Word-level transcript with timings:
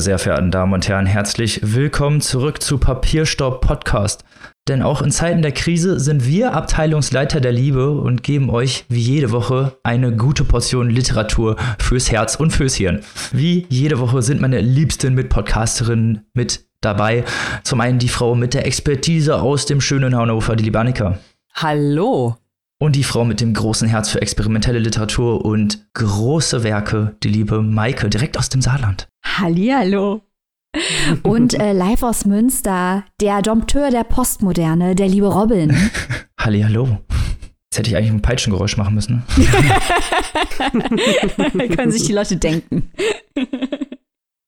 Meine 0.00 0.16
sehr 0.16 0.18
verehrten 0.18 0.50
Damen 0.50 0.72
und 0.72 0.88
Herren, 0.88 1.04
herzlich 1.04 1.60
willkommen 1.62 2.22
zurück 2.22 2.62
zu 2.62 2.78
Papierstaub 2.78 3.60
Podcast. 3.60 4.24
Denn 4.66 4.80
auch 4.80 5.02
in 5.02 5.10
Zeiten 5.10 5.42
der 5.42 5.52
Krise 5.52 6.00
sind 6.00 6.26
wir 6.26 6.54
Abteilungsleiter 6.54 7.38
der 7.42 7.52
Liebe 7.52 7.90
und 7.90 8.22
geben 8.22 8.48
euch 8.48 8.86
wie 8.88 9.02
jede 9.02 9.30
Woche 9.30 9.76
eine 9.82 10.16
gute 10.16 10.44
Portion 10.44 10.88
Literatur 10.88 11.56
fürs 11.78 12.10
Herz 12.10 12.36
und 12.36 12.50
fürs 12.50 12.76
Hirn. 12.76 13.00
Wie 13.32 13.66
jede 13.68 14.00
Woche 14.00 14.22
sind 14.22 14.40
meine 14.40 14.62
liebsten 14.62 15.12
Mitpodcasterinnen 15.12 16.24
mit 16.32 16.64
dabei. 16.80 17.22
Zum 17.62 17.82
einen 17.82 17.98
die 17.98 18.08
Frau 18.08 18.34
mit 18.34 18.54
der 18.54 18.64
Expertise 18.64 19.42
aus 19.42 19.66
dem 19.66 19.82
schönen 19.82 20.16
Hannover, 20.16 20.56
die 20.56 20.64
liebe 20.64 20.80
Annika. 20.80 21.18
Hallo. 21.52 22.38
Und 22.78 22.96
die 22.96 23.04
Frau 23.04 23.26
mit 23.26 23.42
dem 23.42 23.52
großen 23.52 23.86
Herz 23.86 24.08
für 24.08 24.22
experimentelle 24.22 24.78
Literatur 24.78 25.44
und 25.44 25.84
große 25.92 26.62
Werke, 26.62 27.16
die 27.22 27.28
liebe 27.28 27.60
Maike, 27.60 28.08
direkt 28.08 28.38
aus 28.38 28.48
dem 28.48 28.62
Saarland. 28.62 29.09
Hallihallo. 29.38 30.22
Und 31.22 31.54
äh, 31.54 31.72
live 31.72 32.02
aus 32.02 32.24
Münster, 32.24 33.04
der 33.20 33.42
Dompteur 33.42 33.90
der 33.90 34.04
Postmoderne, 34.04 34.94
der 34.94 35.08
liebe 35.08 35.26
Robin. 35.26 35.76
Hallihallo. 36.38 36.98
Jetzt 37.70 37.78
hätte 37.78 37.90
ich 37.90 37.96
eigentlich 37.96 38.10
ein 38.10 38.22
Peitschengeräusch 38.22 38.76
machen 38.76 38.94
müssen. 38.94 39.22
Ne? 39.36 39.46
Können 41.76 41.92
sich 41.92 42.06
die 42.06 42.12
Leute 42.12 42.36
denken. 42.36 42.90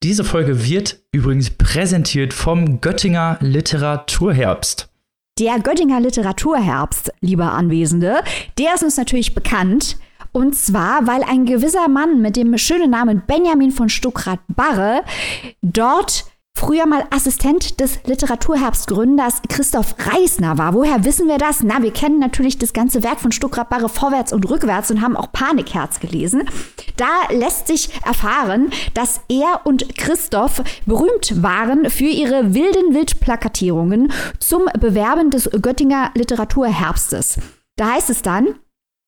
Diese 0.03 0.25
Folge 0.25 0.65
wird 0.65 0.99
übrigens 1.13 1.51
präsentiert 1.51 2.35
vom 2.35 2.81
Göttinger 2.81 3.39
Literaturherbst. 3.41 4.89
Der 5.39 5.61
Göttinger 5.61 6.01
Literaturherbst, 6.01 7.13
liebe 7.21 7.45
Anwesende, 7.45 8.23
der 8.59 8.75
ist 8.75 8.83
uns 8.83 8.97
natürlich 8.97 9.35
bekannt. 9.35 9.97
Und 10.33 10.55
zwar, 10.57 11.07
weil 11.07 11.23
ein 11.23 11.45
gewisser 11.45 11.89
Mann 11.89 12.21
mit 12.23 12.37
dem 12.37 12.57
schönen 12.57 12.91
Namen 12.91 13.23
Benjamin 13.27 13.71
von 13.71 13.89
Stuckrad-Barre 13.89 15.03
dort 15.61 16.25
früher 16.55 16.87
mal 16.87 17.05
Assistent 17.11 17.81
des 17.81 17.99
Literaturherbstgründers 18.05 19.43
Christoph 19.49 19.95
Reisner 19.99 20.59
war. 20.59 20.75
Woher 20.75 21.05
wissen 21.05 21.27
wir 21.27 21.39
das? 21.39 21.63
Na, 21.63 21.83
wir 21.83 21.93
kennen 21.93 22.19
natürlich 22.19 22.57
das 22.57 22.73
ganze 22.73 23.03
Werk 23.03 23.21
von 23.21 23.33
Stuckrad-Barre 23.33 23.89
vorwärts 23.89 24.33
und 24.33 24.49
rückwärts 24.49 24.91
und 24.91 25.01
haben 25.01 25.17
auch 25.17 25.33
Panikherz 25.33 26.01
gelesen. 26.01 26.49
Da 26.97 27.09
lässt 27.31 27.67
sich 27.67 27.91
erfahren, 28.07 28.71
dass 28.95 29.21
er 29.29 29.63
und 29.65 29.97
Christoph 29.97 30.63
berühmt 30.87 31.43
waren 31.43 31.91
für 31.91 32.05
ihre 32.05 32.55
wilden 32.55 32.95
Wildplakatierungen 32.95 34.13
zum 34.39 34.63
Bewerben 34.79 35.31
des 35.31 35.51
Göttinger 35.61 36.11
Literaturherbstes. 36.15 37.39
Da 37.77 37.93
heißt 37.93 38.11
es 38.11 38.23
dann, 38.23 38.55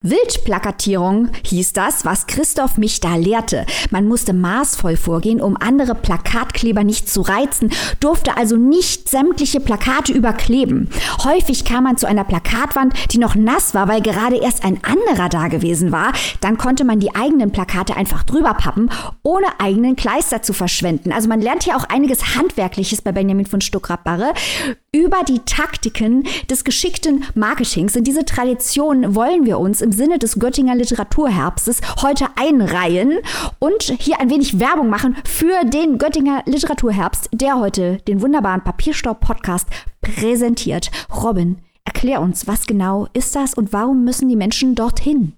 Wildplakatierung 0.05 1.30
hieß 1.47 1.72
das, 1.72 2.05
was 2.05 2.27
Christoph 2.27 2.77
mich 2.77 3.00
da 3.00 3.16
lehrte. 3.16 3.64
Man 3.91 4.06
musste 4.06 4.34
maßvoll 4.34 4.98
vorgehen, 4.98 5.41
um 5.41 5.56
andere 5.58 5.94
Plakatkleber 5.94 6.84
nicht 6.84 7.08
zu 7.08 7.22
reizen, 7.22 7.70
durfte 8.00 8.36
also 8.36 8.56
nicht 8.56 9.08
sämtliche 9.08 9.61
Plakate 9.61 10.12
überkleben. 10.12 10.91
Häufig 11.24 11.64
kam 11.64 11.84
man 11.84 11.96
zu 11.96 12.06
einer 12.06 12.24
Plakatwand, 12.24 12.92
die 13.12 13.19
noch 13.19 13.34
nass 13.34 13.72
war, 13.72 13.88
weil 13.88 14.02
gerade 14.02 14.36
erst 14.36 14.62
ein 14.62 14.78
anderer 14.84 15.30
da 15.30 15.48
gewesen 15.48 15.91
war. 15.91 16.12
Dann 16.42 16.58
konnte 16.58 16.84
man 16.84 17.00
die 17.00 17.14
eigenen 17.14 17.50
Plakate 17.50 17.96
einfach 17.96 18.24
drüber 18.24 18.52
pappen, 18.52 18.91
ohne 19.22 19.46
eigenen 19.58 19.96
Kleister 19.96 20.42
zu 20.42 20.52
verschwenden. 20.52 21.12
Also 21.12 21.30
man 21.30 21.41
lernt 21.41 21.62
hier 21.62 21.78
auch 21.78 21.84
einiges 21.84 22.36
Handwerkliches 22.36 23.00
bei 23.00 23.12
Benjamin 23.12 23.46
von 23.46 23.62
Stuckrad-Barre 23.62 24.34
über 24.92 25.22
die 25.27 25.41
Taktiken 25.41 26.24
des 26.50 26.62
geschickten 26.62 27.24
Marketings. 27.34 27.96
In 27.96 28.05
diese 28.05 28.27
Tradition 28.27 29.14
wollen 29.14 29.46
wir 29.46 29.58
uns 29.58 29.80
im 29.80 29.93
Sinne 29.94 30.18
des 30.18 30.38
Göttinger 30.38 30.74
Literaturherbstes 30.74 31.80
heute 32.02 32.27
einreihen 32.36 33.18
und 33.58 33.94
hier 33.98 34.20
ein 34.20 34.28
wenig 34.28 34.60
Werbung 34.60 34.90
machen 34.90 35.16
für 35.24 35.64
den 35.64 35.98
Göttinger 35.98 36.42
Literaturherbst, 36.44 37.30
der 37.32 37.58
heute 37.58 37.96
den 38.06 38.20
wunderbaren 38.20 38.62
Papierstaub-Podcast 38.62 39.68
präsentiert. 40.02 40.90
Robin, 41.14 41.58
erklär 41.84 42.20
uns, 42.20 42.46
was 42.46 42.66
genau 42.66 43.08
ist 43.14 43.34
das 43.34 43.54
und 43.54 43.72
warum 43.72 44.04
müssen 44.04 44.28
die 44.28 44.36
Menschen 44.36 44.74
dorthin? 44.74 45.33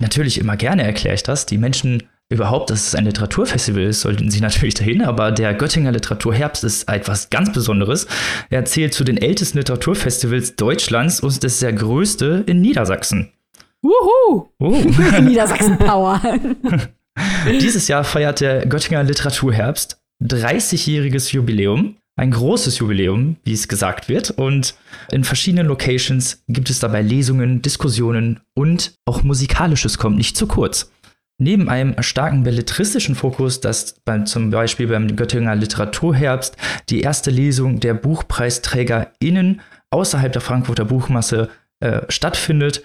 Natürlich 0.00 0.38
immer 0.38 0.56
gerne 0.56 0.82
erkläre 0.82 1.14
ich 1.14 1.22
das. 1.22 1.46
Die 1.46 1.58
Menschen 1.58 2.02
überhaupt, 2.28 2.70
dass 2.70 2.88
es 2.88 2.94
ein 2.94 3.04
Literaturfestival 3.04 3.82
ist, 3.82 4.00
sollten 4.00 4.30
sie 4.30 4.40
natürlich 4.42 4.74
dahin, 4.74 5.02
aber 5.02 5.32
der 5.32 5.54
Göttinger 5.54 5.92
Literaturherbst 5.92 6.64
ist 6.64 6.88
etwas 6.88 7.30
ganz 7.30 7.52
Besonderes. 7.52 8.06
Er 8.50 8.64
zählt 8.64 8.94
zu 8.94 9.04
den 9.04 9.16
ältesten 9.16 9.58
Literaturfestivals 9.58 10.56
Deutschlands 10.56 11.20
und 11.20 11.42
ist 11.42 11.62
der 11.62 11.72
größte 11.72 12.44
in 12.46 12.60
Niedersachsen. 12.60 13.30
Wuhu! 13.84 14.48
Oh. 14.58 14.70
Niedersachsen 15.20 15.76
Power. 15.76 16.20
Dieses 17.46 17.86
Jahr 17.86 18.02
feiert 18.02 18.40
der 18.40 18.64
Göttinger 18.64 19.02
Literaturherbst 19.02 20.00
30-jähriges 20.22 21.32
Jubiläum. 21.32 21.96
Ein 22.16 22.30
großes 22.30 22.78
Jubiläum, 22.78 23.36
wie 23.44 23.52
es 23.52 23.68
gesagt 23.68 24.08
wird. 24.08 24.30
Und 24.30 24.74
in 25.12 25.24
verschiedenen 25.24 25.66
Locations 25.66 26.42
gibt 26.48 26.70
es 26.70 26.78
dabei 26.78 27.02
Lesungen, 27.02 27.60
Diskussionen 27.60 28.40
und 28.54 28.94
auch 29.04 29.22
Musikalisches 29.22 29.98
kommt 29.98 30.16
nicht 30.16 30.36
zu 30.36 30.46
kurz. 30.46 30.90
Neben 31.38 31.68
einem 31.68 32.00
starken 32.02 32.44
belletristischen 32.44 33.16
Fokus, 33.16 33.60
das 33.60 33.96
beim, 34.04 34.24
zum 34.24 34.50
Beispiel 34.50 34.86
beim 34.86 35.14
Göttinger 35.14 35.56
Literaturherbst 35.56 36.56
die 36.88 37.00
erste 37.00 37.30
Lesung 37.30 37.80
der 37.80 37.94
BuchpreisträgerInnen 37.94 39.60
außerhalb 39.90 40.32
der 40.32 40.40
Frankfurter 40.40 40.84
Buchmasse 40.84 41.50
äh, 41.80 42.02
stattfindet, 42.08 42.82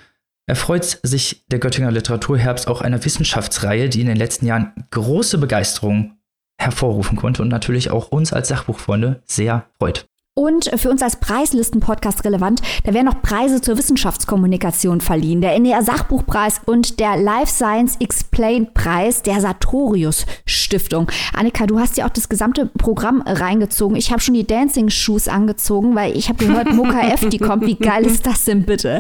erfreut 0.50 1.00
sich 1.04 1.46
der 1.48 1.60
Göttinger 1.60 1.92
Literaturherbst 1.92 2.68
auch 2.68 2.82
einer 2.82 3.06
Wissenschaftsreihe, 3.06 3.88
die 3.88 4.02
in 4.02 4.08
den 4.08 4.18
letzten 4.18 4.48
Jahren 4.48 4.74
große 4.92 5.38
Begeisterung 5.38 6.18
hervorrufen 6.58 7.18
konnte 7.18 7.42
und 7.42 7.50
natürlich 7.50 7.92
auch 7.92 8.10
uns 8.10 8.34
als 8.34 8.50
Sachbuchfreunde 8.50 9.22
sehr 9.26 9.68
freut. 9.78 10.08
Und 10.40 10.72
für 10.80 10.90
uns 10.90 11.04
als 11.04 11.18
Preislisten-Podcast 11.18 12.24
relevant, 12.24 12.62
da 12.86 12.94
werden 12.94 13.08
noch 13.08 13.22
Preise 13.22 13.60
zur 13.60 13.78
Wissenschaftskommunikation 13.78 15.02
verliehen. 15.02 15.42
Der 15.42 15.54
NDR 15.54 15.84
Sachbuchpreis 15.84 16.62
und 16.66 17.02
der 17.02 17.18
Life 17.18 17.48
Science 17.52 17.98
Explained 18.00 18.74
Preis 18.74 19.22
der 19.22 19.42
Sartorius 19.42 20.26
Stiftung. 20.46 21.12
Annika, 21.34 21.66
du 21.66 21.78
hast 21.78 21.98
ja 21.98 22.06
auch 22.06 22.10
das 22.10 22.30
gesamte 22.30 22.68
Programm 22.68 23.22
reingezogen. 23.26 23.98
Ich 23.98 24.12
habe 24.12 24.22
schon 24.22 24.34
die 24.34 24.48
Dancing 24.48 24.90
Shoes 24.90 25.28
angezogen, 25.28 25.94
weil 25.94 26.16
ich 26.16 26.30
habe 26.30 26.46
gehört, 26.46 26.72
Mocha 26.72 27.02
F, 27.10 27.28
die 27.28 27.38
kommt. 27.38 27.66
Wie 27.66 27.76
geil 27.76 28.06
ist 28.06 28.26
das 28.26 28.46
denn 28.46 28.64
bitte? 28.64 29.00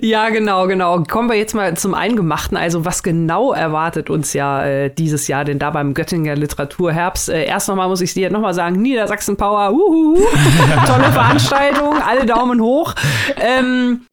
Ja, 0.00 0.30
genau, 0.30 0.66
genau. 0.66 1.02
Kommen 1.02 1.28
wir 1.28 1.36
jetzt 1.36 1.52
mal 1.52 1.76
zum 1.76 1.92
Eingemachten. 1.92 2.56
Also 2.56 2.86
was 2.86 3.02
genau 3.02 3.52
erwartet 3.52 4.08
uns 4.08 4.32
ja 4.32 4.64
äh, 4.64 4.88
dieses 4.88 5.28
Jahr 5.28 5.44
denn 5.44 5.58
da 5.58 5.68
beim 5.68 5.92
Göttinger 5.92 6.36
Literaturherbst? 6.36 7.28
Äh, 7.28 7.44
erst 7.44 7.68
nochmal 7.68 7.88
muss 7.88 8.00
ich 8.00 8.14
dir 8.14 8.30
nochmal 8.30 8.54
sagen, 8.54 8.80
Niedersachsen 8.80 9.36
Power, 9.36 9.72
uhuhu. 9.72 10.16
Tolle 10.86 11.12
Veranstaltung, 11.12 12.00
alle 12.02 12.26
Daumen 12.26 12.60
hoch. 12.60 12.94
Ähm, 13.36 14.06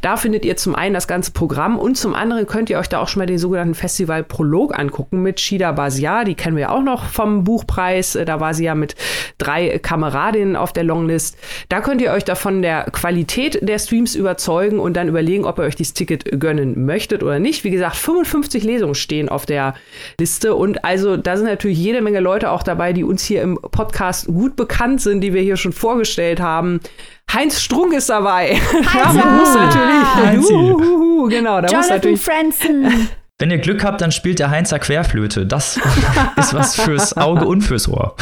da 0.01 0.17
findet 0.17 0.45
ihr 0.45 0.57
zum 0.57 0.75
einen 0.75 0.93
das 0.93 1.07
ganze 1.07 1.31
Programm 1.31 1.77
und 1.77 1.97
zum 1.97 2.13
anderen 2.13 2.47
könnt 2.47 2.69
ihr 2.69 2.79
euch 2.79 2.89
da 2.95 3.01
auch 3.01 3.07
schon 3.07 3.19
mal 3.19 3.25
den 3.25 3.37
sogenannten 3.37 3.75
Festival-Prolog 3.75 4.77
angucken 4.77 5.21
mit 5.21 5.39
Shida 5.39 5.71
Basia. 5.73 6.23
Die 6.23 6.35
kennen 6.35 6.55
wir 6.55 6.61
ja 6.63 6.69
auch 6.69 6.81
noch 6.81 7.05
vom 7.05 7.43
Buchpreis. 7.43 8.15
Äh, 8.15 8.25
da 8.25 8.39
war 8.39 8.53
sie 8.53 8.65
ja 8.65 8.75
mit 8.75 8.95
drei 9.37 9.77
Kameradinnen 9.79 10.55
auf 10.55 10.73
der 10.73 10.83
Longlist. 10.83 11.37
Da 11.69 11.81
könnt 11.81 12.01
ihr 12.01 12.11
euch 12.11 12.23
davon 12.23 12.61
der 12.61 12.85
Qualität 12.91 13.59
der 13.61 13.79
Streams 13.79 14.15
überzeugen 14.15 14.79
und 14.79 14.95
dann 14.95 15.07
überlegen, 15.07 15.45
ob 15.45 15.59
ihr 15.59 15.65
euch 15.65 15.75
dieses 15.75 15.93
Ticket 15.93 16.39
gönnen 16.39 16.85
möchtet 16.85 17.21
oder 17.21 17.39
nicht. 17.39 17.63
Wie 17.63 17.71
gesagt, 17.71 17.97
55 17.97 18.63
Lesungen 18.63 18.95
stehen 18.95 19.29
auf 19.29 19.45
der 19.45 19.75
Liste 20.19 20.55
und 20.55 20.83
also 20.85 21.17
da 21.17 21.37
sind 21.37 21.47
natürlich 21.47 21.77
jede 21.77 22.01
Menge 22.01 22.19
Leute 22.19 22.51
auch 22.51 22.63
dabei, 22.63 22.93
die 22.93 23.03
uns 23.03 23.23
hier 23.23 23.41
im 23.41 23.55
Podcast 23.55 24.27
gut 24.27 24.55
bekannt 24.55 25.01
sind, 25.01 25.21
die 25.21 25.33
wir 25.33 25.41
hier 25.41 25.57
schon 25.57 25.73
vorgestellt 25.73 26.39
haben. 26.39 26.79
Heinz 27.31 27.61
Strunk 27.61 27.93
ist 27.93 28.09
dabei. 28.09 28.55
Heinz 28.55 28.93
da 28.93 29.25
muss 29.25 29.53
natürlich. 29.53 30.49
Juhu, 30.49 31.27
genau, 31.27 31.55
da 31.55 31.63
muss 31.63 31.71
Jonathan 31.71 31.95
natürlich. 31.95 32.21
Franzen. 32.21 33.09
Wenn 33.37 33.51
ihr 33.51 33.57
Glück 33.57 33.83
habt, 33.83 33.99
dann 33.99 34.13
spielt 34.13 34.39
der 34.39 34.49
Heinzer 34.49 34.79
Querflöte. 34.79 35.45
Das 35.45 35.77
ist 36.37 36.53
was 36.53 36.79
fürs 36.79 37.17
Auge 37.17 37.45
und 37.45 37.63
fürs 37.63 37.89
Ohr. 37.89 38.15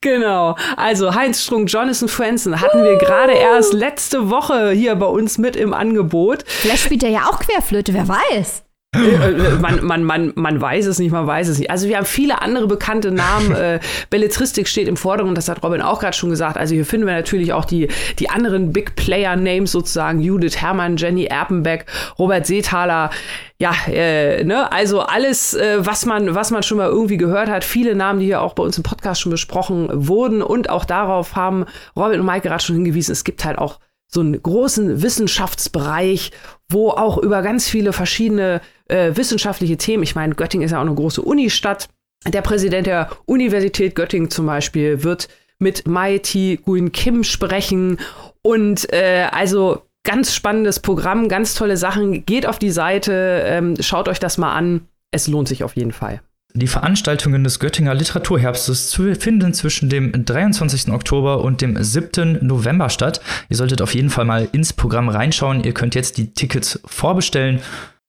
Genau. 0.00 0.56
Also 0.78 1.14
Heinz 1.14 1.42
Strunk, 1.44 1.70
Jonathan 1.70 2.08
Franzen 2.08 2.58
hatten 2.58 2.82
wir 2.82 2.96
gerade 2.96 3.34
erst 3.34 3.74
letzte 3.74 4.30
Woche 4.30 4.70
hier 4.70 4.94
bei 4.94 5.04
uns 5.04 5.36
mit 5.36 5.56
im 5.56 5.74
Angebot. 5.74 6.44
Vielleicht 6.46 6.84
spielt 6.84 7.02
er 7.02 7.10
ja 7.10 7.24
auch 7.26 7.40
Querflöte, 7.40 7.92
wer 7.92 8.08
weiß. 8.08 8.62
Äh, 8.92 9.56
man, 9.60 9.84
man, 9.84 10.02
man, 10.02 10.32
man 10.34 10.60
weiß 10.60 10.86
es 10.86 10.98
nicht, 10.98 11.12
man 11.12 11.26
weiß 11.26 11.46
es 11.46 11.58
nicht. 11.58 11.70
Also 11.70 11.88
wir 11.88 11.96
haben 11.96 12.06
viele 12.06 12.42
andere 12.42 12.66
bekannte 12.66 13.10
Namen. 13.10 13.50
Äh, 13.60 13.80
Belletristik 14.08 14.68
steht 14.68 14.88
im 14.88 14.96
Vordergrund, 14.96 15.36
das 15.36 15.48
hat 15.48 15.62
Robin 15.62 15.82
auch 15.82 16.00
gerade 16.00 16.16
schon 16.16 16.30
gesagt. 16.30 16.56
Also 16.56 16.74
hier 16.74 16.86
finden 16.86 17.06
wir 17.06 17.14
natürlich 17.14 17.52
auch 17.52 17.64
die, 17.64 17.88
die 18.18 18.30
anderen 18.30 18.72
Big 18.72 18.96
Player 18.96 19.36
Names 19.36 19.72
sozusagen. 19.72 20.20
Judith 20.20 20.56
Herrmann, 20.56 20.96
Jenny 20.96 21.24
Erpenbeck, 21.24 21.84
Robert 22.18 22.46
Seethaler. 22.46 23.10
Ja, 23.58 23.74
äh, 23.88 24.44
ne, 24.44 24.72
also 24.72 25.00
alles, 25.00 25.52
äh, 25.54 25.84
was 25.84 26.06
man, 26.06 26.34
was 26.34 26.50
man 26.50 26.62
schon 26.62 26.78
mal 26.78 26.88
irgendwie 26.88 27.18
gehört 27.18 27.50
hat. 27.50 27.64
Viele 27.64 27.94
Namen, 27.94 28.20
die 28.20 28.26
hier 28.26 28.40
auch 28.40 28.54
bei 28.54 28.62
uns 28.62 28.78
im 28.78 28.84
Podcast 28.84 29.20
schon 29.20 29.32
besprochen 29.32 29.88
wurden. 29.92 30.40
Und 30.42 30.70
auch 30.70 30.86
darauf 30.86 31.36
haben 31.36 31.66
Robin 31.96 32.20
und 32.20 32.26
Mike 32.26 32.48
gerade 32.48 32.62
schon 32.62 32.76
hingewiesen. 32.76 33.12
Es 33.12 33.24
gibt 33.24 33.44
halt 33.44 33.58
auch 33.58 33.78
so 34.06 34.20
einen 34.20 34.40
großen 34.42 35.02
Wissenschaftsbereich, 35.02 36.32
wo 36.68 36.90
auch 36.90 37.18
über 37.18 37.42
ganz 37.42 37.68
viele 37.68 37.92
verschiedene 37.92 38.60
äh, 38.90 39.16
wissenschaftliche 39.16 39.76
Themen, 39.76 40.02
ich 40.02 40.14
meine, 40.14 40.34
Göttingen 40.34 40.64
ist 40.64 40.72
ja 40.72 40.78
auch 40.78 40.86
eine 40.86 40.94
große 40.94 41.22
Unistadt. 41.22 41.88
Der 42.26 42.42
Präsident 42.42 42.86
der 42.86 43.10
Universität 43.24 43.94
Göttingen 43.94 44.30
zum 44.30 44.46
Beispiel 44.46 45.02
wird 45.02 45.28
mit 45.58 45.86
Mai 45.86 46.18
Thi 46.18 46.60
Nguyen 46.64 46.92
Kim 46.92 47.24
sprechen. 47.24 47.98
Und 48.42 48.92
äh, 48.92 49.26
also 49.30 49.82
ganz 50.04 50.34
spannendes 50.34 50.80
Programm, 50.80 51.28
ganz 51.28 51.54
tolle 51.54 51.76
Sachen. 51.76 52.24
Geht 52.26 52.46
auf 52.46 52.58
die 52.58 52.70
Seite, 52.70 53.42
ähm, 53.46 53.76
schaut 53.80 54.08
euch 54.08 54.18
das 54.18 54.38
mal 54.38 54.54
an. 54.54 54.82
Es 55.10 55.28
lohnt 55.28 55.48
sich 55.48 55.64
auf 55.64 55.76
jeden 55.76 55.92
Fall. 55.92 56.20
Die 56.52 56.66
Veranstaltungen 56.66 57.44
des 57.44 57.60
Göttinger 57.60 57.94
Literaturherbstes 57.94 58.92
finden 59.18 59.54
zwischen 59.54 59.88
dem 59.88 60.24
23. 60.24 60.92
Oktober 60.92 61.44
und 61.44 61.60
dem 61.60 61.80
7. 61.80 62.38
November 62.44 62.90
statt. 62.90 63.20
Ihr 63.48 63.56
solltet 63.56 63.82
auf 63.82 63.94
jeden 63.94 64.10
Fall 64.10 64.24
mal 64.24 64.48
ins 64.50 64.72
Programm 64.72 65.08
reinschauen. 65.08 65.62
Ihr 65.62 65.74
könnt 65.74 65.94
jetzt 65.94 66.18
die 66.18 66.32
Tickets 66.32 66.80
vorbestellen 66.84 67.60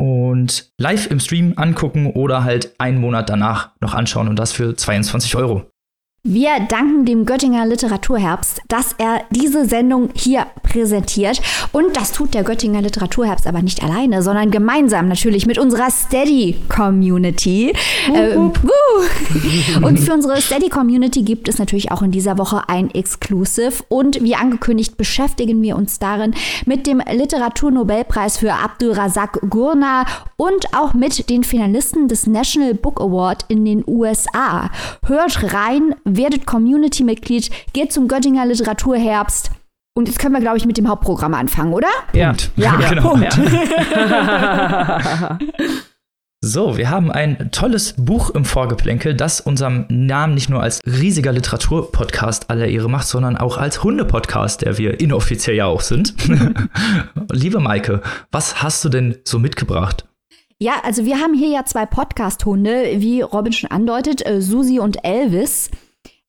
und 0.02 0.72
live 0.80 1.12
im 1.12 1.20
Stream 1.20 1.54
angucken 1.58 2.08
oder 2.08 2.44
halt 2.44 2.74
einen 2.80 3.00
Monat 3.00 3.30
danach 3.30 3.70
noch 3.82 3.94
anschauen 3.94 4.28
und 4.28 4.40
das 4.40 4.52
für 4.52 4.76
22 4.76 5.36
Euro. 5.36 5.71
Wir 6.24 6.60
danken 6.70 7.06
dem 7.06 7.26
Göttinger 7.26 7.66
Literaturherbst, 7.66 8.62
dass 8.68 8.94
er 9.00 9.24
diese 9.32 9.66
Sendung 9.66 10.10
hier 10.14 10.46
präsentiert. 10.62 11.42
Und 11.72 11.98
das 11.98 12.12
tut 12.12 12.36
der 12.36 12.44
Göttinger 12.44 12.80
Literaturherbst 12.80 13.48
aber 13.48 13.64
nicht 13.64 13.84
alleine, 13.84 14.22
sondern 14.22 14.52
gemeinsam 14.52 15.08
natürlich 15.08 15.48
mit 15.48 15.58
unserer 15.58 15.90
Steady-Community. 15.90 17.74
Äh, 18.14 18.36
wuh. 18.38 19.82
und 19.82 20.00
für 20.00 20.14
unsere 20.14 20.40
Steady-Community 20.40 21.24
gibt 21.24 21.48
es 21.48 21.58
natürlich 21.58 21.92
auch 21.92 22.04
in 22.04 22.12
dieser 22.12 22.38
Woche 22.38 22.70
ein 22.70 22.92
Exclusive. 22.94 23.84
Und 23.90 24.24
wie 24.24 24.36
angekündigt 24.36 24.98
beschäftigen 24.98 25.60
wir 25.64 25.76
uns 25.76 25.98
darin 25.98 26.36
mit 26.68 26.86
dem 26.86 27.02
Literaturnobelpreis 27.12 28.38
für 28.38 28.54
Abdul 28.54 28.92
Razak 28.92 29.40
Gurna 29.50 30.06
und 30.38 30.72
auch 30.76 30.94
mit 30.94 31.32
den 31.32 31.44
Finalisten 31.44 32.08
des 32.08 32.28
National 32.28 32.76
Book 32.76 33.02
Award 33.02 33.46
in 33.48 33.66
den 33.66 33.84
USA. 33.88 34.70
Hört 35.08 35.52
rein, 35.52 35.96
werdet 36.18 36.46
Community-Mitglied, 36.46 37.50
geht 37.74 37.92
zum 37.92 38.08
Göttinger 38.08 38.46
Literaturherbst. 38.46 39.52
Und 39.94 40.08
jetzt 40.08 40.20
können 40.20 40.34
wir, 40.34 40.42
glaube 40.42 40.58
ich, 40.58 40.66
mit 40.66 40.78
dem 40.78 40.88
Hauptprogramm 40.88 41.34
anfangen, 41.34 41.74
oder? 41.74 41.90
Punkt. 42.14 42.52
Ja, 42.56 42.72
Punkt. 43.02 43.38
So, 46.44 46.76
wir 46.76 46.90
haben 46.90 47.12
ein 47.12 47.52
tolles 47.52 47.94
Buch 48.00 48.32
im 48.32 48.46
Vorgeplänkel, 48.46 49.14
das 49.14 49.42
unserem 49.42 49.86
Namen 49.90 50.34
nicht 50.34 50.50
nur 50.50 50.64
als 50.64 50.82
riesiger 50.88 51.32
Literaturpodcast 51.32 52.50
aller 52.50 52.66
Ehre 52.66 52.90
macht, 52.90 53.06
sondern 53.06 53.38
auch 53.38 53.60
als 53.60 53.84
Hundepodcast, 53.84 54.64
der 54.64 54.80
wir 54.80 55.00
inoffiziell 55.00 55.56
ja 55.56 55.68
auch 55.68 55.82
sind. 55.82 56.16
Liebe 57.32 57.60
Maike, 57.60 58.02
was 58.32 58.64
hast 58.64 58.84
du 58.84 58.90
denn 58.90 59.18
so 59.24 59.38
mitgebracht? 59.38 60.08
Ja, 60.58 60.74
also 60.84 61.06
wir 61.06 61.20
haben 61.20 61.36
hier 61.36 61.50
ja 61.50 61.66
zwei 61.66 61.86
Podcast-Hunde, 61.86 62.86
wie 62.96 63.22
Robin 63.22 63.54
schon 63.54 63.70
andeutet, 63.70 64.26
äh, 64.26 64.42
Susi 64.42 64.80
und 64.80 65.06
Elvis. 65.06 65.70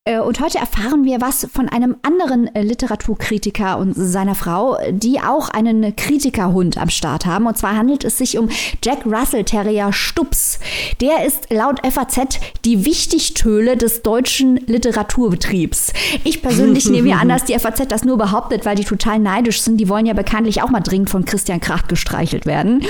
Äh, 0.05 0.19
Und 0.19 0.41
heute 0.41 0.59
erfahren 0.59 1.05
wir 1.05 1.21
was 1.21 1.47
von 1.53 1.69
einem 1.69 1.95
anderen 2.03 2.53
äh, 2.57 2.63
Literaturkritiker 2.63 3.79
und 3.79 3.95
seiner 3.95 4.35
Frau, 4.35 4.77
die 4.91 5.21
auch 5.21 5.49
einen 5.49 5.95
Kritikerhund 5.95 6.77
am 6.77 6.91
Start 6.91 7.25
haben. 7.25 7.47
Und 7.47 7.57
zwar 7.57 7.77
handelt 7.77 8.03
es 8.03 8.19
sich 8.19 8.37
um 8.37 8.49
Jack 8.83 9.07
Russell 9.07 9.45
Terrier 9.45 9.93
Stups. 9.93 10.59
Der 11.01 11.25
ist 11.25 11.53
laut 11.53 11.81
FAZ 11.87 12.41
die 12.65 12.85
Wichtigtöle 12.85 13.77
des 13.77 14.03
deutschen 14.03 14.57
Literaturbetriebs. 14.67 15.93
Ich 16.25 16.43
persönlich 16.43 16.89
nehme 16.89 17.11
mir 17.11 17.19
an, 17.19 17.29
dass 17.29 17.45
die 17.45 17.57
FAZ 17.57 17.87
das 17.87 18.05
nur 18.05 18.19
behauptet, 18.19 18.67
weil 18.67 18.75
die 18.75 18.85
total 18.85 19.21
neidisch 19.21 19.63
sind. 19.63 19.77
Die 19.77 19.89
wollen 19.89 20.07
ja 20.07 20.15
bekanntlich 20.15 20.63
auch 20.63 20.71
mal 20.71 20.81
dringend 20.81 21.11
von 21.11 21.25
Christian 21.25 21.61
Kracht 21.61 21.89
gestreichelt 21.89 22.45
werden. 22.45 22.85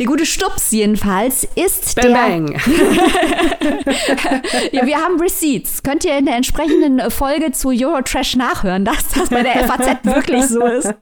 Der 0.00 0.06
gute 0.06 0.24
Stups 0.24 0.70
jedenfalls 0.70 1.46
ist 1.56 1.94
Bang, 1.94 2.46
der. 2.46 2.58
bang. 2.58 2.60
Ja, 4.72 4.86
wir 4.86 4.96
haben 4.96 5.20
Receipts. 5.20 5.82
Könnt 5.82 6.06
ihr 6.06 6.16
in 6.16 6.24
der 6.24 6.36
entsprechenden 6.36 7.10
Folge 7.10 7.52
zu 7.52 7.68
Eurotrash 7.68 8.34
nachhören, 8.34 8.86
dass 8.86 9.08
das 9.08 9.28
bei 9.28 9.42
der 9.42 9.68
FAZ 9.68 9.98
wirklich 10.04 10.46
so 10.46 10.64
ist. 10.64 10.94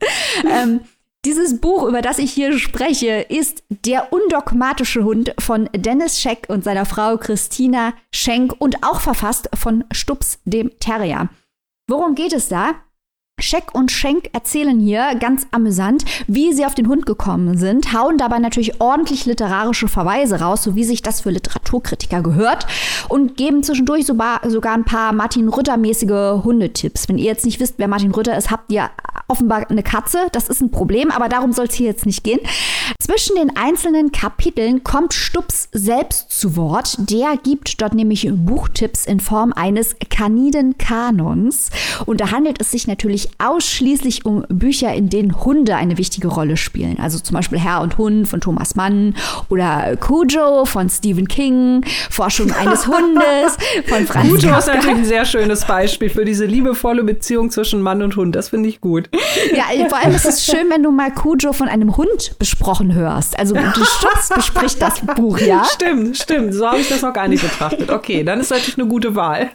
Ähm, 0.51 0.81
dieses 1.25 1.61
Buch, 1.61 1.85
über 1.85 2.03
das 2.03 2.19
ich 2.19 2.33
hier 2.33 2.59
spreche, 2.59 3.21
ist 3.29 3.63
Der 3.85 4.13
undogmatische 4.13 5.05
Hund 5.05 5.33
von 5.39 5.71
Dennis 5.77 6.21
Scheck 6.21 6.47
und 6.49 6.65
seiner 6.65 6.85
Frau 6.85 7.19
Christina 7.19 7.93
Schenk 8.13 8.57
und 8.59 8.83
auch 8.83 9.01
verfasst 9.01 9.49
von 9.55 9.85
Stups 9.93 10.41
dem 10.45 10.73
Terrier. 10.81 11.29
Worum 11.87 12.17
geht 12.17 12.33
es 12.33 12.49
da? 12.49 12.75
Scheck 13.41 13.75
und 13.75 13.91
Schenk 13.91 14.31
erzählen 14.33 14.79
hier 14.79 15.15
ganz 15.19 15.47
amüsant, 15.51 16.05
wie 16.27 16.53
sie 16.53 16.67
auf 16.67 16.75
den 16.75 16.89
Hund 16.89 17.07
gekommen 17.07 17.57
sind, 17.57 17.93
hauen 17.93 18.19
dabei 18.19 18.39
natürlich 18.39 18.81
ordentlich 18.81 19.27
literarische 19.27 19.89
Verweise 19.89 20.41
raus, 20.41 20.63
so 20.63 20.75
wie 20.75 20.85
sich 20.85 21.03
das 21.03 21.21
für 21.21 21.31
Literaturkritiker 21.31 22.23
gehört, 22.23 22.67
und 23.09 23.37
geben 23.37 23.63
zwischendurch 23.63 24.07
sogar, 24.07 24.43
ein 24.43 24.85
paar 24.85 25.13
Martin 25.13 25.49
Rütter-mäßige 25.49 26.45
Hundetipps. 26.45 27.09
Wenn 27.09 27.19
ihr 27.19 27.25
jetzt 27.25 27.45
nicht 27.45 27.61
wisst, 27.61 27.75
wer 27.79 27.89
Martin 27.89 28.11
Rütter 28.11 28.37
ist, 28.37 28.51
habt 28.51 28.71
ihr 28.73 28.91
offenbar 29.29 29.71
eine 29.71 29.83
Katze. 29.83 30.29
Das 30.33 30.49
ist 30.49 30.61
ein 30.61 30.71
Problem, 30.71 31.11
aber 31.11 31.29
darum 31.29 31.53
soll 31.53 31.67
es 31.67 31.75
hier 31.75 31.87
jetzt 31.87 32.07
nicht 32.07 32.25
gehen. 32.25 32.41
Zwischen 33.01 33.37
den 33.37 33.57
einzelnen 33.57 34.13
Kapiteln 34.13 34.83
kommt 34.85 35.13
Stups 35.13 35.69
selbst 35.73 36.31
zu 36.31 36.57
Wort. 36.57 36.97
Der 37.11 37.37
gibt 37.37 37.81
dort 37.83 37.95
nämlich 37.95 38.29
Buchtipps 38.31 39.05
in 39.07 39.21
Form 39.21 39.53
eines 39.53 39.97
Kaniden-Kanons. 40.11 41.71
Und 42.07 42.21
da 42.21 42.31
handelt 42.31 42.61
es 42.61 42.71
sich 42.71 42.87
natürlich 42.87 43.28
ausschließlich 43.39 44.25
um 44.25 44.45
Bücher, 44.49 44.93
in 44.95 45.09
denen 45.09 45.45
Hunde 45.45 45.77
eine 45.77 45.99
wichtige 45.99 46.29
Rolle 46.29 46.57
spielen. 46.57 46.99
Also 47.01 47.19
zum 47.19 47.35
Beispiel 47.35 47.59
Herr 47.59 47.83
und 47.83 47.99
Hund 47.99 48.29
von 48.29 48.41
Thomas 48.41 48.75
Mann 48.75 49.15
oder 49.49 49.97
Cujo 49.97 50.65
von 50.65 50.89
Stephen 50.89 51.29
King, 51.29 51.85
Forschung 52.11 52.53
eines 52.53 52.87
Hundes 52.87 53.57
von 53.87 54.07
Franz 54.07 54.29
Kujo 54.29 54.57
ist 54.57 54.67
natürlich 54.67 54.97
ein 54.97 55.05
sehr 55.05 55.25
schönes 55.25 55.65
Beispiel 55.65 56.11
für 56.11 56.25
diese 56.25 56.47
liebevolle 56.47 57.05
Beziehung 57.05 57.51
zwischen 57.51 57.83
Mann 57.83 58.03
und 58.03 58.17
Hund. 58.17 58.35
Das 58.35 58.49
finde 58.51 58.69
ich 58.69 58.81
gut. 58.81 59.09
Ja, 59.55 59.65
vor 59.89 59.99
allem 59.99 60.15
ist 60.15 60.27
es 60.27 60.45
schön, 60.45 60.71
wenn 60.71 60.83
du 60.83 60.91
mal 60.91 61.13
Cujo 61.13 61.53
von 61.53 61.69
einem 61.69 61.97
Hund 61.97 62.39
besprochen 62.39 62.95
hörst. 62.95 63.39
Also 63.39 63.55
du 63.55 63.85
Schutz 63.85 64.29
bespricht 64.35 64.81
das 64.81 65.01
Buch, 65.17 65.39
ja. 65.39 65.65
Stimmt, 65.65 66.17
stimmt. 66.17 66.55
So 66.55 66.67
habe 66.67 66.81
ich 66.81 66.89
das 66.89 67.03
noch 67.03 67.13
gar 67.13 67.29
nicht 67.29 67.43
betrachtet. 67.43 67.91
Okay, 67.91 68.25
dann 68.25 68.41
ist 68.41 68.51
natürlich 68.51 68.79
eine 68.79 68.89
gute 68.89 69.15
Wahl. 69.15 69.51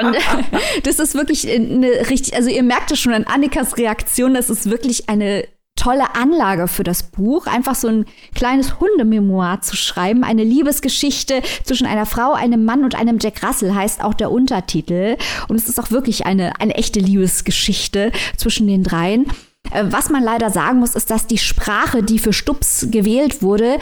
Und 0.00 0.14
äh, 0.14 0.20
das 0.82 0.98
ist 0.98 1.14
wirklich 1.14 1.50
eine 1.50 1.88
richtig, 2.10 2.34
also 2.34 2.48
ihr 2.50 2.62
merkt 2.62 2.90
es 2.92 3.00
schon 3.00 3.12
an 3.12 3.24
Annikas 3.24 3.76
Reaktion, 3.76 4.34
das 4.34 4.50
ist 4.50 4.70
wirklich 4.70 5.08
eine 5.08 5.44
tolle 5.74 6.14
Anlage 6.14 6.68
für 6.68 6.84
das 6.84 7.02
Buch, 7.02 7.46
einfach 7.46 7.74
so 7.74 7.88
ein 7.88 8.04
kleines 8.34 8.78
Hundememoir 8.78 9.62
zu 9.62 9.76
schreiben. 9.76 10.22
Eine 10.22 10.44
Liebesgeschichte 10.44 11.42
zwischen 11.64 11.86
einer 11.86 12.06
Frau, 12.06 12.32
einem 12.32 12.64
Mann 12.64 12.84
und 12.84 12.94
einem 12.94 13.18
Jack 13.20 13.42
Russell 13.42 13.74
heißt 13.74 14.04
auch 14.04 14.14
der 14.14 14.30
Untertitel. 14.30 15.16
Und 15.48 15.56
es 15.56 15.68
ist 15.68 15.80
auch 15.80 15.90
wirklich 15.90 16.26
eine, 16.26 16.60
eine 16.60 16.74
echte 16.74 17.00
Liebesgeschichte 17.00 18.12
zwischen 18.36 18.66
den 18.66 18.84
dreien. 18.84 19.26
Äh, 19.70 19.84
was 19.86 20.10
man 20.10 20.22
leider 20.22 20.50
sagen 20.50 20.78
muss, 20.78 20.94
ist, 20.94 21.10
dass 21.10 21.26
die 21.26 21.38
Sprache, 21.38 22.02
die 22.02 22.18
für 22.18 22.32
Stups 22.32 22.86
gewählt 22.90 23.42
wurde, 23.42 23.78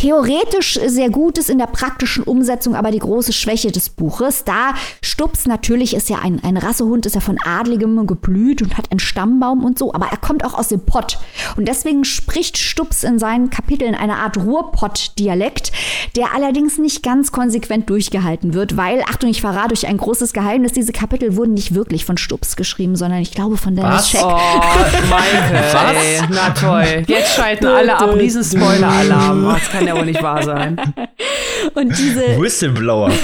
theoretisch 0.00 0.80
sehr 0.86 1.10
gut 1.10 1.36
ist 1.36 1.50
in 1.50 1.58
der 1.58 1.66
praktischen 1.66 2.24
Umsetzung, 2.24 2.74
aber 2.74 2.90
die 2.90 3.00
große 3.00 3.34
Schwäche 3.34 3.70
des 3.70 3.90
Buches. 3.90 4.44
Da 4.44 4.72
Stups 5.02 5.46
natürlich 5.46 5.94
ist 5.94 6.08
ja 6.08 6.20
ein, 6.22 6.42
ein 6.42 6.56
Rassehund, 6.56 7.04
ist 7.04 7.16
ja 7.16 7.20
von 7.20 7.36
Adligem 7.44 8.06
geblüht 8.06 8.62
und 8.62 8.78
hat 8.78 8.90
einen 8.90 8.98
Stammbaum 8.98 9.62
und 9.62 9.78
so, 9.78 9.92
aber 9.92 10.06
er 10.10 10.16
kommt 10.16 10.42
auch 10.42 10.54
aus 10.54 10.68
dem 10.68 10.80
Pott. 10.80 11.18
Und 11.58 11.68
deswegen 11.68 12.06
spricht 12.06 12.56
Stups 12.56 13.04
in 13.04 13.18
seinen 13.18 13.50
Kapiteln 13.50 13.94
eine 13.94 14.16
Art 14.16 14.38
Ruhrpott-Dialekt, 14.38 15.70
der 16.16 16.34
allerdings 16.34 16.78
nicht 16.78 17.02
ganz 17.02 17.30
konsequent 17.30 17.90
durchgehalten 17.90 18.54
wird, 18.54 18.78
weil, 18.78 19.02
Achtung, 19.02 19.28
ich 19.28 19.42
verrate 19.42 19.74
euch 19.74 19.86
ein 19.86 19.98
großes 19.98 20.32
Geheimnis, 20.32 20.72
diese 20.72 20.92
Kapitel 20.92 21.36
wurden 21.36 21.52
nicht 21.52 21.74
wirklich 21.74 22.06
von 22.06 22.16
Stups 22.16 22.56
geschrieben, 22.56 22.96
sondern 22.96 23.20
ich 23.20 23.32
glaube 23.32 23.58
von 23.58 23.76
Dennis 23.76 24.08
Scheck. 24.08 24.22
Oh, 24.24 24.38
Maike, 25.10 25.98
ey, 25.98 26.22
na 26.30 26.50
toll. 26.50 27.04
Jetzt 27.06 27.34
schalten 27.34 27.66
alle 27.66 27.98
ab, 27.98 28.14
riesen 28.16 28.42
Spoiler-Alarm. 28.42 29.40
Das 29.60 29.68
kann 29.70 29.89
ja 29.90 29.98
wohl 29.98 30.06
nicht 30.06 30.22
wahr 30.22 30.42
sein. 30.42 30.80
Und 31.74 31.96
diese 31.98 32.40
Whistleblower. 32.40 33.12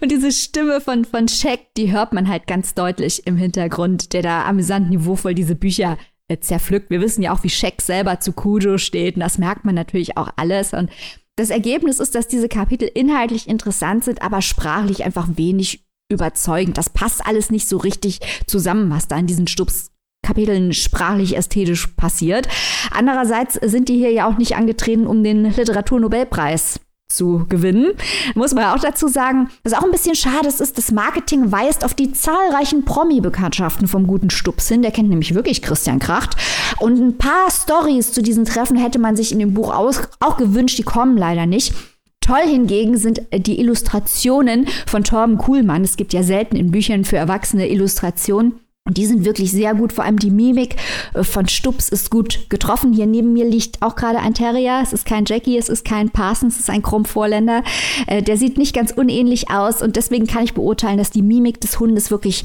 Und 0.00 0.10
diese 0.10 0.32
Stimme 0.32 0.80
von, 0.80 1.04
von 1.04 1.28
Shaq, 1.28 1.60
die 1.76 1.92
hört 1.92 2.12
man 2.12 2.28
halt 2.28 2.46
ganz 2.46 2.74
deutlich 2.74 3.26
im 3.26 3.36
Hintergrund, 3.36 4.12
der 4.12 4.22
da 4.22 4.44
amüsant 4.44 4.90
niveauvoll 4.90 5.34
diese 5.34 5.54
Bücher 5.54 5.96
äh, 6.28 6.38
zerpflückt. 6.38 6.90
Wir 6.90 7.00
wissen 7.00 7.22
ja 7.22 7.32
auch, 7.32 7.42
wie 7.44 7.50
Shaq 7.50 7.80
selber 7.80 8.20
zu 8.20 8.32
Kujo 8.32 8.78
steht 8.78 9.16
und 9.16 9.20
das 9.20 9.38
merkt 9.38 9.64
man 9.64 9.74
natürlich 9.74 10.16
auch 10.16 10.28
alles. 10.36 10.72
Und 10.72 10.90
das 11.36 11.50
Ergebnis 11.50 12.00
ist, 12.00 12.14
dass 12.14 12.28
diese 12.28 12.48
Kapitel 12.48 12.88
inhaltlich 12.92 13.48
interessant 13.48 14.04
sind, 14.04 14.22
aber 14.22 14.42
sprachlich 14.42 15.04
einfach 15.04 15.28
wenig 15.34 15.84
überzeugend. 16.10 16.78
Das 16.78 16.90
passt 16.90 17.26
alles 17.26 17.50
nicht 17.50 17.68
so 17.68 17.76
richtig 17.76 18.20
zusammen, 18.46 18.90
was 18.90 19.08
da 19.08 19.16
in 19.16 19.26
diesen 19.26 19.46
Stups 19.46 19.90
Kapiteln 20.24 20.72
sprachlich 20.72 21.36
ästhetisch 21.36 21.86
passiert. 21.96 22.48
Andererseits 22.90 23.54
sind 23.62 23.88
die 23.88 23.98
hier 23.98 24.10
ja 24.10 24.28
auch 24.28 24.38
nicht 24.38 24.56
angetreten, 24.56 25.06
um 25.06 25.22
den 25.22 25.44
Literaturnobelpreis 25.44 26.80
zu 27.08 27.46
gewinnen. 27.48 27.92
Muss 28.34 28.54
man 28.54 28.64
auch 28.64 28.80
dazu 28.80 29.08
sagen, 29.08 29.50
was 29.62 29.72
auch 29.72 29.84
ein 29.84 29.90
bisschen 29.90 30.14
schade 30.14 30.48
ist, 30.48 30.60
ist, 30.60 30.78
das 30.78 30.90
Marketing 30.90 31.52
weist 31.52 31.84
auf 31.84 31.94
die 31.94 32.12
zahlreichen 32.12 32.84
Promi-Bekanntschaften 32.84 33.86
vom 33.86 34.06
guten 34.06 34.30
Stups 34.30 34.68
hin. 34.68 34.82
Der 34.82 34.90
kennt 34.90 35.10
nämlich 35.10 35.34
wirklich 35.34 35.62
Christian 35.62 36.00
Kracht. 36.00 36.36
Und 36.80 36.98
ein 36.98 37.18
paar 37.18 37.50
Stories 37.50 38.12
zu 38.12 38.22
diesen 38.22 38.44
Treffen 38.44 38.76
hätte 38.76 38.98
man 38.98 39.16
sich 39.16 39.32
in 39.32 39.38
dem 39.38 39.54
Buch 39.54 39.72
auch 39.72 40.36
gewünscht, 40.36 40.78
die 40.78 40.82
kommen 40.82 41.16
leider 41.16 41.46
nicht. 41.46 41.74
Toll 42.20 42.46
hingegen 42.46 42.96
sind 42.96 43.20
die 43.32 43.60
Illustrationen 43.60 44.66
von 44.86 45.04
Torben 45.04 45.36
Kuhlmann. 45.36 45.84
Es 45.84 45.96
gibt 45.96 46.14
ja 46.14 46.22
selten 46.22 46.56
in 46.56 46.70
Büchern 46.70 47.04
für 47.04 47.18
Erwachsene 47.18 47.68
Illustrationen. 47.68 48.63
Und 48.86 48.98
die 48.98 49.06
sind 49.06 49.24
wirklich 49.24 49.50
sehr 49.50 49.74
gut. 49.74 49.94
Vor 49.94 50.04
allem 50.04 50.18
die 50.18 50.30
Mimik 50.30 50.76
äh, 51.14 51.24
von 51.24 51.48
Stups 51.48 51.88
ist 51.88 52.10
gut 52.10 52.50
getroffen. 52.50 52.92
Hier 52.92 53.06
neben 53.06 53.32
mir 53.32 53.46
liegt 53.46 53.80
auch 53.80 53.96
gerade 53.96 54.18
ein 54.18 54.34
Terrier. 54.34 54.80
Es 54.82 54.92
ist 54.92 55.06
kein 55.06 55.24
Jackie, 55.24 55.56
es 55.56 55.70
ist 55.70 55.86
kein 55.86 56.10
Parsons, 56.10 56.56
es 56.56 56.60
ist 56.60 56.70
ein 56.70 56.82
Krummvorländer. 56.82 57.62
Äh, 58.06 58.22
der 58.22 58.36
sieht 58.36 58.58
nicht 58.58 58.74
ganz 58.74 58.90
unähnlich 58.92 59.50
aus. 59.50 59.80
Und 59.80 59.96
deswegen 59.96 60.26
kann 60.26 60.44
ich 60.44 60.52
beurteilen, 60.52 60.98
dass 60.98 61.10
die 61.10 61.22
Mimik 61.22 61.62
des 61.62 61.80
Hundes 61.80 62.10
wirklich 62.10 62.44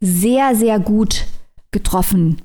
sehr, 0.00 0.54
sehr 0.54 0.78
gut 0.78 1.24
getroffen 1.72 2.40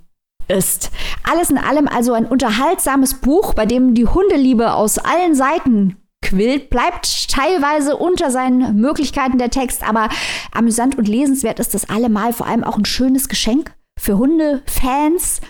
ist. 0.48 0.90
Alles 1.24 1.52
in 1.52 1.60
allem 1.60 1.88
also 1.88 2.14
ein 2.14 2.26
unterhaltsames 2.26 3.14
Buch, 3.16 3.54
bei 3.54 3.68
dem 3.68 3.94
die 3.94 4.08
Hundeliebe 4.08 4.74
aus 4.74 4.98
allen 4.98 5.36
Seiten 5.36 5.98
quillt, 6.26 6.70
bleibt 6.70 7.30
teilweise 7.30 7.96
unter 7.98 8.32
seinen 8.32 8.80
Möglichkeiten 8.80 9.38
der 9.38 9.52
Text, 9.52 9.88
aber 9.88 10.10
amüsant 10.52 10.98
und 10.98 11.08
lesenswert 11.08 11.60
ist 11.60 11.74
das 11.74 11.90
allemal 11.90 12.34
vor 12.34 12.48
allem 12.48 12.64
auch 12.64 12.78
ein 12.78 12.86
schönes 12.86 13.30
Geschenk 13.30 13.74
für 14.00 14.18
Hundefans. 14.18 15.42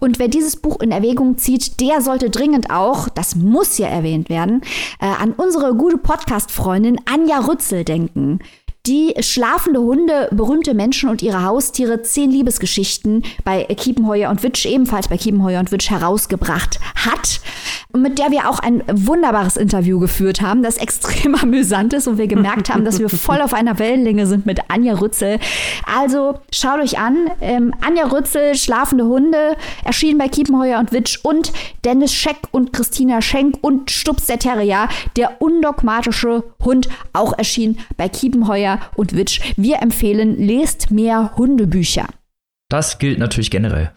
Und 0.00 0.18
wer 0.18 0.28
dieses 0.28 0.56
Buch 0.56 0.80
in 0.80 0.90
Erwägung 0.90 1.38
zieht, 1.38 1.80
der 1.80 2.00
sollte 2.00 2.28
dringend 2.28 2.70
auch, 2.70 3.08
das 3.08 3.36
muss 3.36 3.78
ja 3.78 3.86
erwähnt 3.86 4.30
werden, 4.30 4.62
äh, 5.00 5.06
an 5.06 5.32
unsere 5.32 5.76
gute 5.76 5.98
Podcast-Freundin 5.98 6.98
Anja 7.04 7.38
Rützel 7.38 7.84
denken 7.84 8.40
die 8.86 9.14
schlafende 9.20 9.80
Hunde, 9.80 10.28
berühmte 10.32 10.74
Menschen 10.74 11.08
und 11.08 11.22
ihre 11.22 11.44
Haustiere 11.44 12.02
zehn 12.02 12.32
Liebesgeschichten 12.32 13.22
bei 13.44 13.62
Kiepenheuer 13.64 14.28
und 14.28 14.42
Witsch, 14.42 14.66
ebenfalls 14.66 15.06
bei 15.06 15.16
Kiepenheuer 15.16 15.60
und 15.60 15.70
Witsch 15.70 15.88
herausgebracht 15.88 16.80
hat, 16.96 17.40
mit 17.96 18.18
der 18.18 18.32
wir 18.32 18.48
auch 18.48 18.58
ein 18.58 18.82
wunderbares 18.90 19.56
Interview 19.56 20.00
geführt 20.00 20.40
haben, 20.40 20.64
das 20.64 20.78
extrem 20.78 21.34
amüsant 21.42 21.92
ist 21.92 22.08
und 22.08 22.18
wir 22.18 22.26
gemerkt 22.26 22.70
haben, 22.70 22.84
dass 22.84 22.98
wir 22.98 23.08
voll 23.08 23.40
auf 23.40 23.54
einer 23.54 23.78
Wellenlänge 23.78 24.26
sind 24.26 24.46
mit 24.46 24.58
Anja 24.68 24.94
Rützel. 24.94 25.38
Also 25.86 26.40
schaut 26.52 26.80
euch 26.80 26.98
an, 26.98 27.30
ähm, 27.40 27.72
Anja 27.86 28.06
Rützel, 28.06 28.56
Schlafende 28.56 29.04
Hunde, 29.04 29.56
erschienen 29.84 30.18
bei 30.18 30.26
Kiepenheuer 30.26 30.80
und 30.80 30.90
Witsch 30.90 31.20
und 31.22 31.52
Dennis 31.84 32.12
Scheck 32.12 32.38
und 32.50 32.72
Christina 32.72 33.22
Schenk 33.22 33.58
und 33.60 33.92
Stups 33.92 34.26
der 34.26 34.40
Terrier, 34.40 34.88
der 35.16 35.40
undogmatische 35.40 36.42
Hund, 36.64 36.88
auch 37.12 37.32
erschienen 37.38 37.78
bei 37.96 38.08
Kiepenheuer 38.08 38.71
und 38.94 39.16
Witsch. 39.16 39.40
Wir 39.56 39.82
empfehlen, 39.82 40.36
lest 40.36 40.90
mehr 40.90 41.32
Hundebücher. 41.36 42.06
Das 42.68 42.98
gilt 42.98 43.18
natürlich 43.18 43.50
generell. 43.50 43.92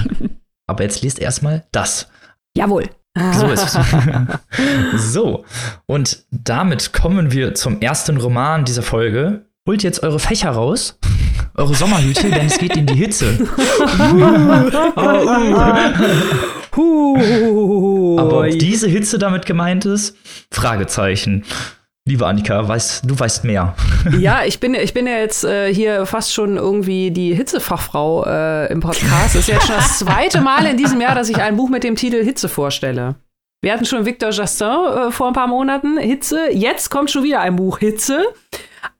Aber 0.66 0.84
jetzt 0.84 1.02
lest 1.02 1.18
erstmal 1.18 1.64
das. 1.72 2.08
Jawohl. 2.56 2.84
So 3.38 3.46
ist 3.48 3.76
es. 3.76 3.76
so, 5.12 5.44
und 5.86 6.24
damit 6.30 6.92
kommen 6.92 7.30
wir 7.32 7.54
zum 7.54 7.80
ersten 7.80 8.16
Roman 8.16 8.64
dieser 8.64 8.82
Folge. 8.82 9.44
Holt 9.68 9.82
jetzt 9.82 10.02
eure 10.02 10.18
Fächer 10.18 10.50
raus, 10.50 10.98
eure 11.54 11.74
Sommerhüte, 11.74 12.30
denn 12.30 12.46
es 12.46 12.58
geht 12.58 12.76
in 12.76 12.86
die 12.86 12.94
Hitze. 12.94 13.46
Aber 18.18 18.38
ob 18.38 18.58
diese 18.58 18.88
Hitze 18.88 19.18
damit 19.18 19.44
gemeint 19.44 19.84
ist? 19.84 20.16
Fragezeichen. 20.50 21.44
Liebe 22.04 22.26
Annika, 22.26 22.66
weißt, 22.66 23.08
du 23.08 23.16
weißt 23.16 23.44
mehr. 23.44 23.76
ja, 24.18 24.42
ich 24.44 24.58
bin, 24.58 24.74
ich 24.74 24.92
bin 24.92 25.06
ja 25.06 25.18
jetzt 25.18 25.44
äh, 25.44 25.72
hier 25.72 26.04
fast 26.04 26.34
schon 26.34 26.56
irgendwie 26.56 27.12
die 27.12 27.32
Hitzefachfrau 27.32 28.24
äh, 28.26 28.72
im 28.72 28.80
Podcast. 28.80 29.26
Das 29.26 29.34
ist 29.36 29.46
jetzt 29.46 29.66
schon 29.68 29.76
das 29.76 30.00
zweite 30.00 30.40
Mal 30.40 30.66
in 30.66 30.76
diesem 30.76 31.00
Jahr, 31.00 31.14
dass 31.14 31.28
ich 31.28 31.36
ein 31.36 31.56
Buch 31.56 31.68
mit 31.68 31.84
dem 31.84 31.94
Titel 31.94 32.24
Hitze 32.24 32.48
vorstelle. 32.48 33.14
Wir 33.60 33.72
hatten 33.72 33.84
schon 33.84 34.04
Victor 34.04 34.30
Jastin 34.30 34.66
äh, 34.66 35.10
vor 35.12 35.28
ein 35.28 35.32
paar 35.32 35.46
Monaten, 35.46 35.96
Hitze. 35.96 36.50
Jetzt 36.50 36.90
kommt 36.90 37.12
schon 37.12 37.22
wieder 37.22 37.40
ein 37.40 37.54
Buch 37.54 37.78
Hitze. 37.78 38.24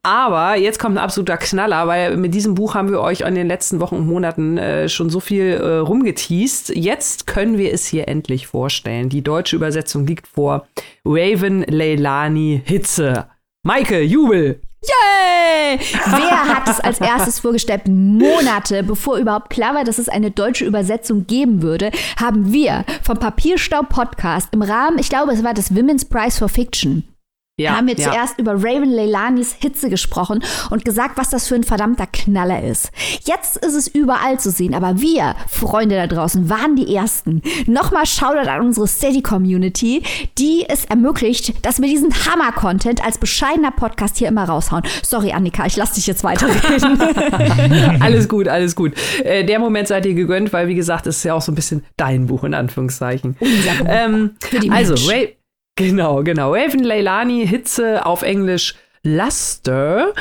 Aber 0.05 0.57
jetzt 0.57 0.81
kommt 0.81 0.97
ein 0.97 1.05
absoluter 1.05 1.37
Knaller, 1.37 1.87
weil 1.87 2.17
mit 2.17 2.35
diesem 2.35 2.55
Buch 2.55 2.75
haben 2.75 2.91
wir 2.91 3.01
euch 3.01 3.21
in 3.21 3.37
den 3.37 3.47
letzten 3.47 3.79
Wochen 3.79 3.97
und 3.97 4.09
Monaten 4.09 4.59
äh, 4.59 4.89
schon 4.89 5.11
so 5.11 5.21
viel 5.21 5.53
äh, 5.53 5.77
rumgeteased. 5.77 6.71
Jetzt 6.75 7.29
können 7.29 7.57
wir 7.57 7.73
es 7.73 7.87
hier 7.87 8.09
endlich 8.09 8.49
vorstellen. 8.49 9.09
Die 9.09 9.23
deutsche 9.23 9.55
Übersetzung 9.55 10.05
liegt 10.05 10.27
vor. 10.27 10.67
Raven 11.05 11.63
Leilani 11.63 12.63
Hitze. 12.65 13.27
Maike, 13.65 14.03
Jubel! 14.03 14.61
Yay! 14.83 15.79
Wer 15.79 16.49
hat 16.49 16.69
es 16.69 16.81
als 16.81 17.01
erstes 17.01 17.39
vorgestellt? 17.39 17.83
Monate 17.87 18.83
bevor 18.83 19.19
überhaupt 19.19 19.51
klar 19.51 19.77
war, 19.77 19.85
dass 19.85 19.99
es 19.99 20.09
eine 20.09 20.33
deutsche 20.33 20.65
Übersetzung 20.65 21.29
geben 21.29 21.63
würde, 21.63 21.93
haben 22.21 22.53
wir 22.53 22.85
vom 23.05 23.19
Papierstau 23.19 23.83
Podcast 23.83 24.49
im 24.51 24.63
Rahmen, 24.63 24.99
ich 24.99 25.09
glaube, 25.09 25.31
es 25.31 25.45
war 25.45 25.55
das 25.55 25.73
Women's 25.73 26.05
Prize 26.05 26.37
for 26.37 26.49
Fiction, 26.49 27.05
ja, 27.61 27.77
haben 27.77 27.87
wir 27.87 27.97
ja. 27.97 28.11
zuerst 28.11 28.39
über 28.39 28.55
Raven 28.55 28.91
Leilanis 28.91 29.55
Hitze 29.59 29.91
gesprochen 29.91 30.43
und 30.71 30.87
gesagt, 30.87 31.19
was 31.19 31.29
das 31.29 31.49
für 31.49 31.55
ein 31.55 31.65
verdammter 31.65 32.07
Knaller 32.07 32.63
ist. 32.63 32.91
Jetzt 33.25 33.59
ist 33.59 33.75
es 33.75 33.89
überall 33.89 34.41
zu 34.41 34.51
sehen, 34.51 34.75
aber 34.75 35.03
wir, 35.03 35.35
Freunde 35.49 35.97
da 35.97 36.07
draußen, 36.07 36.49
waren 36.49 36.77
die 36.77 36.95
Ersten. 36.95 37.43
Nochmal 37.67 38.07
Shoutout 38.07 38.49
an 38.49 38.63
unsere 38.63 38.89
Steady-Community, 38.89 40.03
die 40.39 40.65
es 40.67 40.87
ermöglicht, 40.87 41.65
dass 41.65 41.83
wir 41.83 41.89
diesen 41.89 42.15
Hammer-Content 42.15 43.05
als 43.05 43.19
bescheidener 43.19 43.71
Podcast 43.71 44.17
hier 44.17 44.29
immer 44.29 44.45
raushauen. 44.45 44.85
Sorry, 45.03 45.33
Annika, 45.33 45.67
ich 45.67 45.77
lass 45.77 45.93
dich 45.93 46.07
jetzt 46.07 46.25
weiterreden. 46.25 48.01
alles 48.01 48.29
gut, 48.29 48.49
alles 48.49 48.75
gut. 48.75 48.95
Äh, 49.25 49.45
der 49.45 49.59
Moment 49.59 49.89
seid 49.89 50.07
ihr 50.07 50.15
gegönnt, 50.15 50.55
weil, 50.55 50.69
wie 50.69 50.75
gesagt, 50.75 51.07
es 51.07 51.19
ist 51.19 51.25
ja 51.25 51.35
auch 51.35 51.43
so 51.43 51.53
ein 51.53 51.55
bisschen 51.55 51.85
dein 51.99 52.29
Buch, 52.29 52.45
in 52.45 52.55
Anführungszeichen. 52.55 53.37
Ähm, 53.87 54.37
also, 54.71 54.95
Raven 54.95 55.42
Genau, 55.87 56.23
genau. 56.23 56.55
Raven 56.55 56.83
Leilani, 56.83 57.47
Hitze 57.47 58.07
auf 58.07 58.23
Englisch 58.23 58.75
Luster, 59.05 60.12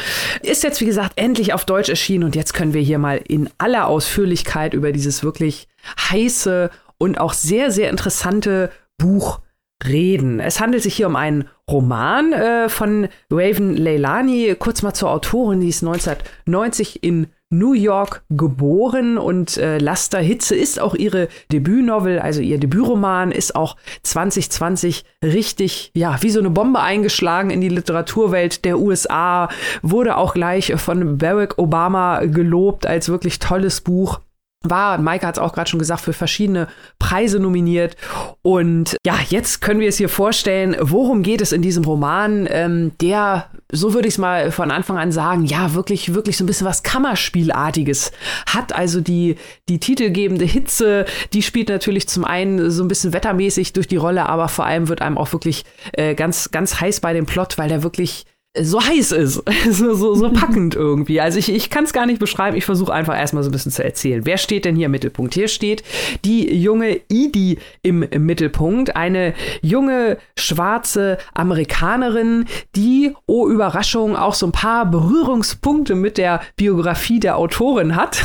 ist 0.41 0.63
jetzt, 0.63 0.82
wie 0.82 0.86
gesagt, 0.86 1.13
endlich 1.15 1.53
auf 1.53 1.65
Deutsch 1.65 1.89
erschienen 1.89 2.24
und 2.24 2.36
jetzt 2.36 2.53
können 2.53 2.74
wir 2.74 2.82
hier 2.82 2.98
mal 2.98 3.22
in 3.27 3.50
aller 3.60 3.88
Ausführlichkeit 3.88 4.74
über 4.74 4.91
dieses 4.91 5.24
wirklich 5.24 5.68
heiße 6.10 6.72
und 6.98 7.20
auch 7.20 7.34
sehr, 7.34 7.70
sehr 7.70 7.89
interessante 7.91 8.72
Buch 8.98 9.39
reden. 9.88 10.39
Es 10.39 10.60
handelt 10.60 10.84
sich 10.84 10.96
hier 10.96 11.08
um 11.08 11.15
einen 11.15 11.48
Roman 11.70 12.34
äh, 12.34 12.70
von 12.70 13.08
Raven 13.30 13.75
Leilani. 13.75 14.56
Kurz 14.58 14.82
mal 14.82 14.94
zur 14.94 15.12
Autorin, 15.12 15.62
die 15.62 15.70
ist 15.70 15.84
1990 15.84 17.03
in 17.03 17.27
New 17.51 17.74
York 17.74 18.24
geboren 18.29 19.17
und 19.17 19.58
äh, 19.58 19.77
Laster 19.77 20.20
Hitze 20.20 20.55
ist 20.55 20.79
auch 20.79 20.96
ihre 20.96 21.27
Debütnovel, 21.51 22.20
also 22.20 22.41
ihr 22.41 22.58
Debütroman 22.58 23.31
ist 23.31 23.55
auch 23.55 23.75
2020 24.03 25.03
richtig, 25.24 25.91
ja, 25.93 26.17
wie 26.22 26.29
so 26.29 26.39
eine 26.39 26.50
Bombe 26.50 26.79
eingeschlagen 26.79 27.50
in 27.50 27.62
die 27.62 27.70
Literaturwelt 27.70 28.63
der 28.65 28.79
USA, 28.79 29.50
wurde 29.81 30.17
auch 30.17 30.34
gleich 30.34 30.74
von 30.77 31.17
Barack 31.17 31.58
Obama 31.58 32.25
gelobt 32.25 32.88
als 32.88 33.10
wirklich 33.10 33.39
tolles 33.39 33.81
Buch 33.81 34.22
war, 34.63 34.98
Maike 35.00 35.25
hat 35.25 35.38
es 35.38 35.41
auch 35.41 35.53
gerade 35.53 35.70
schon 35.70 35.80
gesagt, 35.80 36.01
für 36.01 36.13
verschiedene 36.13 36.68
Preise 37.00 37.39
nominiert. 37.39 37.96
Und 38.41 38.96
ja, 39.06 39.18
jetzt 39.30 39.62
können 39.62 39.80
wir 39.80 39.89
es 39.89 39.98
hier 39.98 40.10
vorstellen, 40.10 40.75
worum 40.80 41.24
geht 41.24 41.41
es 41.41 41.51
in 41.51 41.62
diesem 41.62 41.84
Roman, 41.84 42.48
ähm, 42.50 42.91
der, 43.01 43.48
so 43.72 43.94
würde 43.94 44.08
ich 44.08 44.15
es 44.15 44.18
mal 44.20 44.51
von 44.51 44.70
Anfang 44.70 44.98
an 44.98 45.12
sagen, 45.12 45.46
ja, 45.46 45.74
wirklich, 45.74 46.13
wirklich 46.13 46.38
so 46.38 46.44
ein 46.44 46.48
bisschen 46.48 46.68
was 46.68 46.84
Kammerspielartiges 46.84 48.12
hat. 48.46 48.74
Also 48.74 49.01
die, 49.01 49.36
die 49.68 49.80
titelgebende 49.80 50.46
Hitze, 50.46 51.06
die 51.34 51.41
spielt 51.41 51.70
natürlich 51.70 52.08
zum 52.08 52.24
einen 52.24 52.70
so 52.70 52.84
ein 52.84 52.88
bisschen 52.88 53.13
wettermäßig 53.13 53.74
durch 53.74 53.88
die 53.88 53.98
Rolle, 53.98 54.30
aber 54.30 54.48
vor 54.48 54.65
allem 54.65 54.88
wird 54.88 55.01
einem 55.01 55.18
auch 55.18 55.32
wirklich 55.34 55.65
äh, 55.94 56.13
ganz, 56.13 56.51
ganz 56.51 56.80
heiß 56.80 57.00
bei 57.00 57.13
dem 57.13 57.25
Plot, 57.25 57.58
weil 57.58 57.70
der 57.70 57.84
wirklich 57.84 58.25
so 58.60 58.81
heiß 58.81 59.13
ist, 59.13 59.43
so, 59.70 59.93
so, 59.93 60.15
so 60.15 60.29
packend 60.34 60.75
irgendwie. 60.75 61.22
Also 61.22 61.39
ich, 61.39 61.50
ich 61.50 61.70
kann 61.70 61.86
es 61.86 61.93
gar 61.93 62.05
nicht 62.05 62.20
beschreiben, 62.20 62.58
ich 62.58 62.65
versuche 62.65 62.93
einfach 62.93 63.17
erstmal 63.17 63.43
so 63.43 63.50
ein 63.50 63.53
bisschen 63.53 63.72
zu 63.72 63.84
erzählen. 63.84 64.25
Wer 64.25 64.38
steht 64.38 64.65
denn 64.65 64.75
hier 64.75 64.88
im 64.88 64.91
Mittelpunkt? 64.91 65.34
Hier 65.34 65.48
steht 65.48 65.84
die 66.25 66.53
junge 66.53 67.00
Edie 67.10 67.60
im, 67.81 68.03
im 68.03 68.25
Mittelpunkt, 68.25 68.96
eine 68.96 69.34
junge 69.62 70.17
schwarze 70.38 71.17
Amerikanerin, 71.34 72.46
die, 72.75 73.13
oh 73.25 73.48
Überraschung, 73.48 74.17
auch 74.17 74.34
so 74.34 74.48
ein 74.48 74.51
paar 74.51 74.86
Berührungspunkte 74.86 75.96
mit 75.96 76.17
der 76.17 76.41
Biografie 76.58 77.22
der 77.22 77.38
Autorin 77.38 77.96
hat. 77.96 78.22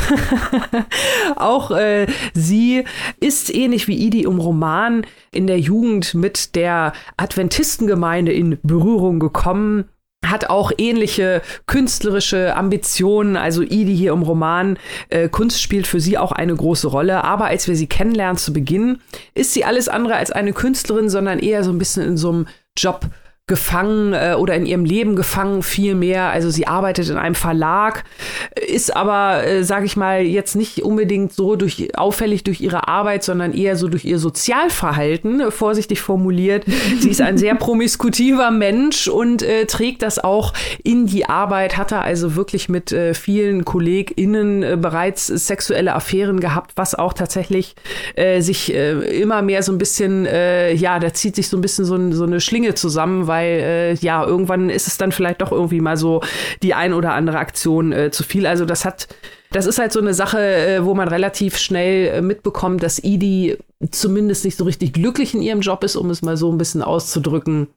auch 1.37 1.71
äh, 1.71 2.07
sie 2.33 2.83
ist 3.21 3.53
ähnlich 3.53 3.87
wie 3.87 4.07
Edie 4.07 4.23
im 4.23 4.39
Roman 4.39 5.05
in 5.31 5.47
der 5.47 5.59
Jugend 5.59 6.13
mit 6.15 6.55
der 6.55 6.91
Adventistengemeinde 7.15 8.33
in 8.33 8.59
Berührung 8.61 9.19
gekommen 9.19 9.85
hat 10.29 10.49
auch 10.49 10.71
ähnliche 10.77 11.41
künstlerische 11.65 12.55
Ambitionen. 12.55 13.37
Also 13.37 13.61
Idi 13.61 13.95
hier 13.95 14.13
im 14.13 14.23
Roman, 14.23 14.77
äh, 15.09 15.29
Kunst 15.29 15.61
spielt 15.61 15.87
für 15.87 15.99
sie 15.99 16.17
auch 16.17 16.31
eine 16.31 16.55
große 16.55 16.87
Rolle. 16.87 17.23
Aber 17.23 17.45
als 17.45 17.67
wir 17.67 17.75
sie 17.75 17.87
kennenlernen 17.87 18.37
zu 18.37 18.53
Beginn, 18.53 18.99
ist 19.33 19.53
sie 19.53 19.65
alles 19.65 19.89
andere 19.89 20.15
als 20.15 20.31
eine 20.31 20.53
Künstlerin, 20.53 21.09
sondern 21.09 21.39
eher 21.39 21.63
so 21.63 21.71
ein 21.71 21.77
bisschen 21.77 22.03
in 22.03 22.17
so 22.17 22.29
einem 22.29 22.47
Job 22.77 23.07
gefangen 23.47 24.11
äh, 24.11 24.35
oder 24.37 24.55
in 24.55 24.65
ihrem 24.65 24.83
Leben 24.83 25.15
gefangen 25.15 25.63
viel 25.63 25.95
mehr. 25.95 26.31
Also 26.31 26.49
sie 26.49 26.67
arbeitet 26.67 27.09
in 27.09 27.15
einem 27.15 27.33
Verlag, 27.33 28.03
ist 28.67 28.93
aber, 28.93 29.47
äh, 29.47 29.63
sage 29.63 29.85
ich 29.85 29.95
mal, 29.95 30.21
jetzt 30.21 30.57
nicht 30.57 30.83
unbedingt 30.83 31.31
so 31.31 31.55
durch, 31.55 31.97
auffällig 31.97 32.43
durch 32.43 32.59
ihre 32.59 32.89
Arbeit, 32.89 33.23
sondern 33.23 33.53
eher 33.53 33.77
so 33.77 33.87
durch 33.87 34.03
ihr 34.03 34.19
Sozialverhalten, 34.19 35.39
äh, 35.39 35.51
vorsichtig 35.51 36.01
formuliert. 36.01 36.65
sie 36.99 37.09
ist 37.09 37.21
ein 37.21 37.37
sehr 37.37 37.55
promiskutiver 37.55 38.51
Mensch 38.51 39.07
und 39.07 39.43
äh, 39.43 39.65
trägt 39.65 40.01
das 40.01 40.19
auch 40.19 40.51
in 40.83 41.05
die 41.05 41.25
Arbeit, 41.25 41.77
hatte 41.77 41.99
also 41.99 42.35
wirklich 42.35 42.67
mit 42.67 42.91
äh, 42.91 43.13
vielen 43.13 43.63
KollegInnen 43.63 44.61
äh, 44.61 44.77
bereits 44.77 45.27
sexuelle 45.27 45.95
Affären 45.95 46.41
gehabt, 46.41 46.73
was 46.75 46.95
auch 46.95 47.13
tatsächlich 47.13 47.75
äh, 48.15 48.41
sich 48.41 48.73
äh, 48.73 49.21
immer 49.21 49.41
mehr 49.41 49.63
so 49.63 49.71
ein 49.71 49.77
bisschen, 49.77 50.25
äh, 50.25 50.73
ja, 50.73 50.99
da 50.99 51.13
zieht 51.13 51.37
sich 51.37 51.47
so 51.47 51.55
ein 51.55 51.61
bisschen 51.61 51.85
so, 51.85 52.11
so 52.11 52.25
eine 52.25 52.41
Schlinge 52.41 52.75
zusammen, 52.75 53.27
weil 53.27 53.36
weil 53.37 53.49
äh, 53.49 53.93
ja, 53.95 54.25
irgendwann 54.25 54.69
ist 54.69 54.87
es 54.87 54.97
dann 54.97 55.11
vielleicht 55.11 55.41
doch 55.41 55.51
irgendwie 55.51 55.81
mal 55.81 55.97
so 55.97 56.21
die 56.63 56.73
ein 56.73 56.93
oder 56.93 57.13
andere 57.13 57.37
Aktion 57.37 57.91
äh, 57.91 58.11
zu 58.11 58.23
viel. 58.23 58.47
Also 58.47 58.65
das 58.65 58.83
hat, 58.83 59.07
das 59.51 59.65
ist 59.65 59.79
halt 59.79 59.91
so 59.91 59.99
eine 59.99 60.13
Sache, 60.13 60.39
äh, 60.39 60.85
wo 60.85 60.95
man 60.95 61.07
relativ 61.07 61.57
schnell 61.57 62.07
äh, 62.07 62.21
mitbekommt, 62.21 62.81
dass 62.81 63.03
Edie 63.03 63.57
zumindest 63.91 64.43
nicht 64.43 64.57
so 64.57 64.65
richtig 64.65 64.93
glücklich 64.93 65.35
in 65.35 65.41
ihrem 65.41 65.61
Job 65.61 65.83
ist, 65.83 65.95
um 65.95 66.09
es 66.09 66.21
mal 66.21 66.37
so 66.37 66.51
ein 66.51 66.57
bisschen 66.57 66.81
auszudrücken 66.81 67.67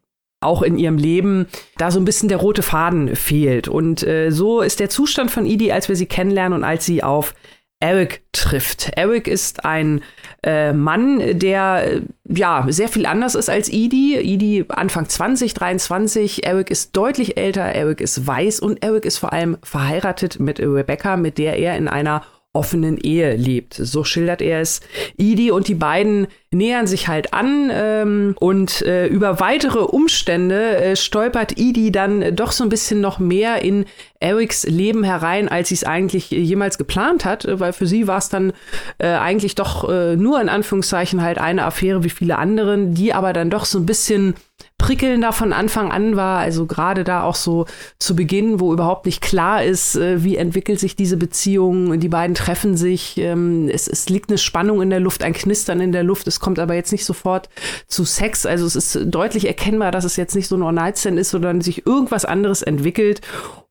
auch 0.42 0.62
in 0.62 0.78
ihrem 0.78 0.96
Leben 0.96 1.48
da 1.76 1.90
so 1.90 2.00
ein 2.00 2.06
bisschen 2.06 2.30
der 2.30 2.38
rote 2.38 2.62
Faden 2.62 3.14
fehlt. 3.14 3.68
Und 3.68 4.02
äh, 4.06 4.30
so 4.30 4.62
ist 4.62 4.80
der 4.80 4.88
Zustand 4.88 5.30
von 5.30 5.44
Edie, 5.44 5.70
als 5.70 5.90
wir 5.90 5.96
sie 5.96 6.06
kennenlernen 6.06 6.58
und 6.58 6.64
als 6.64 6.86
sie 6.86 7.02
auf 7.02 7.34
Eric 7.80 8.22
trifft. 8.32 8.90
Eric 8.96 9.26
ist 9.26 9.64
ein 9.64 10.02
äh, 10.42 10.74
Mann, 10.74 11.38
der 11.38 11.84
äh, 11.86 12.00
ja 12.28 12.66
sehr 12.68 12.88
viel 12.88 13.06
anders 13.06 13.34
ist 13.34 13.48
als 13.48 13.70
Edie. 13.70 14.16
Edie 14.16 14.66
Anfang 14.68 15.08
20, 15.08 15.54
23. 15.54 16.46
Eric 16.46 16.70
ist 16.70 16.94
deutlich 16.94 17.38
älter, 17.38 17.62
Eric 17.64 18.02
ist 18.02 18.26
weiß 18.26 18.60
und 18.60 18.84
Eric 18.84 19.06
ist 19.06 19.18
vor 19.18 19.32
allem 19.32 19.56
verheiratet 19.62 20.38
mit 20.38 20.60
Rebecca, 20.60 21.16
mit 21.16 21.38
der 21.38 21.58
er 21.58 21.76
in 21.76 21.88
einer 21.88 22.22
offenen 22.52 22.98
Ehe 22.98 23.36
lebt. 23.36 23.74
So 23.74 24.02
schildert 24.02 24.42
er 24.42 24.60
es. 24.60 24.80
Edie 25.16 25.52
und 25.52 25.68
die 25.68 25.76
beiden 25.76 26.26
nähern 26.50 26.88
sich 26.88 27.06
halt 27.06 27.32
an 27.32 27.70
ähm, 27.72 28.34
und 28.40 28.82
äh, 28.82 29.06
über 29.06 29.38
weitere 29.38 29.78
Umstände 29.78 30.76
äh, 30.76 30.96
stolpert 30.96 31.58
Edie 31.58 31.92
dann 31.92 32.34
doch 32.34 32.50
so 32.50 32.64
ein 32.64 32.68
bisschen 32.68 33.00
noch 33.00 33.20
mehr 33.20 33.62
in 33.62 33.84
Erics 34.18 34.64
Leben 34.64 35.04
herein, 35.04 35.48
als 35.48 35.68
sie 35.68 35.76
es 35.76 35.84
eigentlich 35.84 36.30
jemals 36.32 36.76
geplant 36.76 37.24
hat, 37.24 37.46
weil 37.48 37.72
für 37.72 37.86
sie 37.86 38.08
war 38.08 38.18
es 38.18 38.28
dann 38.28 38.52
äh, 38.98 39.06
eigentlich 39.06 39.54
doch 39.54 39.88
äh, 39.88 40.16
nur 40.16 40.40
in 40.40 40.48
Anführungszeichen 40.48 41.22
halt 41.22 41.38
eine 41.38 41.64
Affäre 41.64 42.02
wie 42.02 42.10
viele 42.10 42.36
anderen, 42.36 42.94
die 42.94 43.12
aber 43.12 43.32
dann 43.32 43.50
doch 43.50 43.64
so 43.64 43.78
ein 43.78 43.86
bisschen 43.86 44.34
prickelnder 44.80 45.32
von 45.32 45.52
Anfang 45.52 45.92
an 45.92 46.16
war, 46.16 46.38
also 46.38 46.64
gerade 46.64 47.04
da 47.04 47.22
auch 47.22 47.34
so 47.34 47.66
zu 47.98 48.16
Beginn, 48.16 48.60
wo 48.60 48.72
überhaupt 48.72 49.04
nicht 49.04 49.20
klar 49.20 49.62
ist, 49.62 49.94
äh, 49.94 50.24
wie 50.24 50.36
entwickelt 50.36 50.80
sich 50.80 50.96
diese 50.96 51.18
Beziehung, 51.18 52.00
die 52.00 52.08
beiden 52.08 52.34
treffen 52.34 52.78
sich, 52.78 53.18
ähm, 53.18 53.68
es, 53.68 53.86
es 53.86 54.08
liegt 54.08 54.30
eine 54.30 54.38
Spannung 54.38 54.80
in 54.80 54.88
der 54.88 54.98
Luft, 54.98 55.22
ein 55.22 55.34
Knistern 55.34 55.80
in 55.80 55.92
der 55.92 56.02
Luft, 56.02 56.26
es 56.26 56.40
kommt 56.40 56.58
aber 56.58 56.74
jetzt 56.74 56.92
nicht 56.92 57.04
sofort 57.04 57.50
zu 57.88 58.04
Sex, 58.04 58.46
also 58.46 58.64
es 58.64 58.74
ist 58.74 58.98
deutlich 59.04 59.46
erkennbar, 59.46 59.90
dass 59.90 60.04
es 60.04 60.16
jetzt 60.16 60.34
nicht 60.34 60.48
so 60.48 60.56
ein 60.56 60.62
One-Night-Stand 60.62 61.18
ist, 61.18 61.30
sondern 61.30 61.60
sich 61.60 61.86
irgendwas 61.86 62.24
anderes 62.24 62.62
entwickelt. 62.62 63.20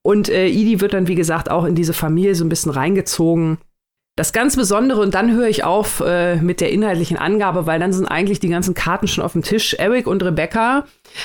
Und 0.01 0.29
äh, 0.29 0.47
Idi 0.47 0.79
wird 0.79 0.93
dann, 0.93 1.07
wie 1.07 1.15
gesagt, 1.15 1.49
auch 1.49 1.65
in 1.65 1.75
diese 1.75 1.93
Familie 1.93 2.35
so 2.35 2.45
ein 2.45 2.49
bisschen 2.49 2.71
reingezogen 2.71 3.57
das 4.19 4.33
ganz 4.33 4.57
Besondere, 4.57 4.99
und 4.99 5.13
dann 5.13 5.31
höre 5.31 5.47
ich 5.47 5.63
auf 5.63 6.03
äh, 6.05 6.35
mit 6.35 6.59
der 6.59 6.73
inhaltlichen 6.73 7.15
Angabe, 7.15 7.65
weil 7.65 7.79
dann 7.79 7.93
sind 7.93 8.05
eigentlich 8.05 8.41
die 8.41 8.49
ganzen 8.49 8.73
Karten 8.73 9.07
schon 9.07 9.23
auf 9.23 9.31
dem 9.31 9.43
Tisch. 9.43 9.75
Eric 9.75 10.07
und 10.07 10.21
Rebecca 10.21 10.83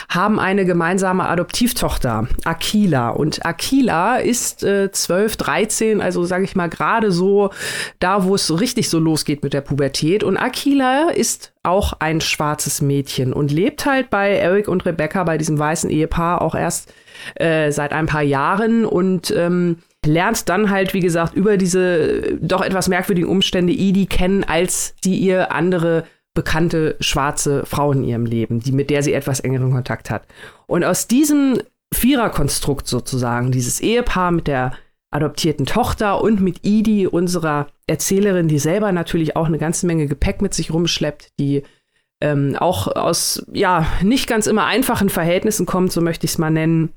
haben 0.09 0.39
eine 0.39 0.65
gemeinsame 0.65 1.29
Adoptivtochter, 1.29 2.29
Akila. 2.45 3.09
Und 3.09 3.45
Akila 3.45 4.19
ist 4.19 4.63
äh, 4.63 4.93
12, 4.93 5.37
13, 5.37 6.01
also 6.01 6.25
sage 6.25 6.45
ich 6.45 6.55
mal 6.55 6.69
gerade 6.69 7.11
so 7.11 7.51
da, 7.99 8.23
wo 8.23 8.37
es 8.37 8.47
so 8.47 8.55
richtig 8.55 8.89
so 8.89 9.01
losgeht 9.01 9.43
mit 9.43 9.55
der 9.55 9.63
Pubertät. 9.63 10.23
Und 10.23 10.37
Akila 10.37 11.11
ist 11.11 11.53
auch 11.65 11.95
ein 11.99 12.21
schwarzes 12.21 12.81
Mädchen 12.81 13.33
und 13.33 13.51
lebt 13.51 13.87
halt 13.87 14.09
bei 14.09 14.37
Eric 14.37 14.69
und 14.69 14.87
Rebecca, 14.87 15.25
bei 15.25 15.37
diesem 15.37 15.59
weißen 15.59 15.91
Ehepaar, 15.91 16.43
auch 16.43 16.55
erst 16.55 16.95
äh, 17.35 17.73
seit 17.73 17.93
ein 17.93 18.07
paar 18.07 18.23
Jahren. 18.23 18.85
Und 18.85 19.33
ähm, 19.33 19.79
lernt 20.07 20.49
dann 20.49 20.71
halt, 20.71 20.95
wie 20.95 21.01
gesagt, 21.01 21.35
über 21.35 21.57
diese 21.57 22.39
doch 22.41 22.63
etwas 22.63 22.89
merkwürdigen 22.89 23.29
Umstände 23.29 23.73
Edie 23.73 24.07
kennen, 24.07 24.45
als 24.45 24.95
die 25.05 25.17
ihr 25.17 25.53
andere 25.53 26.05
bekannte 26.35 26.97
schwarze 27.01 27.65
Frau 27.65 27.93
in 27.93 28.05
ihrem 28.05 28.27
Leben, 28.27 28.61
die 28.61 28.73
mit 28.73 28.91
der 28.91 29.03
sie 29.03 29.13
etwas 29.13 29.41
engeren 29.41 29.73
Kontakt 29.73 30.11
hat. 30.11 30.27
Und 30.67 30.85
aus 30.85 31.07
diesem 31.07 31.61
Viererkonstrukt 31.95 32.89
sozusagen, 32.89 33.53
dieses 33.53 33.81
Ehepaar 33.81 34.33
mit 34.33 34.49
der 34.49 34.73
adoptierten 35.13 35.65
Tochter 35.65 36.21
und 36.21 36.41
mit 36.41 36.61
Edie, 36.65 37.07
unserer 37.07 37.69
Erzählerin, 37.87 38.49
die 38.49 38.59
selber 38.59 38.91
natürlich 38.91 39.37
auch 39.37 39.47
eine 39.47 39.59
ganze 39.59 39.87
Menge 39.87 40.09
Gepäck 40.09 40.43
mit 40.43 40.55
sich 40.55 40.73
rumschleppt, 40.73 41.39
die 41.39 41.63
ähm, 42.21 42.57
auch 42.59 42.89
aus 42.89 43.47
ja 43.53 43.87
nicht 44.03 44.27
ganz 44.27 44.49
immer 44.49 44.65
einfachen 44.65 45.11
Verhältnissen 45.11 45.67
kommt, 45.67 45.93
so 45.93 46.01
möchte 46.01 46.25
ich 46.25 46.33
es 46.33 46.39
mal 46.39 46.51
nennen, 46.51 46.93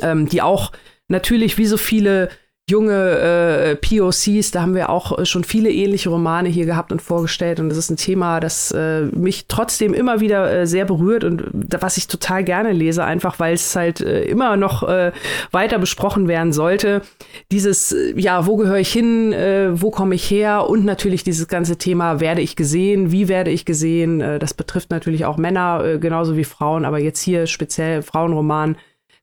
ähm, 0.00 0.26
die 0.26 0.40
auch 0.40 0.72
natürlich 1.10 1.58
wie 1.58 1.66
so 1.66 1.76
viele 1.76 2.30
junge 2.70 3.18
äh, 3.18 3.76
POCs, 3.76 4.52
da 4.52 4.62
haben 4.62 4.74
wir 4.74 4.90
auch 4.90 5.18
äh, 5.18 5.26
schon 5.26 5.44
viele 5.44 5.70
ähnliche 5.70 6.08
Romane 6.08 6.48
hier 6.48 6.66
gehabt 6.66 6.92
und 6.92 7.02
vorgestellt. 7.02 7.60
Und 7.60 7.68
das 7.68 7.76
ist 7.76 7.90
ein 7.90 7.96
Thema, 7.96 8.40
das 8.40 8.70
äh, 8.70 9.02
mich 9.06 9.46
trotzdem 9.48 9.92
immer 9.92 10.20
wieder 10.20 10.50
äh, 10.50 10.66
sehr 10.66 10.84
berührt 10.84 11.24
und 11.24 11.44
was 11.80 11.96
ich 11.96 12.06
total 12.06 12.44
gerne 12.44 12.72
lese, 12.72 13.04
einfach 13.04 13.38
weil 13.38 13.54
es 13.54 13.74
halt 13.74 14.00
äh, 14.00 14.22
immer 14.22 14.56
noch 14.56 14.88
äh, 14.88 15.12
weiter 15.50 15.78
besprochen 15.78 16.28
werden 16.28 16.52
sollte. 16.52 17.02
Dieses, 17.50 17.92
äh, 17.92 18.14
ja, 18.16 18.46
wo 18.46 18.56
gehöre 18.56 18.78
ich 18.78 18.92
hin, 18.92 19.32
äh, 19.32 19.70
wo 19.80 19.90
komme 19.90 20.14
ich 20.14 20.30
her? 20.30 20.68
Und 20.68 20.84
natürlich 20.84 21.24
dieses 21.24 21.48
ganze 21.48 21.76
Thema, 21.76 22.20
werde 22.20 22.40
ich 22.40 22.56
gesehen, 22.56 23.10
wie 23.10 23.28
werde 23.28 23.50
ich 23.50 23.64
gesehen, 23.64 24.20
äh, 24.20 24.38
das 24.38 24.54
betrifft 24.54 24.90
natürlich 24.90 25.24
auch 25.24 25.36
Männer 25.36 25.82
äh, 25.84 25.98
genauso 25.98 26.36
wie 26.36 26.44
Frauen, 26.44 26.84
aber 26.84 26.98
jetzt 27.00 27.20
hier 27.20 27.46
speziell 27.46 28.02
Frauenroman 28.02 28.76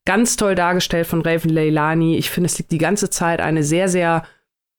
Ganz 0.08 0.38
toll 0.38 0.56
dargestellt 0.56 1.06
von 1.06 1.22
Raven 1.22 1.50
Leilani. 1.50 2.15
Ich 2.15 2.30
finde, 2.30 2.48
es 2.48 2.58
liegt 2.58 2.72
die 2.72 2.78
ganze 2.78 3.10
Zeit 3.10 3.41
eine 3.41 3.62
sehr, 3.62 3.89
sehr 3.89 4.24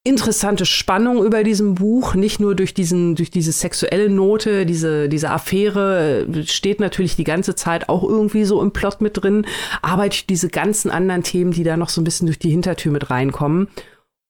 interessante 0.03 0.65
Spannung 0.65 1.23
über 1.23 1.45
diesem 1.45 1.75
Buch, 1.75 2.15
nicht 2.15 2.41
nur 2.41 2.55
durch 2.55 2.73
diesen, 2.73 3.15
durch 3.15 3.31
diese 3.31 3.53
sexuelle 3.53 4.09
Note, 4.09 4.65
diese, 4.65 5.11
diese 5.11 5.29
Affäre 5.29 6.27
steht 6.47 6.81
natürlich 6.81 7.15
die 7.15 7.25
ganze 7.25 7.55
Zeit 7.55 7.91
auch 7.91 8.05
irgendwie 8.05 8.45
so 8.45 8.63
im 8.63 8.73
Plot 8.73 9.03
mit 9.03 9.23
drin, 9.23 9.45
aber 9.83 10.09
diese 10.09 10.49
ganzen 10.49 10.91
anderen 10.91 11.25
Themen, 11.25 11.51
die 11.51 11.63
da 11.63 11.77
noch 11.77 11.91
so 11.91 12.01
ein 12.01 12.05
bisschen 12.05 12.25
durch 12.25 12.39
die 12.39 12.51
Hintertür 12.51 12.91
mit 12.91 13.11
reinkommen. 13.11 13.69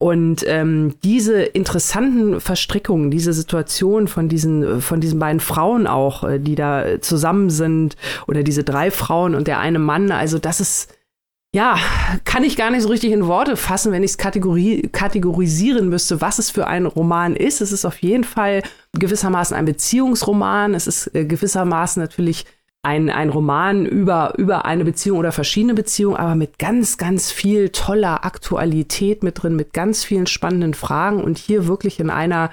Und 0.01 0.45
ähm, 0.47 0.95
diese 1.03 1.43
interessanten 1.43 2.41
Verstrickungen, 2.41 3.11
diese 3.11 3.33
Situation 3.33 4.07
von 4.07 4.29
diesen, 4.29 4.81
von 4.81 5.01
diesen 5.01 5.19
beiden 5.19 5.41
Frauen 5.41 5.89
auch, 5.89 6.23
äh, 6.23 6.39
die 6.39 6.55
da 6.55 7.01
zusammen 7.01 7.51
sind, 7.51 7.97
oder 8.29 8.45
diese 8.45 8.63
drei 8.63 8.93
Frauen 8.93 9.35
und 9.35 9.49
der 9.49 9.59
eine 9.59 9.81
Mann, 9.81 10.13
also 10.13 10.39
das 10.39 10.61
ist, 10.61 10.95
ja, 11.53 11.79
kann 12.25 12.45
ich 12.45 12.57
gar 12.57 12.71
nicht 12.71 12.83
so 12.83 12.91
richtig 12.91 13.11
in 13.11 13.27
Worte 13.27 13.57
fassen, 13.57 13.91
wenn 13.91 14.05
ich 14.05 14.13
es 14.13 14.19
kategori 14.19 14.91
kategorisieren 14.93 15.89
müsste, 15.89 16.21
was 16.21 16.39
es 16.39 16.51
für 16.51 16.69
ein 16.69 16.87
Roman 16.87 17.35
ist. 17.35 17.61
Es 17.61 17.73
ist 17.73 17.85
auf 17.85 17.99
jeden 17.99 18.25
Fall 18.25 18.63
gewissermaßen 18.93 19.57
ein 19.57 19.65
Beziehungsroman. 19.65 20.75
Es 20.75 20.87
ist 20.87 21.13
äh, 21.15 21.25
gewissermaßen 21.25 22.01
natürlich 22.01 22.45
ein, 22.83 23.11
ein 23.11 23.29
Roman 23.29 23.87
über, 23.87 24.35
über 24.39 24.65
eine 24.65 24.85
Beziehung 24.85 25.19
oder 25.19 25.33
verschiedene 25.33 25.75
Beziehungen, 25.75 26.17
aber 26.17 26.35
mit 26.35 26.59
ganz, 26.59 26.97
ganz 26.97 27.33
viel 27.33 27.71
toller 27.71 28.25
Aktualität 28.25 29.23
mit 29.23 29.43
drin, 29.43 29.57
mit 29.57 29.73
ganz 29.73 30.05
vielen 30.05 30.27
spannenden 30.27 30.75
Fragen 30.75 31.23
und 31.23 31.39
hier 31.39 31.67
wirklich 31.67 31.99
in 32.01 32.11
einer 32.11 32.51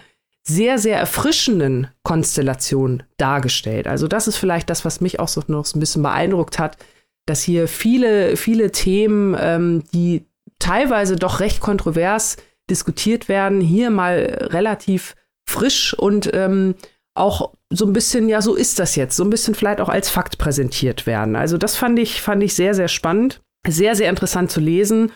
sehr, 0.47 0.77
sehr 0.77 0.97
erfrischenden 0.97 1.87
Konstellation 2.03 3.03
dargestellt. 3.17 3.87
Also 3.87 4.07
das 4.07 4.27
ist 4.27 4.37
vielleicht 4.37 4.69
das, 4.69 4.85
was 4.85 5.01
mich 5.01 5.19
auch 5.19 5.27
so 5.27 5.41
noch 5.47 5.65
so 5.65 5.77
ein 5.77 5.79
bisschen 5.79 6.03
beeindruckt 6.03 6.59
hat, 6.59 6.77
dass 7.25 7.41
hier 7.41 7.67
viele, 7.67 8.37
viele 8.37 8.71
Themen, 8.71 9.35
ähm, 9.39 9.83
die 9.93 10.25
teilweise 10.59 11.15
doch 11.15 11.39
recht 11.39 11.59
kontrovers 11.59 12.37
diskutiert 12.69 13.27
werden, 13.27 13.61
hier 13.61 13.89
mal 13.89 14.47
relativ 14.51 15.15
frisch 15.45 15.93
und 15.93 16.29
ähm, 16.33 16.75
auch 17.15 17.53
so 17.71 17.85
ein 17.85 17.93
bisschen, 17.93 18.29
ja, 18.29 18.41
so 18.41 18.55
ist 18.55 18.77
das 18.77 18.95
jetzt, 18.95 19.15
so 19.15 19.23
ein 19.23 19.29
bisschen 19.29 19.55
vielleicht 19.55 19.81
auch 19.81 19.89
als 19.89 20.09
Fakt 20.09 20.37
präsentiert 20.37 21.07
werden. 21.07 21.35
Also 21.35 21.57
das 21.57 21.75
fand 21.75 21.97
ich, 21.97 22.21
fand 22.21 22.43
ich 22.43 22.53
sehr, 22.53 22.75
sehr 22.75 22.89
spannend, 22.89 23.41
sehr, 23.67 23.95
sehr 23.95 24.09
interessant 24.09 24.51
zu 24.51 24.59
lesen. 24.59 25.11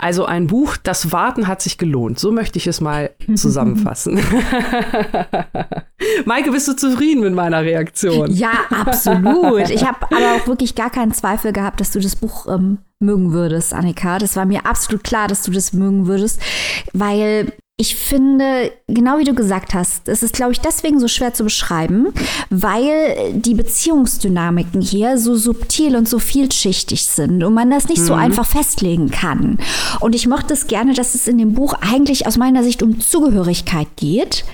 Also 0.00 0.26
ein 0.26 0.46
Buch, 0.46 0.76
das 0.76 1.10
Warten 1.10 1.48
hat 1.48 1.60
sich 1.60 1.76
gelohnt. 1.76 2.20
So 2.20 2.30
möchte 2.30 2.56
ich 2.58 2.68
es 2.68 2.80
mal 2.80 3.10
zusammenfassen. 3.34 4.20
Maike, 6.24 6.52
bist 6.52 6.68
du 6.68 6.76
zufrieden 6.76 7.22
mit 7.22 7.34
meiner 7.34 7.62
Reaktion? 7.62 8.30
Ja, 8.30 8.52
absolut. 8.70 9.70
Ich 9.70 9.84
habe 9.84 10.06
aber 10.14 10.36
auch 10.36 10.46
wirklich 10.46 10.76
gar 10.76 10.90
keinen 10.90 11.12
Zweifel 11.12 11.52
gehabt, 11.52 11.80
dass 11.80 11.90
du 11.90 11.98
das 11.98 12.14
Buch 12.14 12.46
ähm, 12.46 12.78
mögen 13.00 13.32
würdest, 13.32 13.74
Annika. 13.74 14.18
Das 14.18 14.36
war 14.36 14.44
mir 14.44 14.66
absolut 14.66 15.02
klar, 15.02 15.26
dass 15.26 15.42
du 15.42 15.50
das 15.50 15.72
mögen 15.72 16.06
würdest, 16.06 16.40
weil 16.92 17.52
ich 17.80 17.94
finde, 17.94 18.72
genau 18.88 19.18
wie 19.18 19.24
du 19.24 19.34
gesagt 19.34 19.72
hast, 19.72 20.08
es 20.08 20.24
ist, 20.24 20.34
glaube 20.34 20.50
ich, 20.50 20.58
deswegen 20.58 20.98
so 20.98 21.06
schwer 21.06 21.32
zu 21.32 21.44
beschreiben, 21.44 22.08
weil 22.50 23.32
die 23.34 23.54
Beziehungsdynamiken 23.54 24.80
hier 24.80 25.16
so 25.16 25.36
subtil 25.36 25.94
und 25.94 26.08
so 26.08 26.18
vielschichtig 26.18 27.06
sind 27.06 27.44
und 27.44 27.54
man 27.54 27.70
das 27.70 27.88
nicht 27.88 28.00
mhm. 28.00 28.06
so 28.06 28.14
einfach 28.14 28.46
festlegen 28.46 29.12
kann. 29.12 29.58
Und 30.00 30.16
ich 30.16 30.26
mochte 30.26 30.54
es 30.54 30.66
gerne, 30.66 30.92
dass 30.92 31.14
es 31.14 31.28
in 31.28 31.38
dem 31.38 31.54
Buch 31.54 31.74
eigentlich 31.74 32.26
aus 32.26 32.36
meiner 32.36 32.64
Sicht 32.64 32.82
um 32.82 32.98
Zugehörigkeit 32.98 33.86
geht 33.94 34.44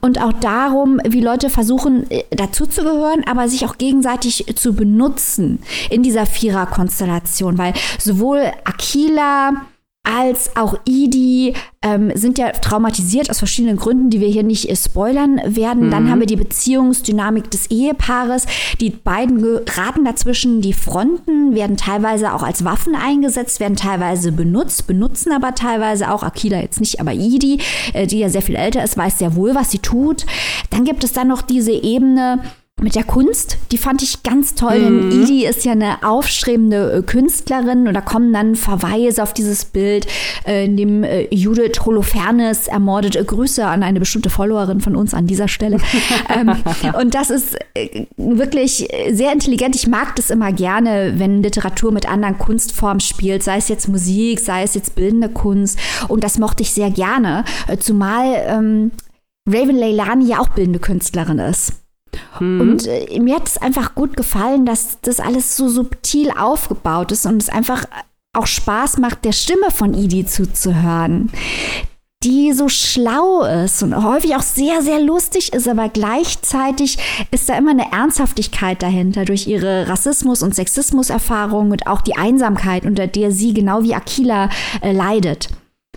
und 0.00 0.18
auch 0.18 0.32
darum, 0.32 1.02
wie 1.06 1.20
Leute 1.20 1.50
versuchen, 1.50 2.10
äh, 2.10 2.24
dazuzugehören, 2.30 3.24
aber 3.26 3.46
sich 3.50 3.66
auch 3.66 3.76
gegenseitig 3.76 4.46
zu 4.56 4.72
benutzen 4.72 5.58
in 5.90 6.02
dieser 6.02 6.24
Viererkonstellation, 6.24 7.58
weil 7.58 7.74
sowohl 7.98 8.40
Aquila, 8.64 9.66
als 10.02 10.56
auch 10.56 10.76
Idi 10.86 11.54
ähm, 11.82 12.10
sind 12.14 12.38
ja 12.38 12.50
traumatisiert 12.52 13.30
aus 13.30 13.38
verschiedenen 13.38 13.76
Gründen, 13.76 14.10
die 14.10 14.20
wir 14.20 14.28
hier 14.28 14.42
nicht 14.42 14.68
äh, 14.68 14.76
spoilern 14.76 15.40
werden. 15.44 15.86
Mhm. 15.86 15.90
Dann 15.90 16.10
haben 16.10 16.20
wir 16.20 16.26
die 16.26 16.36
Beziehungsdynamik 16.36 17.50
des 17.50 17.70
Ehepaares. 17.70 18.46
Die 18.80 18.90
beiden 18.90 19.42
geraten 19.42 20.04
dazwischen. 20.04 20.62
Die 20.62 20.72
Fronten 20.72 21.54
werden 21.54 21.76
teilweise 21.76 22.32
auch 22.32 22.42
als 22.42 22.64
Waffen 22.64 22.94
eingesetzt, 22.94 23.60
werden 23.60 23.76
teilweise 23.76 24.32
benutzt, 24.32 24.86
benutzen 24.86 25.32
aber 25.32 25.54
teilweise 25.54 26.10
auch 26.10 26.22
Akida 26.22 26.60
jetzt 26.60 26.80
nicht, 26.80 27.00
aber 27.00 27.12
Idi, 27.12 27.60
äh, 27.92 28.06
die 28.06 28.18
ja 28.18 28.30
sehr 28.30 28.42
viel 28.42 28.56
älter 28.56 28.82
ist, 28.82 28.96
weiß 28.96 29.18
sehr 29.18 29.36
wohl, 29.36 29.54
was 29.54 29.70
sie 29.70 29.78
tut. 29.80 30.24
Dann 30.70 30.84
gibt 30.84 31.04
es 31.04 31.12
dann 31.12 31.28
noch 31.28 31.42
diese 31.42 31.72
Ebene, 31.72 32.40
mit 32.82 32.94
der 32.94 33.04
Kunst, 33.04 33.58
die 33.72 33.78
fand 33.78 34.02
ich 34.02 34.22
ganz 34.22 34.54
toll, 34.54 34.78
mhm. 34.78 35.10
denn 35.10 35.22
Idi 35.22 35.46
ist 35.46 35.64
ja 35.64 35.72
eine 35.72 36.02
aufstrebende 36.02 36.92
äh, 36.92 37.02
Künstlerin 37.02 37.86
und 37.86 37.94
da 37.94 38.00
kommen 38.00 38.32
dann 38.32 38.56
Verweise 38.56 39.22
auf 39.22 39.32
dieses 39.32 39.64
Bild, 39.64 40.06
äh, 40.46 40.64
in 40.64 40.76
dem 40.76 41.04
äh, 41.04 41.32
Judith 41.34 41.84
Holofernes 41.84 42.68
ermordet. 42.68 43.18
Grüße 43.26 43.66
an 43.66 43.82
eine 43.82 44.00
bestimmte 44.00 44.30
Followerin 44.30 44.80
von 44.80 44.96
uns 44.96 45.14
an 45.14 45.26
dieser 45.26 45.48
Stelle. 45.48 45.78
ähm, 46.34 46.54
und 46.98 47.14
das 47.14 47.30
ist 47.30 47.56
wirklich 48.16 48.88
sehr 49.10 49.32
intelligent. 49.32 49.76
Ich 49.76 49.86
mag 49.86 50.16
das 50.16 50.30
immer 50.30 50.52
gerne, 50.52 51.14
wenn 51.16 51.42
Literatur 51.42 51.92
mit 51.92 52.08
anderen 52.08 52.38
Kunstformen 52.38 53.00
spielt, 53.00 53.42
sei 53.42 53.58
es 53.58 53.68
jetzt 53.68 53.88
Musik, 53.88 54.40
sei 54.40 54.62
es 54.62 54.74
jetzt 54.74 54.94
bildende 54.94 55.28
Kunst. 55.28 55.78
Und 56.08 56.24
das 56.24 56.38
mochte 56.38 56.62
ich 56.62 56.70
sehr 56.72 56.90
gerne, 56.90 57.44
zumal 57.78 58.42
ähm, 58.46 58.90
Raven 59.48 59.76
Leilani 59.76 60.26
ja 60.26 60.38
auch 60.40 60.48
bildende 60.48 60.78
Künstlerin 60.78 61.38
ist. 61.38 61.79
Mhm. 62.40 62.60
Und 62.60 62.86
äh, 62.86 63.18
mir 63.20 63.36
hat 63.36 63.48
es 63.48 63.58
einfach 63.58 63.94
gut 63.94 64.16
gefallen, 64.16 64.66
dass 64.66 65.00
das 65.02 65.20
alles 65.20 65.56
so 65.56 65.68
subtil 65.68 66.30
aufgebaut 66.30 67.12
ist 67.12 67.26
und 67.26 67.42
es 67.42 67.48
einfach 67.48 67.84
auch 68.32 68.46
Spaß 68.46 68.98
macht, 68.98 69.24
der 69.24 69.32
Stimme 69.32 69.70
von 69.70 69.94
Idi 69.94 70.24
zuzuhören, 70.24 71.30
die 72.22 72.52
so 72.52 72.68
schlau 72.68 73.42
ist 73.42 73.82
und 73.82 74.04
häufig 74.04 74.36
auch 74.36 74.42
sehr, 74.42 74.82
sehr 74.82 75.00
lustig 75.00 75.52
ist, 75.52 75.66
aber 75.66 75.88
gleichzeitig 75.88 76.98
ist 77.30 77.48
da 77.48 77.56
immer 77.56 77.70
eine 77.70 77.92
Ernsthaftigkeit 77.92 78.82
dahinter 78.82 79.24
durch 79.24 79.46
ihre 79.46 79.88
Rassismus- 79.88 80.42
und 80.42 80.54
Sexismus-Erfahrung 80.54 81.70
und 81.70 81.86
auch 81.86 82.02
die 82.02 82.16
Einsamkeit, 82.16 82.84
unter 82.84 83.06
der 83.06 83.32
sie 83.32 83.54
genau 83.54 83.82
wie 83.82 83.94
Akila 83.94 84.50
äh, 84.82 84.92
leidet. 84.92 85.48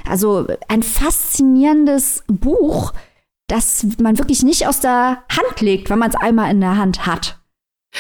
Also 0.10 0.48
ein 0.68 0.82
faszinierendes 0.82 2.24
Buch, 2.28 2.94
das 3.54 3.86
man 4.02 4.18
wirklich 4.18 4.44
nicht 4.44 4.68
aus 4.68 4.80
der 4.80 5.24
Hand 5.30 5.62
legt, 5.62 5.90
wenn 5.90 6.00
man 6.00 6.10
es 6.10 6.16
einmal 6.16 6.50
in 6.52 6.60
der 6.60 6.78
Hand 6.78 7.06
hat. 7.06 7.40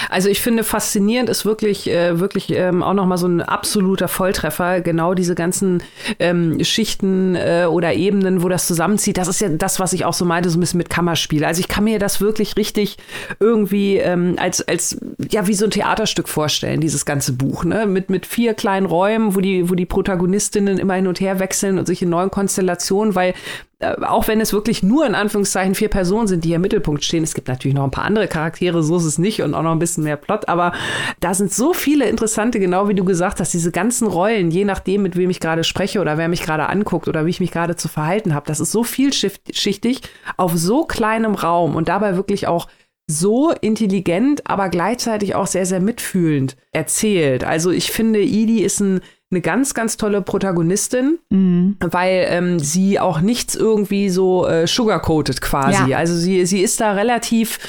Also 0.10 0.28
ich 0.28 0.42
finde 0.42 0.64
faszinierend 0.64 1.30
ist 1.30 1.46
wirklich 1.46 1.88
äh, 1.88 2.20
wirklich 2.20 2.50
ähm, 2.50 2.82
auch 2.82 2.96
noch 2.96 3.06
mal 3.06 3.18
so 3.18 3.28
ein 3.28 3.42
absoluter 3.42 4.08
Volltreffer. 4.08 4.82
Genau 4.82 5.14
diese 5.14 5.36
ganzen 5.36 5.84
ähm, 6.18 6.64
Schichten 6.64 7.36
äh, 7.36 7.68
oder 7.70 7.94
Ebenen, 7.94 8.42
wo 8.42 8.50
das 8.50 8.66
zusammenzieht. 8.66 9.18
Das 9.18 9.28
ist 9.28 9.40
ja 9.40 9.50
das, 9.50 9.80
was 9.80 9.94
ich 9.94 10.06
auch 10.06 10.14
so 10.14 10.26
meinte, 10.26 10.50
so 10.50 10.58
ein 10.58 10.62
bisschen 10.62 10.80
mit 10.80 10.90
Kammerspiel. 10.90 11.46
Also 11.46 11.60
ich 11.60 11.68
kann 11.68 11.84
mir 11.84 12.00
das 12.00 12.22
wirklich 12.22 12.58
richtig 12.58 12.98
irgendwie 13.40 13.98
ähm, 13.98 14.36
als 14.40 14.68
als 14.68 14.98
ja 15.30 15.46
wie 15.46 15.54
so 15.54 15.66
ein 15.66 15.72
Theaterstück 15.72 16.28
vorstellen. 16.28 16.82
Dieses 16.82 17.06
ganze 17.06 17.34
Buch 17.34 17.64
ne 17.64 17.86
mit 17.86 18.10
mit 18.10 18.26
vier 18.26 18.56
kleinen 18.56 18.88
Räumen, 18.88 19.36
wo 19.36 19.42
die 19.42 19.70
wo 19.70 19.76
die 19.76 19.86
Protagonistinnen 19.86 20.80
immer 20.80 20.96
hin 20.96 21.06
und 21.06 21.20
her 21.20 21.38
wechseln 21.38 21.78
und 21.78 21.86
sich 21.86 22.02
in 22.02 22.10
neuen 22.10 22.32
Konstellationen, 22.32 23.14
weil 23.14 23.36
auch 23.84 24.28
wenn 24.28 24.42
es 24.42 24.54
wirklich 24.54 24.84
nur 24.84 25.06
in 25.06 25.16
Anführungszeichen 25.16 25.76
vier 25.76 25.90
Personen 25.90 26.28
sind, 26.28 26.44
die 26.44 26.54
im 26.54 26.62
Mittelpunkt 26.62 27.04
stehen, 27.04 27.24
es 27.24 27.34
gibt 27.34 27.48
natürlich 27.48 27.76
noch 27.76 27.84
ein 27.84 27.92
paar 27.92 28.06
andere 28.06 28.28
Charaktere, 28.28 28.84
so 28.84 28.98
ist 28.98 29.06
es 29.06 29.18
nicht 29.18 29.42
und 29.42 29.54
auch 29.54 29.62
noch 29.64 29.72
ein 29.72 29.80
bisschen 29.80 30.04
mehr 30.04 30.18
Plot, 30.18 30.48
aber 30.48 30.74
da 31.20 31.34
sind 31.34 31.54
so 31.54 31.74
viele 31.74 32.06
interessante, 32.06 32.60
genau 32.60 32.88
wie 32.88 32.96
du 32.96 33.04
gesagt 33.04 33.40
hast, 33.40 33.54
diese 33.54 33.72
ganzen 33.72 34.08
Rollen, 34.08 34.52
je 34.52 34.66
nachdem, 34.66 35.04
mit 35.04 35.16
wem 35.16 35.30
ich 35.30 35.40
gerade 35.40 35.64
spreche 35.64 36.02
oder 36.02 36.18
wer 36.18 36.28
mich 36.28 36.44
gerade 36.44 36.68
anguckt 36.68 37.08
oder 37.08 37.26
wie 37.26 37.30
ich 37.32 37.40
mich 37.40 37.52
gerade 37.52 37.76
zu 37.76 37.88
verhalten 37.88 38.34
habe, 38.34 38.48
das 38.48 38.60
ist 38.60 38.72
so 38.72 38.84
vielschichtig 38.84 40.02
auf 40.38 40.54
so 40.56 40.86
kleinem 40.86 41.36
Raum 41.36 41.76
und 41.76 41.90
dabei 41.90 42.16
wirklich 42.16 42.48
auch 42.48 42.68
so 43.08 43.52
intelligent, 43.52 44.50
aber 44.50 44.70
gleichzeitig 44.70 45.36
auch 45.36 45.48
sehr, 45.48 45.66
sehr 45.66 45.82
mitfühlend 45.82 46.56
erzählt. 46.72 47.44
Also 47.44 47.70
ich 47.70 47.92
finde, 47.92 48.22
Idi 48.22 48.62
ist 48.64 48.80
ein 48.80 49.02
eine 49.34 49.42
ganz, 49.42 49.74
ganz 49.74 49.98
tolle 49.98 50.22
Protagonistin, 50.22 51.20
mhm. 51.30 51.76
weil 51.80 52.26
ähm, 52.30 52.60
sie 52.60 53.00
auch 53.00 53.20
nichts 53.20 53.56
irgendwie 53.56 54.10
so 54.10 54.48
äh, 54.48 54.68
sugarcoated 54.68 55.42
quasi. 55.42 55.90
Ja. 55.90 55.98
Also 55.98 56.16
sie, 56.16 56.46
sie 56.46 56.62
ist 56.62 56.80
da 56.80 56.94
relativ 56.94 57.60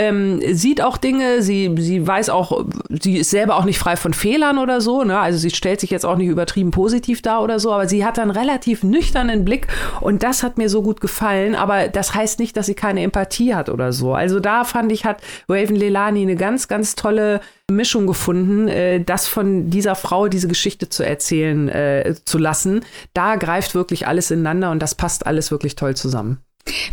ähm, 0.00 0.40
sieht 0.54 0.80
auch 0.80 0.96
Dinge, 0.96 1.42
sie, 1.42 1.74
sie 1.76 2.06
weiß 2.06 2.30
auch, 2.30 2.64
sie 2.88 3.18
ist 3.18 3.28
selber 3.28 3.56
auch 3.56 3.64
nicht 3.64 3.78
frei 3.78 3.96
von 3.96 4.14
Fehlern 4.14 4.56
oder 4.56 4.80
so, 4.80 5.04
ne? 5.04 5.18
Also 5.18 5.38
sie 5.38 5.50
stellt 5.50 5.78
sich 5.80 5.90
jetzt 5.90 6.06
auch 6.06 6.16
nicht 6.16 6.28
übertrieben 6.28 6.70
positiv 6.70 7.20
dar 7.20 7.42
oder 7.42 7.60
so, 7.60 7.70
aber 7.70 7.86
sie 7.86 8.02
hat 8.02 8.18
einen 8.18 8.30
relativ 8.30 8.82
nüchternen 8.82 9.44
Blick 9.44 9.68
und 10.00 10.22
das 10.22 10.42
hat 10.42 10.56
mir 10.56 10.70
so 10.70 10.82
gut 10.82 11.02
gefallen, 11.02 11.54
aber 11.54 11.88
das 11.88 12.14
heißt 12.14 12.38
nicht, 12.38 12.56
dass 12.56 12.64
sie 12.64 12.74
keine 12.74 13.02
Empathie 13.02 13.54
hat 13.54 13.68
oder 13.68 13.92
so. 13.92 14.14
Also 14.14 14.40
da 14.40 14.64
fand 14.64 14.90
ich, 14.90 15.04
hat 15.04 15.20
Raven 15.50 15.76
Lelani 15.76 16.22
eine 16.22 16.36
ganz, 16.36 16.66
ganz 16.66 16.94
tolle 16.94 17.42
Mischung 17.70 18.06
gefunden, 18.06 18.68
äh, 18.68 19.04
das 19.04 19.28
von 19.28 19.68
dieser 19.68 19.96
Frau 19.96 20.28
diese 20.28 20.48
Geschichte 20.48 20.88
zu 20.88 21.04
erzählen 21.04 21.68
äh, 21.68 22.14
zu 22.24 22.38
lassen. 22.38 22.80
Da 23.12 23.36
greift 23.36 23.74
wirklich 23.74 24.06
alles 24.06 24.30
ineinander 24.30 24.70
und 24.70 24.80
das 24.80 24.94
passt 24.94 25.26
alles 25.26 25.50
wirklich 25.50 25.76
toll 25.76 25.94
zusammen. 25.94 26.38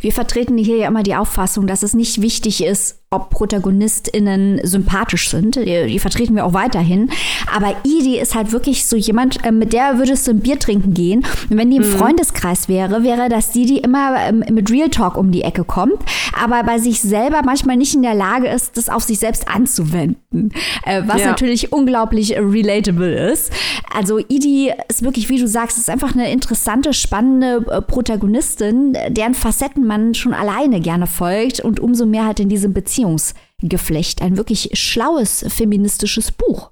Wir 0.02 0.12
vertreten 0.12 0.58
hier 0.58 0.78
ja 0.78 0.88
immer 0.88 1.04
die 1.04 1.16
Auffassung, 1.16 1.68
dass 1.68 1.84
es 1.84 1.94
nicht 1.94 2.22
wichtig 2.22 2.63
ist, 2.63 3.00
ob 3.10 3.30
ProtagonistInnen 3.30 4.60
sympathisch 4.63 5.30
sind. 5.30 5.56
Die, 5.56 5.88
die, 5.88 6.00
vertreten 6.00 6.36
wir 6.36 6.46
auch 6.46 6.52
weiterhin. 6.54 7.10
Aber 7.56 7.74
Edie 7.86 8.17
ist 8.17 8.36
halt 8.36 8.52
wirklich 8.52 8.86
so 8.86 8.98
jemand, 8.98 9.46
äh, 9.46 9.52
mit 9.54 9.72
der 9.72 9.98
würdest 9.98 10.28
du 10.28 10.32
ein 10.32 10.41
Bier 10.41 10.60
trinken 10.60 10.93
gehen. 10.93 11.26
Und 11.50 11.58
wenn 11.58 11.72
die 11.72 11.78
im 11.78 11.84
mhm. 11.84 11.98
Freundeskreis 11.98 12.67
wäre, 12.67 13.04
wäre 13.04 13.30
das 13.30 13.52
die, 13.52 13.65
die 13.65 13.78
immer 13.78 14.17
ähm, 14.20 14.43
mit 14.52 14.70
Real 14.70 14.89
Talk 14.89 15.15
um 15.15 15.32
die 15.32 15.43
Ecke 15.43 15.63
kommt, 15.63 16.00
aber 16.38 16.63
bei 16.63 16.80
sich 16.80 17.02
selber 17.02 17.43
manchmal 17.46 17.78
nicht 17.78 17.96
in 17.96 18.02
der 18.02 18.13
Lage 18.13 18.50
ist, 18.50 18.76
das 18.76 18.89
auf 18.89 19.04
sich 19.04 19.20
selbst 19.20 19.48
anzuwenden. 19.48 20.52
Äh, 20.86 21.04
was 21.06 21.22
ja. 21.22 21.28
natürlich 21.28 21.72
unglaublich 21.72 22.38
relatable 22.38 23.32
ist. 23.32 23.54
Also 23.96 24.20
Edie 24.20 24.74
ist 24.89 25.04
wirklich, 25.04 25.30
wie 25.30 25.39
du 25.39 25.48
sagst, 25.48 25.78
ist 25.78 25.89
einfach 25.89 26.13
eine 26.13 26.30
interessante, 26.30 26.93
spannende 26.93 27.65
äh, 27.72 27.82
Protagonistin, 27.82 28.98
deren 29.10 29.34
Facetten 29.34 29.88
man 29.88 30.13
schon 30.13 30.34
alleine 30.34 30.82
gerne 30.82 31.08
folgt 31.08 31.62
und 31.62 31.80
umso 31.80 32.06
mehr 32.06 32.26
halt 32.26 32.41
in 32.41 32.50
diesem 32.50 32.74
Beziehung 32.74 32.97
Beziehungsgeflecht. 32.98 34.22
Ein 34.22 34.38
wirklich 34.38 34.72
schlaues 34.74 35.46
feministisches 35.50 36.32
Buch. 36.32 36.72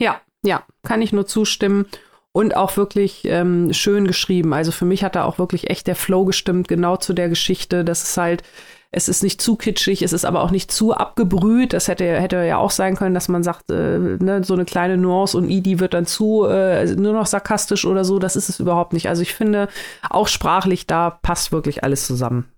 Ja, 0.00 0.20
ja, 0.44 0.64
kann 0.82 1.02
ich 1.02 1.12
nur 1.12 1.26
zustimmen. 1.26 1.86
Und 2.34 2.56
auch 2.56 2.78
wirklich 2.78 3.26
ähm, 3.26 3.74
schön 3.74 4.06
geschrieben. 4.06 4.54
Also 4.54 4.72
für 4.72 4.86
mich 4.86 5.04
hat 5.04 5.16
da 5.16 5.24
auch 5.24 5.38
wirklich 5.38 5.68
echt 5.68 5.86
der 5.86 5.96
Flow 5.96 6.24
gestimmt, 6.24 6.66
genau 6.66 6.96
zu 6.96 7.12
der 7.12 7.28
Geschichte. 7.28 7.84
Das 7.84 8.02
ist 8.02 8.16
halt, 8.16 8.42
es 8.90 9.06
ist 9.06 9.22
nicht 9.22 9.42
zu 9.42 9.56
kitschig, 9.56 10.00
es 10.00 10.14
ist 10.14 10.24
aber 10.24 10.42
auch 10.42 10.50
nicht 10.50 10.72
zu 10.72 10.94
abgebrüht. 10.94 11.74
Das 11.74 11.88
hätte, 11.88 12.04
hätte 12.04 12.36
ja 12.36 12.56
auch 12.56 12.70
sein 12.70 12.96
können, 12.96 13.14
dass 13.14 13.28
man 13.28 13.42
sagt, 13.42 13.70
äh, 13.70 13.98
ne, 13.98 14.42
so 14.44 14.54
eine 14.54 14.64
kleine 14.64 14.96
Nuance 14.96 15.36
und 15.36 15.50
Idi 15.50 15.78
wird 15.78 15.92
dann 15.92 16.06
zu 16.06 16.46
äh, 16.46 16.86
nur 16.94 17.12
noch 17.12 17.26
sarkastisch 17.26 17.84
oder 17.84 18.02
so. 18.02 18.18
Das 18.18 18.34
ist 18.34 18.48
es 18.48 18.60
überhaupt 18.60 18.94
nicht. 18.94 19.10
Also 19.10 19.20
ich 19.20 19.34
finde, 19.34 19.68
auch 20.08 20.28
sprachlich, 20.28 20.86
da 20.86 21.10
passt 21.10 21.52
wirklich 21.52 21.84
alles 21.84 22.06
zusammen. 22.06 22.50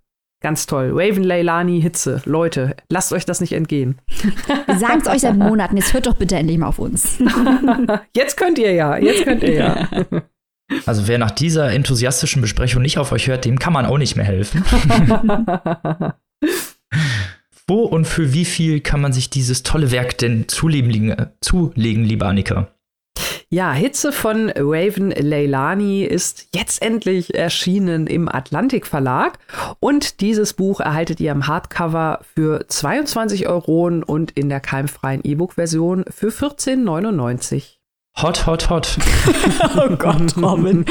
Ganz 0.44 0.66
toll. 0.66 0.90
Raven 0.92 1.24
Leilani 1.24 1.80
Hitze. 1.80 2.20
Leute, 2.26 2.76
lasst 2.90 3.14
euch 3.14 3.24
das 3.24 3.40
nicht 3.40 3.54
entgehen. 3.54 3.98
Wir 4.66 4.78
sagen 4.78 5.00
es 5.00 5.09
euch 5.09 5.22
seit 5.22 5.38
Monaten. 5.38 5.74
Jetzt 5.78 5.94
hört 5.94 6.07
doch 6.07 6.16
bitte 6.16 6.37
endlich 6.37 6.59
mal 6.59 6.66
auf 6.66 6.78
uns. 6.78 7.16
Jetzt 8.14 8.37
könnt 8.37 8.59
ihr 8.59 8.72
ja. 8.72 8.98
Jetzt 8.98 9.24
könnt 9.24 9.42
ihr 9.42 9.54
ja. 9.54 9.88
Also 10.85 11.09
wer 11.09 11.16
nach 11.16 11.30
dieser 11.30 11.72
enthusiastischen 11.72 12.42
Besprechung 12.42 12.83
nicht 12.83 12.98
auf 12.98 13.12
euch 13.12 13.26
hört, 13.26 13.46
dem 13.46 13.59
kann 13.59 13.72
man 13.72 13.87
auch 13.87 13.96
nicht 13.96 14.16
mehr 14.16 14.26
helfen. 14.26 14.62
Wo 17.66 17.85
und 17.85 18.04
für 18.07 18.35
wie 18.35 18.44
viel 18.44 18.80
kann 18.80 19.00
man 19.00 19.14
sich 19.14 19.30
dieses 19.30 19.62
tolle 19.62 19.92
Werk 19.92 20.18
denn 20.18 20.46
zulegen, 20.48 21.16
zulegen 21.40 22.04
liebe 22.04 22.26
Annika? 22.26 22.68
Ja, 23.54 23.72
Hitze 23.72 24.10
von 24.10 24.50
Raven 24.56 25.12
Leilani 25.12 26.02
ist 26.02 26.48
jetzt 26.52 26.82
endlich 26.82 27.36
erschienen 27.36 28.08
im 28.08 28.28
Atlantik 28.28 28.84
Verlag. 28.84 29.38
Und 29.78 30.20
dieses 30.20 30.54
Buch 30.54 30.80
erhaltet 30.80 31.20
ihr 31.20 31.30
im 31.30 31.46
Hardcover 31.46 32.18
für 32.34 32.66
22 32.66 33.46
Euro 33.46 33.86
und 33.86 34.32
in 34.32 34.48
der 34.48 34.58
keimfreien 34.58 35.20
E-Book-Version 35.22 36.04
für 36.10 36.30
14,99. 36.30 37.76
Hot, 38.20 38.44
hot, 38.44 38.70
hot. 38.70 38.98
oh 39.76 39.94
Gott, 39.98 40.36
Robin. 40.36 40.84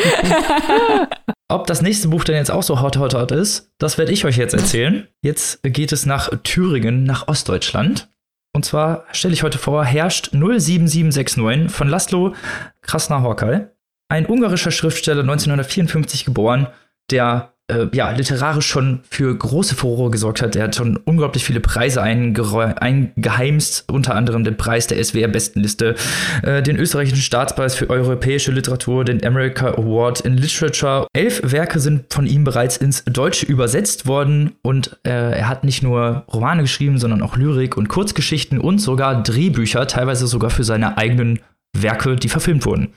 Ob 1.50 1.68
das 1.68 1.82
nächste 1.82 2.08
Buch 2.08 2.24
denn 2.24 2.38
jetzt 2.38 2.50
auch 2.50 2.64
so 2.64 2.80
hot, 2.80 2.96
hot, 2.96 3.14
hot 3.14 3.34
ist, 3.34 3.74
das 3.78 3.98
werde 3.98 4.14
ich 4.14 4.24
euch 4.24 4.38
jetzt 4.38 4.54
erzählen. 4.54 5.06
Jetzt 5.22 5.60
geht 5.64 5.92
es 5.92 6.06
nach 6.06 6.30
Thüringen, 6.44 7.04
nach 7.04 7.28
Ostdeutschland. 7.28 8.08
Und 8.54 8.66
zwar 8.66 9.06
stelle 9.12 9.34
ich 9.34 9.44
heute 9.44 9.58
vor, 9.58 9.84
herrscht 9.84 10.30
07769 10.32 11.72
von 11.72 11.88
Laszlo 11.88 12.36
Krasner-Horkal, 12.82 13.76
ein 14.10 14.28
ungarischer 14.28 14.72
Schriftsteller, 14.72 15.22
1954 15.22 16.24
geboren, 16.24 16.68
der 17.10 17.53
äh, 17.74 17.90
ja, 17.94 18.12
literarisch 18.12 18.68
schon 18.68 19.02
für 19.10 19.36
große 19.36 19.76
Furore 19.76 20.12
gesorgt 20.12 20.42
hat. 20.42 20.56
Er 20.56 20.66
hat 20.66 20.76
schon 20.76 20.98
unglaublich 20.98 21.44
viele 21.44 21.60
Preise 21.60 22.02
eingeheimst, 22.02 23.86
unter 23.92 24.16
anderem 24.16 24.44
den 24.44 24.58
Preis 24.58 24.88
der 24.88 25.04
SWR-Bestenliste, 25.04 25.96
äh, 26.44 26.62
den 26.62 26.78
österreichischen 26.78 27.22
Staatspreis 27.22 27.76
für 27.76 27.90
europäische 27.90 28.52
Literatur, 28.52 29.06
den 29.06 29.26
America 29.26 29.70
Award 29.70 30.22
in 30.22 30.38
Literature. 30.38 31.08
Elf 31.14 31.42
Werke 31.44 31.80
sind 31.80 32.14
von 32.14 32.26
ihm 32.26 32.44
bereits 32.44 32.78
ins 32.78 33.04
Deutsche 33.06 33.46
übersetzt 33.46 34.08
worden 34.08 34.54
und 34.62 34.98
äh, 35.04 35.10
er 35.10 35.50
hat 35.50 35.64
nicht 35.64 35.84
nur 35.84 36.24
Romane 36.32 36.64
geschrieben, 36.64 36.98
sondern 36.98 37.22
auch 37.22 37.38
Lyrik 37.38 37.78
und 37.78 37.90
Kurzgeschichten 37.90 38.60
und 38.60 38.80
sogar 38.80 39.24
Drehbücher, 39.24 39.88
teilweise 39.88 40.28
sogar 40.28 40.50
für 40.50 40.64
seine 40.64 40.98
eigenen 40.98 41.40
Werke, 41.76 42.16
die 42.16 42.30
verfilmt 42.30 42.66
wurden. 42.66 42.90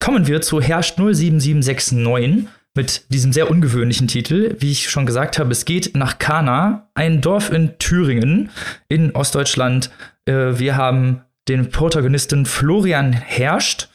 Kommen 0.00 0.26
wir 0.26 0.40
zu 0.40 0.60
Herrscht 0.60 0.96
07769 0.96 2.48
mit 2.78 3.12
diesem 3.12 3.32
sehr 3.32 3.50
ungewöhnlichen 3.50 4.06
Titel. 4.06 4.54
Wie 4.60 4.70
ich 4.70 4.88
schon 4.88 5.04
gesagt 5.04 5.40
habe, 5.40 5.50
es 5.50 5.64
geht 5.64 5.96
nach 5.96 6.18
Kana, 6.18 6.86
ein 6.94 7.20
Dorf 7.20 7.50
in 7.50 7.76
Thüringen 7.80 8.50
in 8.88 9.16
Ostdeutschland. 9.16 9.90
Äh, 10.26 10.60
wir 10.60 10.76
haben 10.76 11.22
den 11.48 11.70
Protagonisten 11.70 12.46
Florian 12.46 13.12
Herrscht. 13.12 13.88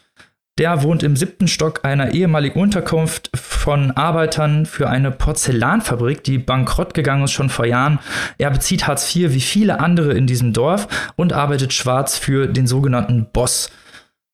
Der 0.58 0.84
wohnt 0.84 1.02
im 1.02 1.16
siebten 1.16 1.48
Stock 1.48 1.86
einer 1.86 2.14
ehemaligen 2.14 2.60
Unterkunft 2.60 3.30
von 3.34 3.92
Arbeitern 3.92 4.66
für 4.66 4.90
eine 4.90 5.12
Porzellanfabrik, 5.12 6.22
die 6.26 6.38
bankrott 6.38 6.94
gegangen 6.94 7.24
ist 7.24 7.32
schon 7.32 7.50
vor 7.50 7.66
Jahren. 7.66 8.00
Er 8.38 8.52
bezieht 8.52 8.86
Hartz 8.86 9.16
IV 9.16 9.34
wie 9.34 9.40
viele 9.40 9.80
andere 9.80 10.12
in 10.12 10.28
diesem 10.28 10.52
Dorf 10.52 11.14
und 11.16 11.32
arbeitet 11.32 11.72
schwarz 11.72 12.18
für 12.18 12.48
den 12.48 12.68
sogenannten 12.68 13.28
Boss 13.32 13.72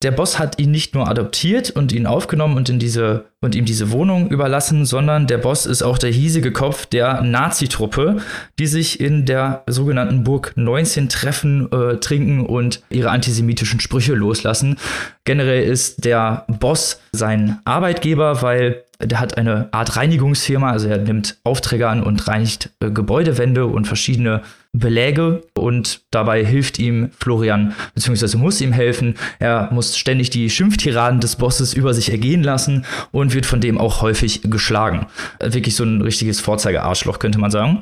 der 0.01 0.11
Boss 0.11 0.39
hat 0.39 0.59
ihn 0.59 0.71
nicht 0.71 0.95
nur 0.95 1.09
adoptiert 1.09 1.71
und 1.71 1.91
ihn 1.91 2.05
aufgenommen 2.05 2.55
und, 2.55 2.69
in 2.69 2.79
diese, 2.79 3.25
und 3.41 3.53
ihm 3.53 3.65
diese 3.65 3.91
Wohnung 3.91 4.29
überlassen, 4.29 4.85
sondern 4.85 5.27
der 5.27 5.39
Boss 5.39 5.65
ist 5.65 5.83
auch 5.83 5.97
der 5.97 6.09
hiesige 6.09 6.53
Kopf 6.53 6.85
der 6.85 7.21
Nazi-Truppe, 7.21 8.17
die 8.59 8.67
sich 8.67 9.01
in 9.01 9.25
der 9.25 9.63
sogenannten 9.67 10.23
Burg 10.23 10.53
19 10.55 11.09
treffen, 11.09 11.69
äh, 11.73 11.97
trinken 11.97 12.45
und 12.45 12.81
ihre 12.89 13.09
antisemitischen 13.09 13.81
Sprüche 13.81 14.13
loslassen. 14.13 14.77
Generell 15.25 15.63
ist 15.63 16.05
der 16.05 16.45
Boss 16.47 17.01
sein 17.11 17.59
Arbeitgeber, 17.65 18.41
weil 18.41 18.83
der 19.01 19.19
hat 19.19 19.37
eine 19.37 19.67
Art 19.71 19.97
Reinigungsfirma, 19.97 20.71
also 20.71 20.87
er 20.87 20.97
nimmt 20.97 21.37
Aufträge 21.43 21.89
an 21.89 22.03
und 22.03 22.25
reinigt 22.27 22.69
äh, 22.79 22.89
Gebäudewände 22.89 23.65
und 23.65 23.85
verschiedene 23.85 24.43
Beläge 24.71 25.41
und 25.55 26.01
dabei 26.11 26.45
hilft 26.45 26.77
ihm 26.77 27.09
Florian, 27.19 27.73
beziehungsweise 27.95 28.37
muss 28.37 28.61
ihm 28.61 28.71
helfen. 28.71 29.15
Er 29.39 29.69
muss 29.71 29.97
ständig 29.97 30.29
die 30.29 30.49
Schimpftiraden 30.49 31.19
des 31.19 31.37
Bosses 31.37 31.73
über 31.73 31.93
sich 31.93 32.11
ergehen 32.11 32.43
lassen 32.43 32.85
und 33.11 33.33
wird 33.33 33.47
von 33.47 33.61
dem 33.61 33.79
auch 33.79 34.01
häufig 34.01 34.41
geschlagen. 34.43 35.07
Wirklich 35.39 35.75
so 35.75 35.83
ein 35.83 36.01
richtiges 36.01 36.39
Vorzeigearschloch, 36.39 37.17
könnte 37.17 37.39
man 37.39 37.49
sagen. 37.49 37.81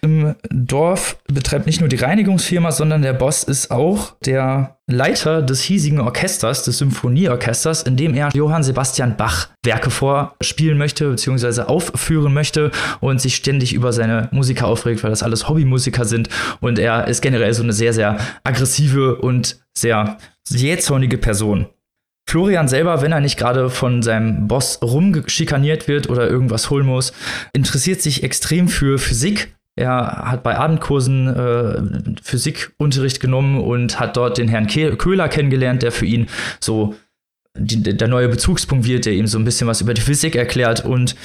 Im 0.00 0.34
Dorf 0.50 1.18
betreibt 1.28 1.66
nicht 1.66 1.80
nur 1.80 1.88
die 1.88 1.96
Reinigungsfirma, 1.96 2.72
sondern 2.72 3.02
der 3.02 3.12
Boss 3.12 3.44
ist 3.44 3.70
auch 3.70 4.14
der 4.24 4.78
Leiter 4.88 5.42
des 5.42 5.62
hiesigen 5.62 6.00
Orchesters, 6.00 6.64
des 6.64 6.78
Symphonieorchesters, 6.78 7.84
in 7.84 7.96
dem 7.96 8.14
er 8.14 8.30
Johann 8.34 8.64
Sebastian 8.64 9.16
Bach 9.16 9.48
Werke 9.64 9.90
vorspielen 9.90 10.76
möchte, 10.76 11.08
beziehungsweise 11.08 11.68
aufführen 11.68 12.34
möchte 12.34 12.72
und 13.00 13.20
sich 13.20 13.36
ständig 13.36 13.74
über 13.74 13.92
seine 13.92 14.28
Musiker 14.32 14.66
aufregt, 14.66 15.04
weil 15.04 15.10
das 15.10 15.22
alles 15.22 15.48
Hobbymusiker 15.48 16.04
sind. 16.04 16.21
Und 16.60 16.78
er 16.78 17.08
ist 17.08 17.22
generell 17.22 17.52
so 17.54 17.62
eine 17.62 17.72
sehr, 17.72 17.92
sehr 17.92 18.18
aggressive 18.44 19.16
und 19.16 19.60
sehr 19.76 20.18
jähzornige 20.48 21.18
Person. 21.18 21.66
Florian 22.28 22.68
selber, 22.68 23.02
wenn 23.02 23.12
er 23.12 23.20
nicht 23.20 23.36
gerade 23.36 23.68
von 23.68 24.02
seinem 24.02 24.48
Boss 24.48 24.80
rumschikaniert 24.82 25.88
wird 25.88 26.08
oder 26.08 26.28
irgendwas 26.28 26.70
holen 26.70 26.86
muss, 26.86 27.12
interessiert 27.52 28.00
sich 28.00 28.22
extrem 28.22 28.68
für 28.68 28.98
Physik, 28.98 29.54
er 29.74 30.30
hat 30.30 30.42
bei 30.42 30.58
Abendkursen 30.58 31.28
äh, 31.28 32.22
Physikunterricht 32.22 33.20
genommen 33.20 33.60
und 33.60 33.98
hat 33.98 34.16
dort 34.16 34.36
den 34.36 34.48
Herrn 34.48 34.66
Köhler 34.66 35.28
kennengelernt, 35.28 35.82
der 35.82 35.92
für 35.92 36.04
ihn 36.04 36.26
so 36.60 36.94
die, 37.56 37.82
der 37.82 38.08
neue 38.08 38.28
Bezugspunkt 38.28 38.86
wird, 38.86 39.06
der 39.06 39.14
ihm 39.14 39.26
so 39.26 39.38
ein 39.38 39.44
bisschen 39.44 39.66
was 39.66 39.80
über 39.80 39.94
die 39.94 40.02
Physik 40.02 40.36
erklärt. 40.36 40.84
Und 40.84 41.16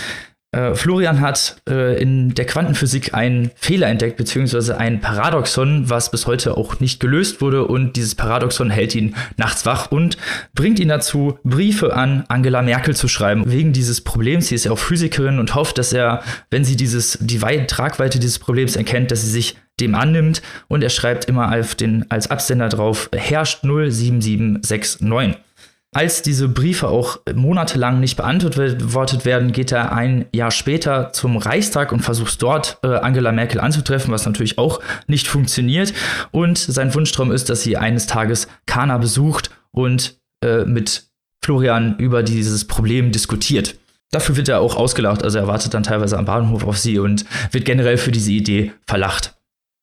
äh, 0.54 0.76
Florian 0.76 1.20
hat 1.20 1.62
äh, 1.70 2.02
in 2.02 2.34
der 2.34 2.46
Quantenphysik 2.46 3.14
einen 3.14 3.52
Fehler 3.56 3.88
entdeckt, 3.88 4.16
beziehungsweise 4.16 4.78
ein 4.78 5.02
Paradoxon, 5.02 5.90
was 5.90 6.10
bis 6.10 6.26
heute 6.26 6.56
auch 6.56 6.80
nicht 6.80 7.02
gelöst 7.02 7.42
wurde. 7.42 7.66
Und 7.66 7.98
dieses 7.98 8.16
Paradoxon 8.16 8.70
hält 8.70 8.96
ihn 8.96 9.16
nachts 9.36 9.66
wach 9.66 9.92
und 9.92 10.18
bringt 10.56 10.80
ihn 10.80 10.88
dazu, 10.88 11.38
Briefe 11.44 11.96
an 11.96 12.24
Angela 12.30 12.62
Merkel 12.62 12.96
zu 12.96 13.10
schreiben. 13.10 13.44
Wegen 13.52 13.74
dieses 13.74 14.02
Problems, 14.02 14.48
sie 14.48 14.56
ist 14.56 14.64
ja 14.64 14.72
auch 14.72 14.80
Physikerin 14.80 15.40
und 15.40 15.54
hofft, 15.54 15.78
dass 15.78 15.92
er, 15.92 16.24
wenn 16.50 16.64
sie 16.64 16.78
dieses, 16.78 17.18
die 17.20 17.42
Weit 17.42 17.70
Tragweite 17.70 18.18
dieses 18.20 18.40
Problems 18.40 18.78
erkennt, 18.78 19.12
dass 19.12 19.24
sie 19.24 19.32
sich 19.32 19.58
dem 19.82 19.96
annimmt. 19.96 20.42
Und 20.70 20.82
er 20.82 20.90
schreibt 20.90 21.26
immer 21.26 21.54
auf 21.60 21.76
den, 21.76 22.10
als 22.10 22.32
Absender 22.32 22.70
drauf, 22.70 23.10
herrscht 23.14 23.64
07769. 23.64 25.47
Als 25.96 26.22
diese 26.22 26.50
Briefe 26.50 26.90
auch 26.90 27.20
monatelang 27.34 28.00
nicht 28.02 28.18
beantwortet 28.18 29.26
werden, 29.26 29.52
geht 29.54 29.72
er 29.72 29.94
ein 29.94 30.26
Jahr 30.36 30.52
später 30.52 31.14
zum 31.14 31.38
Reichstag 31.38 31.92
und 31.92 32.02
versucht 32.02 32.42
dort 32.42 32.78
äh, 32.84 32.88
Angela 32.88 33.32
Merkel 33.32 33.62
anzutreffen, 33.62 34.12
was 34.12 34.26
natürlich 34.26 34.58
auch 34.58 34.82
nicht 35.08 35.28
funktioniert. 35.28 35.94
Und 36.32 36.58
sein 36.58 36.94
Wunschtraum 36.94 37.32
ist, 37.32 37.50
dass 37.50 37.62
sie 37.62 37.78
eines 37.78 38.06
Tages 38.06 38.48
Kana 38.66 38.98
besucht 38.98 39.50
und 39.72 40.20
äh, 40.44 40.66
mit 40.66 41.08
Florian 41.44 41.98
über 41.98 42.22
dieses 42.22 42.66
Problem 42.66 43.12
diskutiert. 43.14 43.76
Dafür 44.12 44.36
wird 44.36 44.50
er 44.50 44.60
auch 44.60 44.76
ausgelacht, 44.76 45.24
also 45.24 45.38
er 45.38 45.48
wartet 45.48 45.74
dann 45.74 45.84
teilweise 45.84 46.18
am 46.18 46.26
Bahnhof 46.26 46.66
auf 46.66 46.78
sie 46.78 47.00
und 47.00 47.26
wird 47.52 47.66
generell 47.66 47.98
für 47.98 48.12
diese 48.12 48.32
Idee 48.32 48.74
verlacht. 48.86 49.38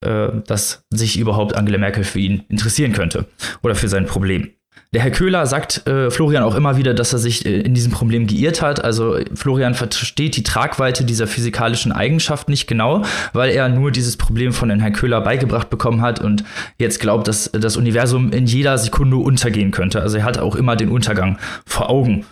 äh, 0.05 0.29
dass 0.45 0.85
sich 0.91 1.17
überhaupt 1.17 1.55
Angela 1.55 1.77
Merkel 1.79 2.03
für 2.03 2.19
ihn 2.19 2.43
interessieren 2.49 2.93
könnte 2.93 3.25
oder 3.63 3.75
für 3.75 3.87
sein 3.87 4.05
Problem. 4.05 4.51
Der 4.95 5.01
Herr 5.01 5.11
Köhler 5.11 5.45
sagt 5.45 5.85
äh, 5.87 6.09
Florian 6.09 6.41
auch 6.41 6.55
immer 6.55 6.77
wieder, 6.77 6.93
dass 6.93 7.11
er 7.11 7.19
sich 7.19 7.45
äh, 7.45 7.59
in 7.59 7.73
diesem 7.73 7.91
Problem 7.91 8.27
geirrt 8.27 8.61
hat. 8.61 8.81
Also 8.81 9.17
Florian 9.33 9.73
versteht 9.73 10.37
die 10.37 10.43
Tragweite 10.43 11.03
dieser 11.03 11.27
physikalischen 11.27 11.91
Eigenschaft 11.91 12.47
nicht 12.47 12.65
genau, 12.65 13.03
weil 13.33 13.49
er 13.49 13.67
nur 13.67 13.91
dieses 13.91 14.15
Problem 14.15 14.53
von 14.53 14.69
den 14.69 14.79
Herrn 14.79 14.93
Köhler 14.93 15.19
beigebracht 15.19 15.69
bekommen 15.69 16.01
hat 16.01 16.21
und 16.21 16.45
jetzt 16.79 17.01
glaubt, 17.01 17.27
dass 17.27 17.51
das 17.51 17.75
Universum 17.75 18.31
in 18.31 18.45
jeder 18.45 18.77
Sekunde 18.77 19.17
untergehen 19.17 19.71
könnte. 19.71 20.01
Also 20.01 20.15
er 20.15 20.23
hat 20.23 20.37
auch 20.37 20.55
immer 20.55 20.77
den 20.77 20.87
Untergang 20.87 21.39
vor 21.65 21.89
Augen. 21.89 22.25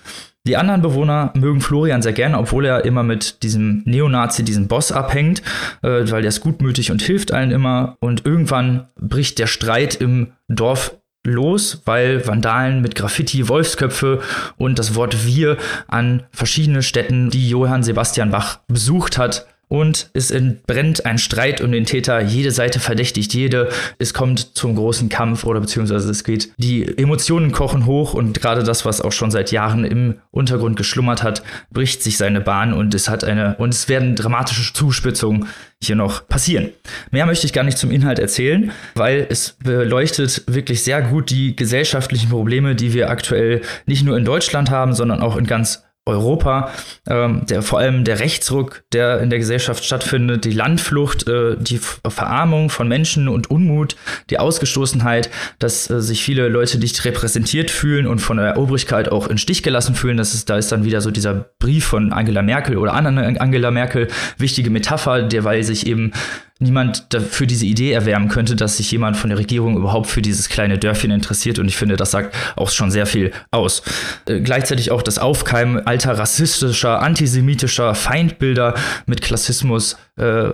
Die 0.48 0.56
anderen 0.56 0.82
Bewohner 0.82 1.34
mögen 1.36 1.60
Florian 1.60 2.02
sehr 2.02 2.14
gerne, 2.14 2.38
obwohl 2.38 2.64
er 2.64 2.86
immer 2.86 3.04
mit 3.04 3.44
diesem 3.44 3.82
Neonazi, 3.84 4.44
diesem 4.44 4.70
Boss 4.70 4.94
abhängt, 4.94 5.42
äh, 5.82 6.10
weil 6.10 6.22
der 6.22 6.30
ist 6.30 6.40
gutmütig 6.40 6.92
und 6.92 7.02
hilft 7.02 7.34
allen 7.34 7.52
immer. 7.52 7.98
Und 8.00 8.26
irgendwann 8.26 8.88
bricht 8.98 9.38
der 9.40 9.48
Streit 9.48 9.96
im 9.96 10.32
Dorf 10.48 10.96
los, 11.24 11.82
weil 11.86 12.28
Vandalen 12.28 12.82
mit 12.82 12.96
Graffiti, 12.96 13.48
Wolfsköpfe 13.48 14.22
und 14.58 14.78
das 14.80 14.96
Wort 14.96 15.26
wir 15.26 15.58
an 15.88 16.24
verschiedene 16.32 16.84
Städten, 16.84 17.30
die 17.30 17.50
Johann 17.50 17.84
Sebastian 17.84 18.32
Bach 18.32 18.60
besucht 18.68 19.18
hat, 19.18 19.48
und 19.74 20.12
es 20.14 20.30
entbrennt 20.30 21.08
ein 21.08 21.18
Streit 21.18 21.60
um 21.60 21.72
den 21.72 21.86
Täter. 21.86 22.22
Jede 22.22 22.52
Seite 22.52 22.80
verdächtigt 22.80 23.34
jede. 23.34 23.70
Es 23.98 24.14
kommt 24.14 24.56
zum 24.56 24.76
großen 24.76 25.10
Kampf 25.10 25.46
oder 25.46 25.60
beziehungsweise 25.60 26.12
es 26.12 26.24
geht. 26.24 26.54
Die 26.58 26.96
Emotionen 26.96 27.52
kochen 27.52 27.88
hoch 27.88 28.14
und 28.14 28.40
gerade 28.40 28.62
das, 28.62 28.86
was 28.86 29.02
auch 29.02 29.12
schon 29.12 29.32
seit 29.32 29.52
Jahren 29.52 29.84
im 29.84 30.20
Untergrund 30.30 30.76
geschlummert 30.76 31.24
hat, 31.24 31.42
bricht 31.72 32.04
sich 32.04 32.18
seine 32.18 32.40
Bahn 32.40 32.72
und 32.72 32.94
es 32.94 33.10
hat 33.10 33.24
eine 33.24 33.56
und 33.56 33.74
es 33.74 33.90
werden 33.90 34.16
dramatische 34.16 34.74
Zuspitzungen 34.74 35.48
hier 35.82 35.96
noch 35.96 36.28
passieren. 36.28 36.70
Mehr 37.10 37.26
möchte 37.26 37.48
ich 37.48 37.52
gar 37.52 37.64
nicht 37.64 37.80
zum 37.80 37.90
Inhalt 37.90 38.20
erzählen, 38.20 38.72
weil 38.94 39.26
es 39.28 39.58
beleuchtet 39.64 40.44
wirklich 40.46 40.84
sehr 40.84 41.02
gut 41.02 41.32
die 41.32 41.56
gesellschaftlichen 41.56 42.30
Probleme, 42.30 42.76
die 42.76 42.94
wir 42.94 43.10
aktuell 43.10 43.62
nicht 43.88 44.06
nur 44.06 44.18
in 44.18 44.24
Deutschland 44.24 44.70
haben, 44.70 44.94
sondern 44.94 45.20
auch 45.20 45.36
in 45.36 45.48
ganz 45.48 45.84
Europa, 46.06 46.70
ähm, 47.08 47.46
der, 47.48 47.62
vor 47.62 47.80
allem 47.80 48.04
der 48.04 48.20
Rechtsruck, 48.20 48.84
der 48.92 49.22
in 49.22 49.30
der 49.30 49.40
Gesellschaft 49.40 49.86
stattfindet, 49.86 50.44
die 50.44 50.52
Landflucht, 50.52 51.28
äh, 51.30 51.56
die 51.58 51.78
Verarmung 51.78 52.70
von 52.70 52.90
Menschen 52.90 53.30
und 53.30 53.50
Unmut, 53.50 53.96
die 54.30 54.38
Ausgestoßenheit, 54.38 55.30
dass 55.60 55.90
äh, 55.90 56.02
sich 56.02 56.22
viele 56.22 56.50
Leute 56.50 56.78
nicht 56.78 57.06
repräsentiert 57.06 57.72
fühlen 57.72 58.06
und 58.06 58.20
von 58.20 58.36
der 58.36 58.58
Obrigkeit 58.58 59.10
auch 59.10 59.28
in 59.28 59.38
Stich 59.38 59.64
gelassen 59.64 59.96
fühlen. 59.96 60.18
Das 60.18 60.34
ist, 60.34 60.50
da 60.50 60.58
ist 60.58 60.74
dann 60.74 60.84
wieder 60.84 61.00
so 61.00 61.10
dieser 61.10 61.46
Brief 61.60 61.86
von 61.86 62.12
Angela 62.12 62.42
Merkel 62.42 62.78
oder 62.78 62.94
anderen 62.94 63.38
Angela 63.38 63.72
Merkel, 63.72 64.10
wichtige 64.38 64.70
Metapher, 64.70 65.24
derweil 65.24 65.64
sich 65.64 65.88
eben 65.88 66.12
niemand 66.60 67.08
für 67.30 67.48
diese 67.48 67.66
Idee 67.66 67.92
erwärmen 67.92 68.30
könnte, 68.30 68.56
dass 68.56 68.78
sich 68.78 68.92
jemand 68.92 69.18
von 69.18 69.30
der 69.30 69.40
Regierung 69.40 69.78
überhaupt 69.78 70.08
für 70.08 70.22
dieses 70.22 70.50
kleine 70.50 70.78
Dörfchen 70.78 71.12
interessiert. 71.12 71.60
Und 71.60 71.68
ich 71.68 71.76
finde, 71.76 71.96
das 71.96 72.12
sagt 72.12 72.36
auch 72.56 72.70
schon 72.70 72.92
sehr 72.92 73.06
viel 73.06 73.32
aus. 73.52 73.82
Äh, 74.26 74.40
gleichzeitig 74.40 74.92
auch 74.92 75.02
das 75.02 75.20
Aufkeimen 75.20 75.86
alter 75.86 76.18
rassistischer, 76.18 77.02
antisemitischer 77.02 77.96
Feindbilder 77.96 78.76
mit 79.06 79.22
Klassismus. 79.22 79.98
Äh, 80.18 80.50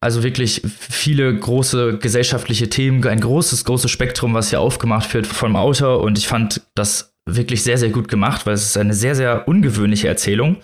also 0.00 0.22
wirklich 0.22 0.62
viele 0.64 1.34
große 1.34 1.98
gesellschaftliche 1.98 2.68
Themen, 2.68 3.04
ein 3.06 3.20
großes, 3.20 3.64
großes 3.64 3.90
Spektrum, 3.90 4.34
was 4.34 4.50
hier 4.50 4.60
aufgemacht 4.60 5.12
wird 5.14 5.26
vom 5.26 5.56
Autor. 5.56 6.00
Und 6.00 6.18
ich 6.18 6.28
fand 6.28 6.62
das 6.74 7.14
wirklich 7.36 7.62
sehr, 7.62 7.78
sehr 7.78 7.90
gut 7.90 8.08
gemacht, 8.08 8.46
weil 8.46 8.54
es 8.54 8.66
ist 8.66 8.76
eine 8.78 8.94
sehr, 8.94 9.14
sehr 9.14 9.48
ungewöhnliche 9.48 10.08
Erzählung. 10.08 10.56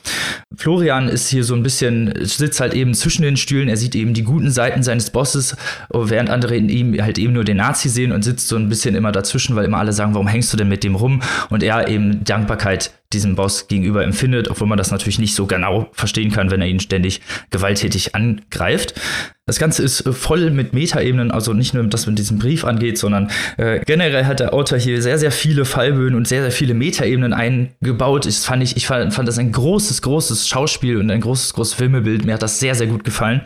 Florian 0.56 1.08
ist 1.08 1.28
hier 1.28 1.44
so 1.44 1.54
ein 1.54 1.62
bisschen, 1.62 2.12
sitzt 2.22 2.60
halt 2.60 2.74
eben 2.74 2.94
zwischen 2.94 3.22
den 3.22 3.36
Stühlen, 3.36 3.68
er 3.68 3.76
sieht 3.76 3.94
eben 3.94 4.14
die 4.14 4.22
guten 4.22 4.50
Seiten 4.50 4.82
seines 4.82 5.10
Bosses, 5.10 5.56
während 5.90 6.30
andere 6.30 6.56
in 6.56 6.68
ihm 6.68 7.00
halt 7.02 7.18
eben 7.18 7.32
nur 7.32 7.44
den 7.44 7.58
Nazi 7.58 7.88
sehen 7.88 8.12
und 8.12 8.22
sitzt 8.22 8.48
so 8.48 8.56
ein 8.56 8.68
bisschen 8.68 8.94
immer 8.94 9.12
dazwischen, 9.12 9.56
weil 9.56 9.64
immer 9.64 9.78
alle 9.78 9.92
sagen, 9.92 10.14
warum 10.14 10.28
hängst 10.28 10.52
du 10.52 10.56
denn 10.56 10.68
mit 10.68 10.84
dem 10.84 10.94
rum? 10.94 11.22
Und 11.50 11.62
er 11.62 11.88
eben 11.88 12.24
Dankbarkeit 12.24 12.92
diesem 13.12 13.36
Boss 13.36 13.68
gegenüber 13.68 14.04
empfindet, 14.04 14.48
obwohl 14.48 14.66
man 14.66 14.78
das 14.78 14.90
natürlich 14.90 15.18
nicht 15.18 15.34
so 15.34 15.46
genau 15.46 15.88
verstehen 15.92 16.32
kann, 16.32 16.50
wenn 16.50 16.60
er 16.60 16.66
ihn 16.66 16.80
ständig 16.80 17.20
gewalttätig 17.50 18.14
angreift. 18.14 18.94
Das 19.46 19.58
Ganze 19.58 19.82
ist 19.82 20.06
äh, 20.06 20.12
voll 20.14 20.50
mit 20.50 20.72
Metaebenen, 20.72 21.30
also 21.30 21.52
nicht 21.52 21.74
nur, 21.74 21.84
dass 21.84 22.06
mit 22.06 22.18
diesem 22.18 22.38
Brief 22.38 22.64
angeht, 22.64 22.96
sondern 22.96 23.30
äh, 23.58 23.80
generell 23.84 24.24
hat 24.24 24.40
der 24.40 24.54
Autor 24.54 24.78
hier 24.78 25.02
sehr, 25.02 25.18
sehr 25.18 25.30
viele 25.30 25.66
Fallböden 25.66 26.16
und 26.16 26.26
sehr, 26.26 26.40
sehr 26.40 26.50
viele 26.50 26.72
Metaebenen 26.72 27.34
eingebaut. 27.34 28.24
Ich 28.24 28.38
fand, 28.38 28.62
ich, 28.62 28.74
ich 28.78 28.86
fand, 28.86 29.12
fand 29.12 29.28
das 29.28 29.36
ein 29.36 29.52
großes, 29.52 30.00
großes 30.00 30.48
Schauspiel 30.48 30.96
und 30.96 31.10
ein 31.10 31.20
großes, 31.20 31.52
großes 31.52 31.74
Filmebild. 31.74 32.24
Mir 32.24 32.32
hat 32.32 32.42
das 32.42 32.58
sehr, 32.58 32.74
sehr 32.74 32.86
gut 32.86 33.04
gefallen. 33.04 33.42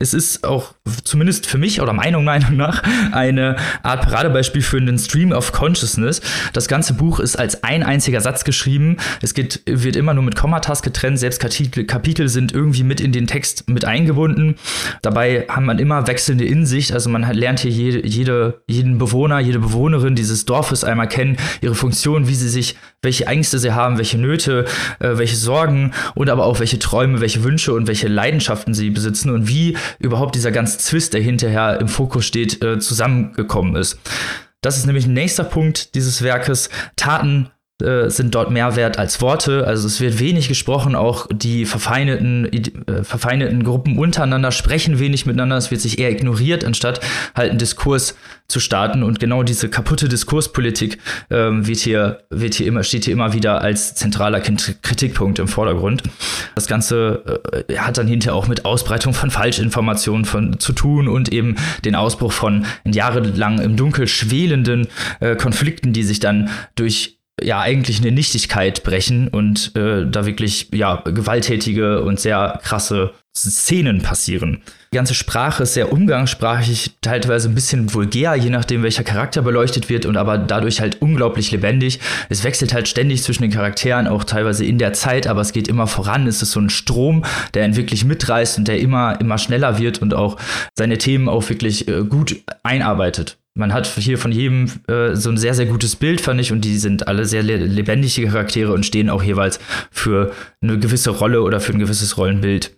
Es 0.00 0.14
ist 0.14 0.44
auch 0.44 0.74
zumindest 1.04 1.46
für 1.46 1.58
mich 1.58 1.80
oder 1.80 1.92
meiner 1.92 2.20
Meinung 2.20 2.56
nach 2.56 2.82
eine 3.12 3.54
Art 3.84 4.02
Paradebeispiel 4.02 4.62
für 4.62 4.78
einen 4.78 4.98
Stream 4.98 5.30
of 5.30 5.52
Consciousness. 5.52 6.22
Das 6.54 6.66
ganze 6.66 6.94
Buch 6.94 7.20
ist 7.20 7.38
als 7.38 7.62
ein 7.62 7.84
einziger 7.84 8.20
Satz 8.20 8.42
geschrieben. 8.42 8.96
Es 9.22 9.32
geht, 9.32 9.62
wird 9.64 9.94
immer 9.94 10.12
nur 10.12 10.24
mit 10.24 10.34
Kommatas 10.34 10.82
getrennt. 10.82 11.20
Selbst 11.20 11.38
Kapitel, 11.38 11.84
Kapitel 11.84 12.28
sind 12.28 12.50
irgendwie 12.50 12.82
mit 12.82 13.00
in 13.00 13.12
den 13.12 13.28
Text 13.28 13.68
mit 13.68 13.84
eingebunden. 13.84 14.56
Dabei 15.02 15.35
haben 15.48 15.66
man 15.66 15.78
immer 15.78 16.06
wechselnde 16.06 16.44
Insicht. 16.44 16.92
Also 16.92 17.10
man 17.10 17.22
lernt 17.32 17.60
hier 17.60 17.70
jede, 17.70 18.06
jede, 18.06 18.62
jeden 18.66 18.98
Bewohner, 18.98 19.40
jede 19.40 19.58
Bewohnerin 19.58 20.14
dieses 20.14 20.44
Dorfes 20.44 20.84
einmal 20.84 21.08
kennen, 21.08 21.36
ihre 21.60 21.74
Funktion, 21.74 22.28
wie 22.28 22.34
sie 22.34 22.48
sich, 22.48 22.76
welche 23.02 23.26
Ängste 23.26 23.58
sie 23.58 23.72
haben, 23.72 23.98
welche 23.98 24.18
Nöte, 24.18 24.64
äh, 24.98 25.18
welche 25.18 25.36
Sorgen 25.36 25.92
und 26.14 26.30
aber 26.30 26.44
auch 26.44 26.60
welche 26.60 26.78
Träume, 26.78 27.20
welche 27.20 27.44
Wünsche 27.44 27.72
und 27.72 27.86
welche 27.86 28.08
Leidenschaften 28.08 28.74
sie 28.74 28.90
besitzen 28.90 29.30
und 29.30 29.48
wie 29.48 29.76
überhaupt 29.98 30.34
dieser 30.34 30.52
ganze 30.52 30.78
Zwist, 30.78 31.14
der 31.14 31.20
hinterher 31.20 31.80
im 31.80 31.88
Fokus 31.88 32.24
steht, 32.24 32.62
äh, 32.62 32.78
zusammengekommen 32.78 33.76
ist. 33.76 33.98
Das 34.62 34.76
ist 34.76 34.86
nämlich 34.86 35.06
ein 35.06 35.12
nächster 35.12 35.44
Punkt 35.44 35.94
dieses 35.94 36.22
Werkes. 36.22 36.70
Taten 36.96 37.50
äh, 37.82 38.08
sind 38.08 38.34
dort 38.34 38.50
mehr 38.50 38.74
wert 38.74 38.98
als 38.98 39.20
Worte. 39.20 39.66
Also 39.66 39.86
es 39.86 40.00
wird 40.00 40.18
wenig 40.18 40.48
gesprochen, 40.48 40.94
auch 40.94 41.26
die 41.30 41.66
verfeindeten, 41.66 42.50
äh, 42.86 43.04
verfeindeten 43.04 43.64
Gruppen 43.64 43.98
untereinander 43.98 44.50
sprechen 44.50 44.98
wenig 44.98 45.26
miteinander. 45.26 45.58
Es 45.58 45.70
wird 45.70 45.82
sich 45.82 45.98
eher 45.98 46.10
ignoriert, 46.10 46.64
anstatt 46.64 47.00
halt 47.34 47.50
einen 47.50 47.58
Diskurs 47.58 48.14
zu 48.48 48.60
starten. 48.60 49.02
Und 49.02 49.20
genau 49.20 49.42
diese 49.42 49.68
kaputte 49.68 50.08
Diskurspolitik 50.08 50.98
ähm, 51.30 51.66
wird 51.66 51.80
hier, 51.80 52.22
wird 52.30 52.54
hier 52.54 52.66
immer, 52.66 52.82
steht 52.82 53.04
hier 53.04 53.12
immer 53.12 53.34
wieder 53.34 53.60
als 53.60 53.94
zentraler 53.94 54.40
Kritikpunkt 54.40 55.38
im 55.38 55.48
Vordergrund. 55.48 56.02
Das 56.54 56.68
Ganze 56.68 57.42
äh, 57.68 57.76
hat 57.76 57.98
dann 57.98 58.06
hinterher 58.06 58.36
auch 58.36 58.48
mit 58.48 58.64
Ausbreitung 58.64 59.12
von 59.12 59.30
Falschinformationen 59.30 60.24
von, 60.24 60.58
zu 60.60 60.72
tun 60.72 61.08
und 61.08 61.30
eben 61.30 61.56
den 61.84 61.94
Ausbruch 61.94 62.32
von 62.32 62.64
jahrelang 62.86 63.60
im 63.60 63.76
Dunkel 63.76 64.06
schwelenden 64.06 64.88
äh, 65.20 65.36
Konflikten, 65.36 65.92
die 65.92 66.04
sich 66.04 66.20
dann 66.20 66.48
durch 66.74 67.15
ja 67.42 67.60
eigentlich 67.60 68.00
eine 68.00 68.12
Nichtigkeit 68.12 68.82
brechen 68.82 69.28
und 69.28 69.76
äh, 69.76 70.06
da 70.06 70.24
wirklich 70.24 70.68
ja 70.72 71.02
gewalttätige 71.04 72.02
und 72.02 72.18
sehr 72.18 72.58
krasse 72.62 73.12
Szenen 73.36 74.00
passieren. 74.00 74.62
Die 74.92 74.96
ganze 74.96 75.12
Sprache 75.12 75.64
ist 75.64 75.74
sehr 75.74 75.92
umgangssprachlich, 75.92 76.92
teilweise 77.02 77.50
ein 77.50 77.54
bisschen 77.54 77.92
vulgär, 77.92 78.34
je 78.34 78.48
nachdem 78.48 78.82
welcher 78.82 79.04
Charakter 79.04 79.42
beleuchtet 79.42 79.90
wird 79.90 80.06
und 80.06 80.16
aber 80.16 80.38
dadurch 80.38 80.80
halt 80.80 81.02
unglaublich 81.02 81.50
lebendig. 81.50 82.00
Es 82.30 82.44
wechselt 82.44 82.72
halt 82.72 82.88
ständig 82.88 83.22
zwischen 83.22 83.42
den 83.42 83.52
Charakteren, 83.52 84.06
auch 84.06 84.24
teilweise 84.24 84.64
in 84.64 84.78
der 84.78 84.94
Zeit, 84.94 85.26
aber 85.26 85.42
es 85.42 85.52
geht 85.52 85.68
immer 85.68 85.86
voran. 85.86 86.26
Es 86.26 86.40
ist 86.40 86.52
so 86.52 86.60
ein 86.60 86.70
Strom, 86.70 87.26
der 87.52 87.66
ihn 87.66 87.76
wirklich 87.76 88.06
mitreißt 88.06 88.56
und 88.56 88.68
der 88.68 88.80
immer, 88.80 89.20
immer 89.20 89.36
schneller 89.36 89.76
wird 89.76 90.00
und 90.00 90.14
auch 90.14 90.38
seine 90.74 90.96
Themen 90.96 91.28
auch 91.28 91.46
wirklich 91.50 91.86
äh, 91.88 92.04
gut 92.04 92.36
einarbeitet 92.62 93.36
man 93.56 93.72
hat 93.72 93.86
hier 93.86 94.18
von 94.18 94.32
jedem 94.32 94.70
äh, 94.86 95.14
so 95.14 95.30
ein 95.30 95.38
sehr, 95.38 95.54
sehr 95.54 95.66
gutes 95.66 95.96
Bild, 95.96 96.20
fand 96.20 96.40
ich, 96.40 96.52
und 96.52 96.60
die 96.64 96.76
sind 96.76 97.08
alle 97.08 97.24
sehr 97.24 97.42
lebendige 97.42 98.28
Charaktere 98.28 98.72
und 98.72 98.84
stehen 98.84 99.08
auch 99.08 99.22
jeweils 99.22 99.58
für 99.90 100.32
eine 100.60 100.78
gewisse 100.78 101.10
Rolle 101.10 101.42
oder 101.42 101.58
für 101.58 101.72
ein 101.72 101.78
gewisses 101.78 102.18
Rollenbild. 102.18 102.76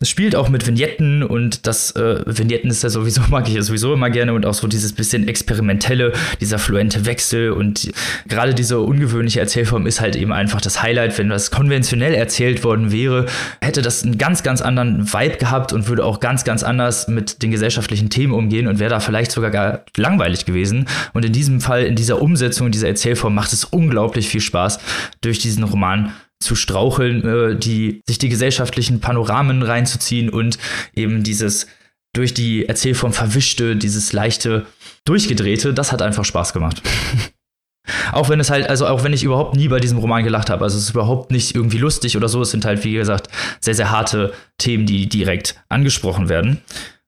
Es 0.00 0.08
spielt 0.08 0.34
auch 0.34 0.48
mit 0.48 0.66
Vignetten 0.66 1.22
und 1.22 1.68
das 1.68 1.92
äh, 1.92 2.24
Vignetten 2.26 2.68
ist 2.68 2.82
ja 2.82 2.90
sowieso, 2.90 3.20
mag 3.30 3.46
ich 3.46 3.54
ja 3.54 3.62
sowieso 3.62 3.94
immer 3.94 4.10
gerne 4.10 4.34
und 4.34 4.44
auch 4.44 4.54
so 4.54 4.66
dieses 4.66 4.92
bisschen 4.92 5.28
experimentelle, 5.28 6.12
dieser 6.40 6.58
fluente 6.58 7.06
Wechsel 7.06 7.52
und 7.52 7.92
gerade 8.26 8.54
diese 8.54 8.80
ungewöhnliche 8.80 9.38
Erzählform 9.38 9.86
ist 9.86 10.00
halt 10.00 10.16
eben 10.16 10.32
einfach 10.32 10.60
das 10.60 10.82
Highlight. 10.82 11.16
Wenn 11.16 11.28
das 11.28 11.52
konventionell 11.52 12.12
erzählt 12.12 12.64
worden 12.64 12.90
wäre, 12.90 13.26
hätte 13.60 13.82
das 13.82 14.02
einen 14.02 14.18
ganz, 14.18 14.42
ganz 14.42 14.62
anderen 14.62 15.12
Vibe 15.12 15.36
gehabt 15.36 15.72
und 15.72 15.86
würde 15.86 16.04
auch 16.04 16.18
ganz, 16.18 16.42
ganz 16.42 16.64
anders 16.64 17.06
mit 17.06 17.44
den 17.44 17.52
gesellschaftlichen 17.52 18.10
Themen 18.10 18.32
umgehen 18.32 18.66
und 18.66 18.80
wäre 18.80 18.90
da 18.90 18.98
vielleicht 18.98 19.30
sogar 19.30 19.52
gar 19.52 19.84
langweilig 19.96 20.44
gewesen. 20.44 20.86
Und 21.12 21.24
in 21.24 21.32
diesem 21.32 21.60
Fall, 21.60 21.84
in 21.84 21.94
dieser 21.94 22.20
Umsetzung 22.20 22.72
dieser 22.72 22.88
Erzählform 22.88 23.36
macht 23.36 23.52
es 23.52 23.62
unglaublich 23.62 24.28
viel 24.28 24.40
Spaß, 24.40 24.80
durch 25.20 25.38
diesen 25.38 25.62
Roman 25.62 26.12
zu 26.44 26.54
straucheln, 26.54 27.26
äh, 27.26 27.56
die, 27.56 28.02
sich 28.06 28.18
die 28.18 28.28
gesellschaftlichen 28.28 29.00
Panoramen 29.00 29.62
reinzuziehen 29.62 30.28
und 30.28 30.58
eben 30.94 31.22
dieses 31.24 31.66
durch 32.14 32.32
die 32.32 32.66
Erzählform 32.68 33.12
verwischte, 33.12 33.76
dieses 33.76 34.12
leichte, 34.12 34.66
durchgedrehte, 35.04 35.74
das 35.74 35.92
hat 35.92 36.00
einfach 36.00 36.24
Spaß 36.24 36.52
gemacht. 36.52 36.80
auch 38.12 38.28
wenn 38.28 38.40
es 38.40 38.50
halt, 38.50 38.68
also 38.68 38.86
auch 38.86 39.04
wenn 39.04 39.12
ich 39.12 39.24
überhaupt 39.24 39.56
nie 39.56 39.68
bei 39.68 39.80
diesem 39.80 39.98
Roman 39.98 40.24
gelacht 40.24 40.48
habe, 40.48 40.64
also 40.64 40.78
es 40.78 40.84
ist 40.84 40.90
überhaupt 40.90 41.30
nicht 41.30 41.54
irgendwie 41.54 41.78
lustig 41.78 42.16
oder 42.16 42.28
so, 42.28 42.40
es 42.42 42.50
sind 42.50 42.64
halt, 42.64 42.84
wie 42.84 42.94
gesagt, 42.94 43.28
sehr, 43.60 43.74
sehr 43.74 43.90
harte 43.90 44.32
Themen, 44.58 44.86
die 44.86 45.08
direkt 45.08 45.62
angesprochen 45.68 46.28
werden. 46.28 46.62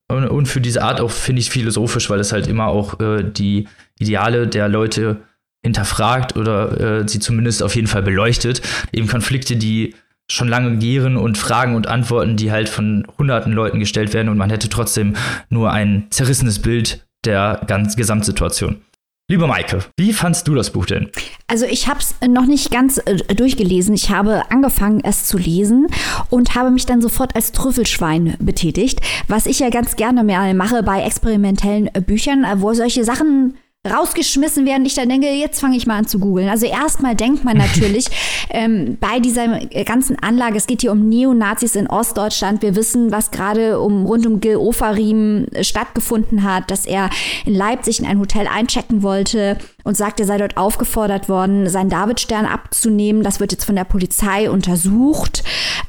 und, 0.08 0.26
und 0.26 0.46
für 0.46 0.60
diese 0.60 0.82
Art 0.82 1.00
auch, 1.00 1.10
finde 1.10 1.40
ich, 1.40 1.50
philosophisch, 1.50 2.10
weil 2.10 2.20
es 2.20 2.32
halt 2.32 2.48
immer 2.48 2.66
auch 2.66 3.00
äh, 3.00 3.22
die 3.22 3.68
Ideale 3.98 4.46
der 4.46 4.68
Leute 4.68 5.22
hinterfragt 5.66 6.36
oder 6.36 7.00
äh, 7.02 7.08
sie 7.08 7.18
zumindest 7.18 7.62
auf 7.62 7.74
jeden 7.74 7.88
Fall 7.88 8.02
beleuchtet. 8.02 8.62
Eben 8.92 9.08
Konflikte, 9.08 9.56
die 9.56 9.94
schon 10.30 10.48
lange 10.48 10.76
gären 10.78 11.16
und 11.16 11.38
Fragen 11.38 11.74
und 11.74 11.86
Antworten, 11.86 12.36
die 12.36 12.50
halt 12.50 12.68
von 12.68 13.06
hunderten 13.18 13.52
Leuten 13.52 13.78
gestellt 13.78 14.12
werden 14.12 14.28
und 14.28 14.38
man 14.38 14.50
hätte 14.50 14.68
trotzdem 14.68 15.14
nur 15.50 15.72
ein 15.72 16.06
zerrissenes 16.10 16.60
Bild 16.60 17.06
der 17.24 17.62
ganz 17.66 17.96
Gesamtsituation. 17.96 18.80
Liebe 19.28 19.48
Maike, 19.48 19.80
wie 19.96 20.12
fandst 20.12 20.46
du 20.46 20.54
das 20.54 20.70
Buch 20.70 20.86
denn? 20.86 21.10
Also 21.48 21.66
ich 21.66 21.88
habe 21.88 21.98
es 21.98 22.14
noch 22.28 22.46
nicht 22.46 22.70
ganz 22.70 22.98
äh, 22.98 23.16
durchgelesen. 23.34 23.92
Ich 23.92 24.10
habe 24.10 24.48
angefangen, 24.52 25.00
es 25.02 25.24
zu 25.24 25.36
lesen 25.36 25.88
und 26.30 26.54
habe 26.54 26.70
mich 26.70 26.86
dann 26.86 27.02
sofort 27.02 27.34
als 27.34 27.50
Trüffelschwein 27.50 28.36
betätigt, 28.38 29.00
was 29.26 29.46
ich 29.46 29.58
ja 29.58 29.70
ganz 29.70 29.96
gerne 29.96 30.22
mehr 30.22 30.54
mache 30.54 30.84
bei 30.84 31.02
experimentellen 31.02 31.90
äh, 31.92 32.00
Büchern, 32.00 32.44
äh, 32.44 32.60
wo 32.60 32.72
solche 32.72 33.02
Sachen 33.02 33.56
rausgeschmissen 33.86 34.66
werden. 34.66 34.84
Ich 34.86 34.94
dann 34.94 35.08
denke, 35.08 35.28
jetzt 35.28 35.60
fange 35.60 35.76
ich 35.76 35.86
mal 35.86 35.98
an 35.98 36.06
zu 36.06 36.18
googeln. 36.18 36.48
Also 36.48 36.66
erstmal 36.66 37.14
denkt 37.14 37.44
man 37.44 37.56
natürlich 37.56 38.06
ähm, 38.50 38.96
bei 39.00 39.20
dieser 39.20 39.60
ganzen 39.84 40.18
Anlage, 40.22 40.56
es 40.56 40.66
geht 40.66 40.82
hier 40.82 40.92
um 40.92 41.08
Neonazis 41.08 41.76
in 41.76 41.86
Ostdeutschland. 41.86 42.62
Wir 42.62 42.76
wissen, 42.76 43.12
was 43.12 43.30
gerade 43.30 43.80
um, 43.80 44.06
rund 44.06 44.26
um 44.26 44.40
Gil 44.40 44.56
Ofarim 44.56 45.46
stattgefunden 45.60 46.42
hat, 46.42 46.70
dass 46.70 46.86
er 46.86 47.10
in 47.44 47.54
Leipzig 47.54 48.00
in 48.00 48.06
ein 48.06 48.18
Hotel 48.18 48.46
einchecken 48.46 49.02
wollte 49.02 49.58
und 49.84 49.96
sagte, 49.96 50.24
er 50.24 50.26
sei 50.26 50.38
dort 50.38 50.56
aufgefordert 50.56 51.28
worden, 51.28 51.68
seinen 51.68 51.90
Davidstern 51.90 52.44
abzunehmen. 52.44 53.22
Das 53.22 53.38
wird 53.40 53.52
jetzt 53.52 53.64
von 53.64 53.76
der 53.76 53.84
Polizei 53.84 54.50
untersucht. 54.50 55.44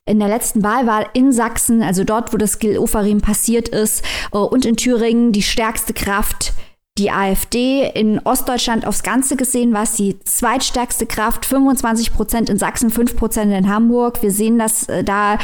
In 0.05 0.19
der 0.19 0.27
letzten 0.27 0.63
Wahl 0.63 0.85
war 0.85 1.15
in 1.15 1.31
Sachsen, 1.31 1.81
also 1.81 2.03
dort, 2.03 2.31
wo 2.31 2.37
das 2.37 2.59
Gil 2.59 2.77
Ofarim 2.77 3.21
passiert 3.21 3.69
ist, 3.69 4.03
äh, 4.31 4.37
und 4.37 4.65
in 4.65 4.77
Thüringen 4.77 5.31
die 5.31 5.41
stärkste 5.41 5.93
Kraft 5.93 6.53
die 6.97 7.11
AfD 7.11 7.89
in 7.93 8.19
Ostdeutschland 8.19 8.85
aufs 8.85 9.03
Ganze 9.03 9.35
gesehen 9.35 9.73
war 9.73 9.83
es 9.83 9.93
die 9.93 10.19
zweitstärkste 10.19 11.05
Kraft, 11.05 11.45
25 11.45 12.13
Prozent 12.13 12.49
in 12.49 12.57
Sachsen, 12.57 12.89
5 12.89 13.15
Prozent 13.15 13.53
in 13.53 13.69
Hamburg. 13.69 14.21
Wir 14.21 14.31
sehen, 14.31 14.57
dass 14.57 14.89
äh, 14.89 15.03
da 15.03 15.37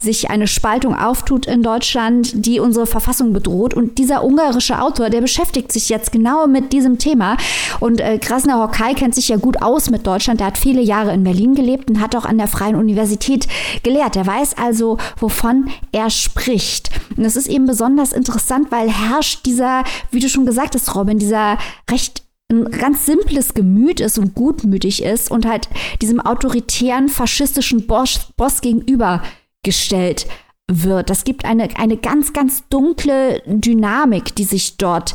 sich 0.00 0.30
eine 0.30 0.46
Spaltung 0.46 0.94
auftut 0.94 1.46
in 1.46 1.64
Deutschland, 1.64 2.46
die 2.46 2.60
unsere 2.60 2.86
Verfassung 2.86 3.32
bedroht. 3.32 3.74
Und 3.74 3.98
dieser 3.98 4.22
ungarische 4.22 4.80
Autor, 4.80 5.10
der 5.10 5.20
beschäftigt 5.20 5.72
sich 5.72 5.88
jetzt 5.88 6.12
genau 6.12 6.46
mit 6.46 6.72
diesem 6.72 6.98
Thema. 6.98 7.36
Und 7.80 8.00
äh, 8.00 8.18
Krasner 8.18 8.60
Hockey 8.62 8.94
kennt 8.94 9.16
sich 9.16 9.28
ja 9.28 9.36
gut 9.36 9.60
aus 9.60 9.90
mit 9.90 10.06
Deutschland. 10.06 10.38
Der 10.38 10.46
hat 10.46 10.58
viele 10.58 10.82
Jahre 10.82 11.12
in 11.12 11.24
Berlin 11.24 11.56
gelebt 11.56 11.90
und 11.90 12.00
hat 12.00 12.14
auch 12.14 12.26
an 12.26 12.38
der 12.38 12.46
Freien 12.46 12.76
Universität 12.76 13.48
gelehrt. 13.82 14.14
Er 14.14 14.24
weiß 14.24 14.56
also, 14.56 14.98
wovon 15.18 15.68
er 15.90 16.10
spricht. 16.10 16.90
Und 17.16 17.24
das 17.24 17.34
ist 17.34 17.48
eben 17.48 17.66
besonders 17.66 18.12
interessant, 18.12 18.70
weil 18.70 18.88
herrscht 18.88 19.46
dieser, 19.46 19.82
wie 20.12 20.20
du 20.20 20.28
schon 20.28 20.46
gesagt 20.46 20.76
hast, 20.76 20.94
Robin, 20.98 21.18
dieser 21.18 21.58
recht 21.90 22.22
ein 22.50 22.70
ganz 22.70 23.04
simples 23.04 23.52
Gemüt 23.54 24.00
ist 24.00 24.18
und 24.18 24.34
gutmütig 24.34 25.02
ist 25.02 25.30
und 25.30 25.46
halt 25.46 25.68
diesem 26.00 26.20
autoritären 26.20 27.08
faschistischen 27.08 27.86
Boss, 27.86 28.32
Boss 28.36 28.62
gegenüber 28.62 29.22
gestellt 29.62 30.26
wird. 30.70 31.08
Das 31.10 31.24
gibt 31.24 31.44
eine, 31.44 31.68
eine 31.76 31.96
ganz, 31.96 32.32
ganz 32.32 32.68
dunkle 32.68 33.42
Dynamik, 33.46 34.34
die 34.34 34.44
sich 34.44 34.78
dort 34.78 35.14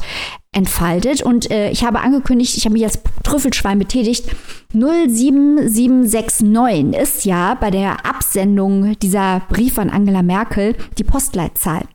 entfaltet. 0.52 1.24
Und 1.24 1.50
äh, 1.52 1.72
ich 1.72 1.84
habe 1.84 2.02
angekündigt, 2.02 2.58
ich 2.58 2.66
habe 2.66 2.74
mich 2.74 2.84
als 2.84 3.00
Trüffelschwein 3.24 3.80
betätigt. 3.80 4.26
07769 4.74 7.00
ist 7.00 7.24
ja 7.26 7.56
bei 7.56 7.72
der 7.72 8.06
Absendung 8.06 9.00
dieser 9.00 9.42
Briefe 9.50 9.82
an 9.82 9.90
Angela 9.90 10.22
Merkel 10.22 10.76
die 10.98 11.04
Postleitzahl. 11.04 11.86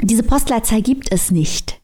Diese 0.00 0.24
Postleitzahl 0.24 0.82
gibt 0.82 1.12
es 1.12 1.30
nicht. 1.30 1.81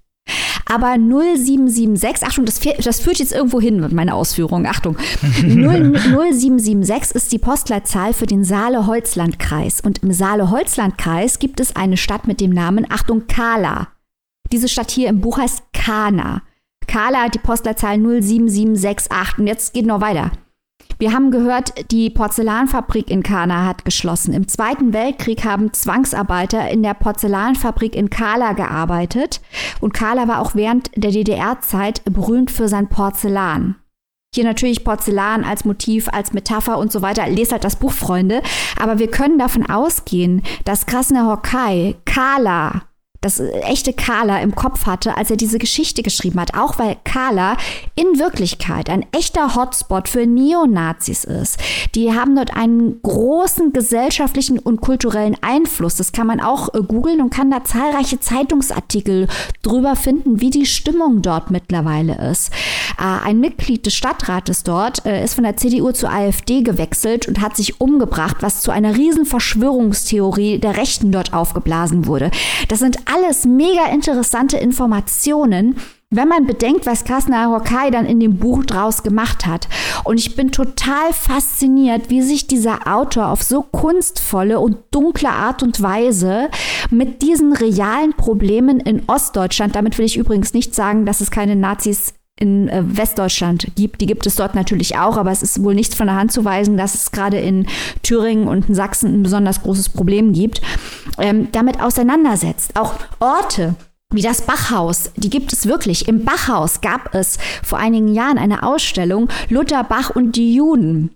Aber 0.70 0.96
0776, 0.98 2.28
Achtung, 2.28 2.44
das, 2.44 2.60
das 2.60 3.00
führt 3.00 3.18
jetzt 3.18 3.32
irgendwo 3.32 3.60
hin 3.60 3.80
mit 3.80 3.92
meiner 3.92 4.14
Ausführung. 4.14 4.66
Achtung. 4.66 4.96
0776 5.40 7.14
ist 7.14 7.32
die 7.32 7.38
Postleitzahl 7.38 8.12
für 8.12 8.26
den 8.26 8.44
Saale-Holzland-Kreis. 8.44 9.80
Und 9.80 10.02
im 10.02 10.12
Saale-Holzland-Kreis 10.12 11.38
gibt 11.38 11.60
es 11.60 11.74
eine 11.74 11.96
Stadt 11.96 12.26
mit 12.26 12.40
dem 12.40 12.50
Namen, 12.50 12.86
Achtung, 12.90 13.26
Kala. 13.26 13.88
Diese 14.52 14.68
Stadt 14.68 14.90
hier 14.90 15.08
im 15.08 15.20
Buch 15.20 15.38
heißt 15.38 15.62
Kana. 15.72 16.42
Kala 16.86 17.24
hat 17.24 17.34
die 17.34 17.38
Postleitzahl 17.38 17.98
07768. 17.98 19.38
Und 19.38 19.46
jetzt 19.46 19.72
geht 19.72 19.86
noch 19.86 20.00
weiter. 20.02 20.32
Wir 21.00 21.12
haben 21.12 21.30
gehört, 21.30 21.92
die 21.92 22.10
Porzellanfabrik 22.10 23.08
in 23.08 23.22
Kana 23.22 23.64
hat 23.64 23.84
geschlossen. 23.84 24.34
Im 24.34 24.48
Zweiten 24.48 24.92
Weltkrieg 24.92 25.44
haben 25.44 25.72
Zwangsarbeiter 25.72 26.68
in 26.70 26.82
der 26.82 26.94
Porzellanfabrik 26.94 27.94
in 27.94 28.10
Kala 28.10 28.52
gearbeitet. 28.54 29.40
Und 29.80 29.94
Kala 29.94 30.26
war 30.26 30.40
auch 30.40 30.56
während 30.56 30.90
der 30.96 31.12
DDR-Zeit 31.12 32.02
berühmt 32.04 32.50
für 32.50 32.66
sein 32.66 32.88
Porzellan. 32.88 33.76
Hier 34.34 34.44
natürlich 34.44 34.84
Porzellan 34.84 35.44
als 35.44 35.64
Motiv, 35.64 36.08
als 36.08 36.32
Metapher 36.32 36.78
und 36.78 36.90
so 36.90 37.00
weiter. 37.00 37.28
Lest 37.28 37.52
halt 37.52 37.64
das 37.64 37.76
Buch, 37.76 37.92
Freunde. 37.92 38.42
Aber 38.76 38.98
wir 38.98 39.10
können 39.10 39.38
davon 39.38 39.70
ausgehen, 39.70 40.42
dass 40.64 40.86
Krasner 40.86 41.30
Hokai, 41.30 41.94
Kala, 42.04 42.82
das 43.20 43.40
echte 43.40 43.92
Carla 43.92 44.40
im 44.40 44.54
Kopf 44.54 44.86
hatte, 44.86 45.16
als 45.16 45.30
er 45.30 45.36
diese 45.36 45.58
Geschichte 45.58 46.02
geschrieben 46.02 46.40
hat. 46.40 46.54
Auch 46.54 46.78
weil 46.78 46.96
Carla 47.02 47.56
in 47.96 48.18
Wirklichkeit 48.18 48.88
ein 48.88 49.04
echter 49.12 49.56
Hotspot 49.56 50.08
für 50.08 50.24
Neonazis 50.24 51.24
ist. 51.24 51.58
Die 51.96 52.12
haben 52.12 52.36
dort 52.36 52.56
einen 52.56 53.02
großen 53.02 53.72
gesellschaftlichen 53.72 54.60
und 54.60 54.80
kulturellen 54.80 55.36
Einfluss. 55.40 55.96
Das 55.96 56.12
kann 56.12 56.28
man 56.28 56.40
auch 56.40 56.72
äh, 56.74 56.82
googeln 56.82 57.20
und 57.20 57.30
kann 57.30 57.50
da 57.50 57.64
zahlreiche 57.64 58.20
Zeitungsartikel 58.20 59.26
drüber 59.62 59.96
finden, 59.96 60.40
wie 60.40 60.50
die 60.50 60.66
Stimmung 60.66 61.20
dort 61.20 61.50
mittlerweile 61.50 62.30
ist. 62.30 62.52
Äh, 62.98 63.26
ein 63.26 63.40
Mitglied 63.40 63.84
des 63.84 63.94
Stadtrates 63.94 64.62
dort 64.62 65.04
äh, 65.04 65.24
ist 65.24 65.34
von 65.34 65.42
der 65.42 65.56
CDU 65.56 65.90
zur 65.90 66.12
AfD 66.12 66.62
gewechselt 66.62 67.26
und 67.26 67.40
hat 67.40 67.56
sich 67.56 67.80
umgebracht, 67.80 68.36
was 68.40 68.60
zu 68.60 68.70
einer 68.70 68.94
riesen 68.96 69.24
Verschwörungstheorie 69.24 70.60
der 70.60 70.76
Rechten 70.76 71.10
dort 71.10 71.32
aufgeblasen 71.32 72.06
wurde. 72.06 72.30
Das 72.68 72.78
sind 72.78 73.08
alles 73.18 73.44
mega 73.46 73.86
interessante 73.88 74.56
Informationen, 74.56 75.76
wenn 76.10 76.28
man 76.28 76.46
bedenkt, 76.46 76.86
was 76.86 77.04
Krasner 77.04 77.50
Hokai 77.50 77.90
dann 77.90 78.06
in 78.06 78.20
dem 78.20 78.38
Buch 78.38 78.64
draus 78.64 79.02
gemacht 79.02 79.44
hat. 79.44 79.68
Und 80.04 80.18
ich 80.18 80.36
bin 80.36 80.52
total 80.52 81.12
fasziniert, 81.12 82.08
wie 82.08 82.22
sich 82.22 82.46
dieser 82.46 82.86
Autor 82.86 83.28
auf 83.28 83.42
so 83.42 83.62
kunstvolle 83.62 84.60
und 84.60 84.78
dunkle 84.90 85.28
Art 85.28 85.62
und 85.62 85.82
Weise 85.82 86.48
mit 86.90 87.20
diesen 87.20 87.52
realen 87.52 88.14
Problemen 88.14 88.80
in 88.80 89.02
Ostdeutschland, 89.06 89.74
damit 89.74 89.98
will 89.98 90.06
ich 90.06 90.16
übrigens 90.16 90.54
nicht 90.54 90.74
sagen, 90.74 91.04
dass 91.04 91.20
es 91.20 91.30
keine 91.30 91.56
Nazis 91.56 92.14
in 92.38 92.68
äh, 92.68 92.82
Westdeutschland 92.84 93.68
gibt. 93.74 94.00
Die 94.00 94.06
gibt 94.06 94.26
es 94.26 94.36
dort 94.36 94.54
natürlich 94.54 94.96
auch, 94.96 95.16
aber 95.16 95.30
es 95.30 95.42
ist 95.42 95.62
wohl 95.62 95.74
nichts 95.74 95.94
von 95.94 96.06
der 96.06 96.16
Hand 96.16 96.32
zu 96.32 96.44
weisen, 96.44 96.76
dass 96.76 96.94
es 96.94 97.10
gerade 97.10 97.38
in 97.38 97.66
Thüringen 98.02 98.48
und 98.48 98.68
in 98.68 98.74
Sachsen 98.74 99.12
ein 99.12 99.22
besonders 99.22 99.62
großes 99.62 99.88
Problem 99.88 100.32
gibt, 100.32 100.60
ähm, 101.18 101.48
damit 101.52 101.80
auseinandersetzt. 101.80 102.78
Auch 102.78 102.94
Orte, 103.18 103.74
wie 104.10 104.22
das 104.22 104.42
Bachhaus, 104.42 105.10
die 105.16 105.30
gibt 105.30 105.52
es 105.52 105.66
wirklich. 105.66 106.08
Im 106.08 106.24
Bachhaus 106.24 106.80
gab 106.80 107.14
es 107.14 107.38
vor 107.62 107.78
einigen 107.78 108.08
Jahren 108.08 108.38
eine 108.38 108.62
Ausstellung 108.62 109.28
Luther, 109.48 109.84
Bach 109.84 110.10
und 110.10 110.36
die 110.36 110.54
Juden. 110.54 111.10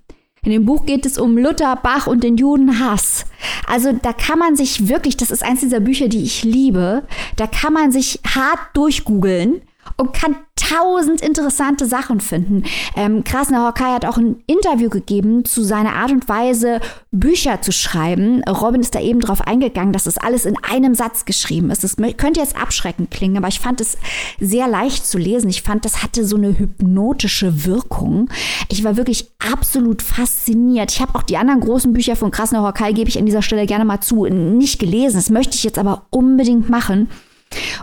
In 0.44 0.50
dem 0.50 0.66
Buch 0.66 0.86
geht 0.86 1.06
es 1.06 1.18
um 1.18 1.38
Luther, 1.38 1.76
Bach 1.76 2.08
und 2.08 2.24
den 2.24 2.36
Judenhass. 2.36 3.26
Also 3.68 3.92
da 3.92 4.12
kann 4.12 4.40
man 4.40 4.56
sich 4.56 4.88
wirklich, 4.88 5.16
das 5.16 5.30
ist 5.30 5.44
eins 5.44 5.60
dieser 5.60 5.78
Bücher, 5.78 6.08
die 6.08 6.24
ich 6.24 6.42
liebe, 6.42 7.04
da 7.36 7.46
kann 7.46 7.72
man 7.72 7.92
sich 7.92 8.18
hart 8.26 8.58
durchgoogeln 8.74 9.62
und 9.96 10.12
kann 10.12 10.36
tausend 10.56 11.20
interessante 11.20 11.86
Sachen 11.86 12.20
finden. 12.20 12.64
Ähm, 12.96 13.24
Krasner 13.24 13.66
Hockey 13.66 13.84
hat 13.84 14.04
auch 14.04 14.16
ein 14.16 14.42
Interview 14.46 14.88
gegeben 14.88 15.44
zu 15.44 15.62
seiner 15.62 15.94
Art 15.94 16.12
und 16.12 16.28
Weise, 16.28 16.80
Bücher 17.10 17.60
zu 17.62 17.72
schreiben. 17.72 18.42
Robin 18.44 18.80
ist 18.80 18.94
da 18.94 19.00
eben 19.00 19.20
darauf 19.20 19.46
eingegangen, 19.46 19.92
dass 19.92 20.04
das 20.04 20.18
alles 20.18 20.44
in 20.44 20.56
einem 20.62 20.94
Satz 20.94 21.24
geschrieben 21.24 21.70
ist. 21.70 21.84
Das 21.84 21.96
könnte 22.16 22.40
jetzt 22.40 22.56
abschreckend 22.56 23.10
klingen, 23.10 23.36
aber 23.36 23.48
ich 23.48 23.60
fand 23.60 23.80
es 23.80 23.98
sehr 24.40 24.68
leicht 24.68 25.04
zu 25.06 25.18
lesen. 25.18 25.50
Ich 25.50 25.62
fand, 25.62 25.84
das 25.84 26.02
hatte 26.02 26.24
so 26.24 26.36
eine 26.36 26.58
hypnotische 26.58 27.66
Wirkung. 27.66 28.28
Ich 28.68 28.84
war 28.84 28.96
wirklich 28.96 29.30
absolut 29.52 30.00
fasziniert. 30.02 30.92
Ich 30.92 31.00
habe 31.00 31.14
auch 31.16 31.22
die 31.22 31.36
anderen 31.36 31.60
großen 31.60 31.92
Bücher 31.92 32.16
von 32.16 32.30
Krasner 32.30 32.62
Hockey, 32.62 32.92
gebe 32.92 33.08
ich 33.08 33.18
an 33.18 33.26
dieser 33.26 33.42
Stelle 33.42 33.66
gerne 33.66 33.84
mal 33.84 34.00
zu, 34.00 34.26
nicht 34.26 34.78
gelesen. 34.78 35.16
Das 35.16 35.30
möchte 35.30 35.56
ich 35.56 35.64
jetzt 35.64 35.78
aber 35.78 36.06
unbedingt 36.10 36.70
machen. 36.70 37.08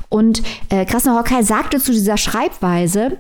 Und 0.09 0.41
äh, 0.69 0.85
Krasner 0.85 1.17
Hockey 1.17 1.43
sagte 1.43 1.79
zu 1.79 1.91
dieser 1.91 2.17
Schreibweise, 2.17 3.19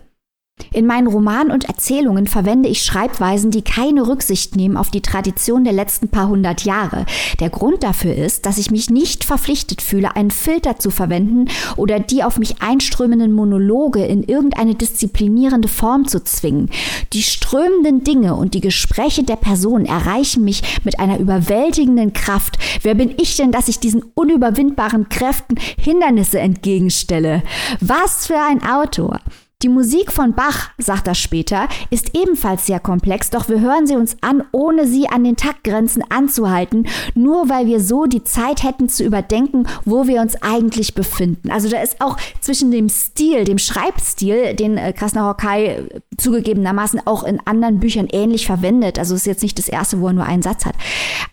In 0.71 0.85
meinen 0.85 1.07
Romanen 1.07 1.51
und 1.51 1.65
Erzählungen 1.65 2.27
verwende 2.27 2.69
ich 2.69 2.83
Schreibweisen, 2.83 3.51
die 3.51 3.61
keine 3.61 4.07
Rücksicht 4.07 4.55
nehmen 4.55 4.77
auf 4.77 4.91
die 4.91 5.01
Tradition 5.01 5.63
der 5.63 5.73
letzten 5.73 6.09
paar 6.09 6.27
hundert 6.27 6.63
Jahre. 6.63 7.05
Der 7.39 7.49
Grund 7.49 7.83
dafür 7.83 8.15
ist, 8.15 8.45
dass 8.45 8.57
ich 8.57 8.71
mich 8.71 8.89
nicht 8.89 9.23
verpflichtet 9.23 9.81
fühle, 9.81 10.15
einen 10.15 10.31
Filter 10.31 10.77
zu 10.77 10.91
verwenden 10.91 11.45
oder 11.75 11.99
die 11.99 12.23
auf 12.23 12.37
mich 12.37 12.61
einströmenden 12.61 13.33
Monologe 13.33 14.05
in 14.05 14.23
irgendeine 14.23 14.75
disziplinierende 14.75 15.67
Form 15.67 16.07
zu 16.07 16.23
zwingen. 16.23 16.69
Die 17.13 17.23
strömenden 17.23 18.03
Dinge 18.03 18.35
und 18.35 18.53
die 18.53 18.61
Gespräche 18.61 19.23
der 19.23 19.37
Person 19.37 19.85
erreichen 19.85 20.43
mich 20.43 20.61
mit 20.83 20.99
einer 20.99 21.19
überwältigenden 21.19 22.13
Kraft. 22.13 22.57
Wer 22.81 22.95
bin 22.95 23.13
ich 23.17 23.37
denn, 23.37 23.51
dass 23.51 23.67
ich 23.67 23.79
diesen 23.79 24.03
unüberwindbaren 24.13 25.09
Kräften 25.09 25.55
Hindernisse 25.77 26.39
entgegenstelle? 26.39 27.43
Was 27.79 28.27
für 28.27 28.39
ein 28.39 28.63
Autor! 28.63 29.19
Die 29.61 29.67
Musik 29.67 30.13
von 30.13 30.35
Bach, 30.35 30.69
sagt 30.77 31.05
er 31.09 31.15
später, 31.15 31.67
ist 31.89 32.15
ebenfalls 32.15 32.65
sehr 32.65 32.79
komplex, 32.79 33.29
doch 33.29 33.49
wir 33.49 33.59
hören 33.59 33.85
sie 33.87 33.97
uns 33.97 34.15
an, 34.21 34.41
ohne 34.53 34.87
sie 34.87 35.09
an 35.09 35.25
den 35.25 35.35
Taktgrenzen 35.35 36.01
anzuhalten, 36.09 36.87
nur 37.13 37.49
weil 37.49 37.65
wir 37.65 37.81
so 37.81 38.05
die 38.05 38.23
Zeit 38.23 38.63
hätten 38.63 38.87
zu 38.87 39.03
überdenken, 39.03 39.67
wo 39.83 40.07
wir 40.07 40.21
uns 40.21 40.41
eigentlich 40.41 40.95
befinden. 40.95 41.51
Also 41.51 41.67
da 41.67 41.81
ist 41.81 41.99
auch 41.99 42.15
zwischen 42.39 42.71
dem 42.71 42.87
Stil, 42.87 43.43
dem 43.43 43.57
Schreibstil, 43.57 44.53
den 44.53 44.77
äh, 44.77 44.93
Krasner 44.93 45.27
Hokai 45.27 45.83
zugegebenermaßen 46.15 47.01
auch 47.05 47.25
in 47.25 47.41
anderen 47.45 47.81
Büchern 47.81 48.07
ähnlich 48.09 48.45
verwendet, 48.45 48.97
also 48.97 49.13
ist 49.13 49.25
jetzt 49.25 49.43
nicht 49.43 49.59
das 49.59 49.67
erste, 49.67 49.99
wo 49.99 50.07
er 50.07 50.13
nur 50.13 50.25
einen 50.25 50.41
Satz 50.41 50.65
hat, 50.65 50.75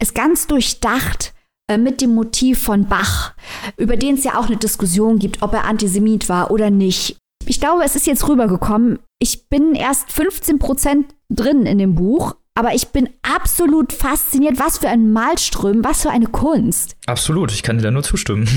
ist 0.01 0.17
ganz 0.17 0.49
durchdacht 0.49 1.33
äh, 1.69 1.79
mit 1.79 2.01
dem 2.01 2.17
Motiv 2.17 2.61
von 2.61 2.89
Bach, 2.89 3.35
über 3.77 3.97
den 3.97 4.17
es 4.17 4.25
ja 4.25 4.37
auch 4.37 4.49
eine 4.49 4.57
Diskussion 4.57 5.21
gibt, 5.21 5.43
ob 5.43 5.53
er 5.53 5.65
Antisemit 5.65 6.29
war 6.29 6.51
oder 6.51 6.71
nicht. 6.71 7.19
Ich 7.45 7.61
glaube, 7.61 7.85
es 7.85 7.95
ist 7.95 8.07
jetzt 8.07 8.29
rübergekommen. 8.29 8.99
Ich 9.19 9.49
bin 9.49 9.75
erst 9.75 10.11
15 10.13 10.59
Prozent 10.59 11.15
drin 11.31 11.67
in 11.67 11.79
dem 11.79 11.95
Buch, 11.95 12.37
aber 12.55 12.75
ich 12.75 12.89
bin 12.89 13.09
absolut 13.23 13.93
fasziniert. 13.93 14.59
Was 14.59 14.79
für 14.79 14.89
ein 14.89 15.13
Malström, 15.13 15.85
was 15.85 16.03
für 16.03 16.11
eine 16.11 16.27
Kunst. 16.27 16.97
Absolut, 17.07 17.53
ich 17.53 17.63
kann 17.63 17.77
dir 17.77 17.85
da 17.85 17.91
nur 17.91 18.03
zustimmen. 18.03 18.49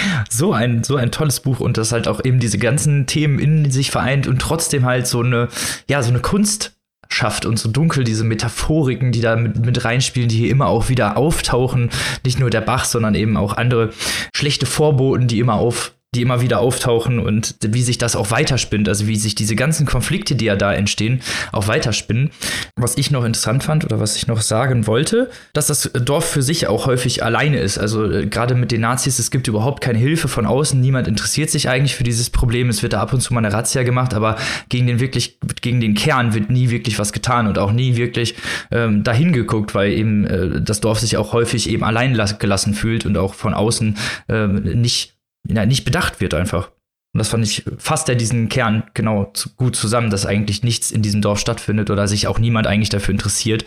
so 0.28 0.52
ein, 0.52 0.84
so 0.84 0.96
ein 0.96 1.10
tolles 1.10 1.40
Buch 1.40 1.60
und 1.60 1.78
das 1.78 1.92
halt 1.92 2.08
auch 2.08 2.24
eben 2.24 2.40
diese 2.40 2.58
ganzen 2.58 3.06
Themen 3.06 3.38
in 3.38 3.70
sich 3.70 3.90
vereint 3.90 4.26
und 4.26 4.40
trotzdem 4.40 4.84
halt 4.84 5.06
so 5.06 5.20
eine, 5.20 5.48
ja, 5.88 6.02
so 6.02 6.10
eine 6.10 6.20
Kunst 6.20 6.72
schafft 7.08 7.46
und 7.46 7.58
so 7.58 7.70
dunkel 7.70 8.04
diese 8.04 8.24
Metaphoriken, 8.24 9.12
die 9.12 9.20
da 9.20 9.36
mit, 9.36 9.64
mit 9.64 9.84
reinspielen, 9.84 10.28
die 10.28 10.38
hier 10.38 10.50
immer 10.50 10.66
auch 10.66 10.88
wieder 10.88 11.16
auftauchen. 11.16 11.90
Nicht 12.24 12.40
nur 12.40 12.50
der 12.50 12.60
Bach, 12.60 12.84
sondern 12.84 13.14
eben 13.14 13.36
auch 13.36 13.52
andere 13.56 13.90
schlechte 14.34 14.66
Vorboten, 14.66 15.28
die 15.28 15.38
immer 15.38 15.54
auf 15.54 15.93
die 16.14 16.22
immer 16.22 16.40
wieder 16.40 16.60
auftauchen 16.60 17.18
und 17.18 17.56
wie 17.60 17.82
sich 17.82 17.98
das 17.98 18.16
auch 18.16 18.30
weiterspinnt, 18.30 18.88
also 18.88 19.06
wie 19.06 19.16
sich 19.16 19.34
diese 19.34 19.56
ganzen 19.56 19.86
Konflikte, 19.86 20.34
die 20.34 20.46
ja 20.46 20.56
da 20.56 20.72
entstehen, 20.72 21.20
auch 21.52 21.68
weiterspinnen. 21.68 22.30
Was 22.76 22.96
ich 22.96 23.10
noch 23.10 23.24
interessant 23.24 23.64
fand 23.64 23.84
oder 23.84 24.00
was 24.00 24.16
ich 24.16 24.26
noch 24.26 24.40
sagen 24.40 24.86
wollte, 24.86 25.30
dass 25.52 25.66
das 25.66 25.90
Dorf 25.92 26.24
für 26.24 26.42
sich 26.42 26.66
auch 26.66 26.86
häufig 26.86 27.24
alleine 27.24 27.58
ist. 27.58 27.78
Also 27.78 28.10
äh, 28.10 28.26
gerade 28.26 28.54
mit 28.54 28.72
den 28.72 28.80
Nazis, 28.80 29.18
es 29.18 29.30
gibt 29.30 29.48
überhaupt 29.48 29.82
keine 29.82 29.98
Hilfe 29.98 30.28
von 30.28 30.46
außen, 30.46 30.80
niemand 30.80 31.08
interessiert 31.08 31.50
sich 31.50 31.68
eigentlich 31.68 31.94
für 31.94 32.04
dieses 32.04 32.30
Problem. 32.30 32.68
Es 32.68 32.82
wird 32.82 32.92
da 32.92 33.00
ab 33.00 33.12
und 33.12 33.20
zu 33.20 33.34
mal 33.34 33.44
eine 33.44 33.52
Razzia 33.52 33.82
gemacht, 33.82 34.14
aber 34.14 34.36
gegen 34.68 34.86
den 34.86 35.00
wirklich, 35.00 35.38
gegen 35.60 35.80
den 35.80 35.94
Kern 35.94 36.34
wird 36.34 36.50
nie 36.50 36.70
wirklich 36.70 36.98
was 36.98 37.12
getan 37.12 37.46
und 37.46 37.58
auch 37.58 37.72
nie 37.72 37.96
wirklich 37.96 38.34
ähm, 38.70 39.02
dahin 39.04 39.32
geguckt, 39.32 39.74
weil 39.74 39.92
eben 39.92 40.26
äh, 40.26 40.62
das 40.62 40.80
Dorf 40.80 41.00
sich 41.00 41.16
auch 41.16 41.32
häufig 41.32 41.68
eben 41.68 41.84
allein 41.84 42.14
gelassen 42.38 42.74
fühlt 42.74 43.06
und 43.06 43.16
auch 43.16 43.34
von 43.34 43.54
außen 43.54 43.96
äh, 44.28 44.46
nicht 44.46 45.13
ja, 45.46 45.66
nicht 45.66 45.84
bedacht 45.84 46.20
wird 46.20 46.34
einfach. 46.34 46.70
Und 47.12 47.18
das 47.18 47.28
fand 47.28 47.44
ich, 47.44 47.64
fasst 47.78 48.08
ja 48.08 48.14
diesen 48.14 48.48
Kern 48.48 48.84
genau 48.92 49.30
zu, 49.34 49.54
gut 49.54 49.76
zusammen, 49.76 50.10
dass 50.10 50.26
eigentlich 50.26 50.64
nichts 50.64 50.90
in 50.90 51.00
diesem 51.00 51.22
Dorf 51.22 51.38
stattfindet 51.38 51.90
oder 51.90 52.08
sich 52.08 52.26
auch 52.26 52.40
niemand 52.40 52.66
eigentlich 52.66 52.88
dafür 52.88 53.12
interessiert 53.12 53.64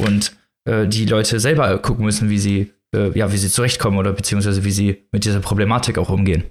und 0.00 0.32
äh, 0.64 0.86
die 0.86 1.04
Leute 1.04 1.38
selber 1.38 1.76
gucken 1.78 2.06
müssen, 2.06 2.30
wie 2.30 2.38
sie, 2.38 2.72
äh, 2.94 3.16
ja, 3.18 3.30
wie 3.30 3.36
sie 3.36 3.50
zurechtkommen 3.50 3.98
oder 3.98 4.12
beziehungsweise 4.12 4.64
wie 4.64 4.70
sie 4.70 5.06
mit 5.12 5.26
dieser 5.26 5.40
Problematik 5.40 5.98
auch 5.98 6.08
umgehen. 6.08 6.44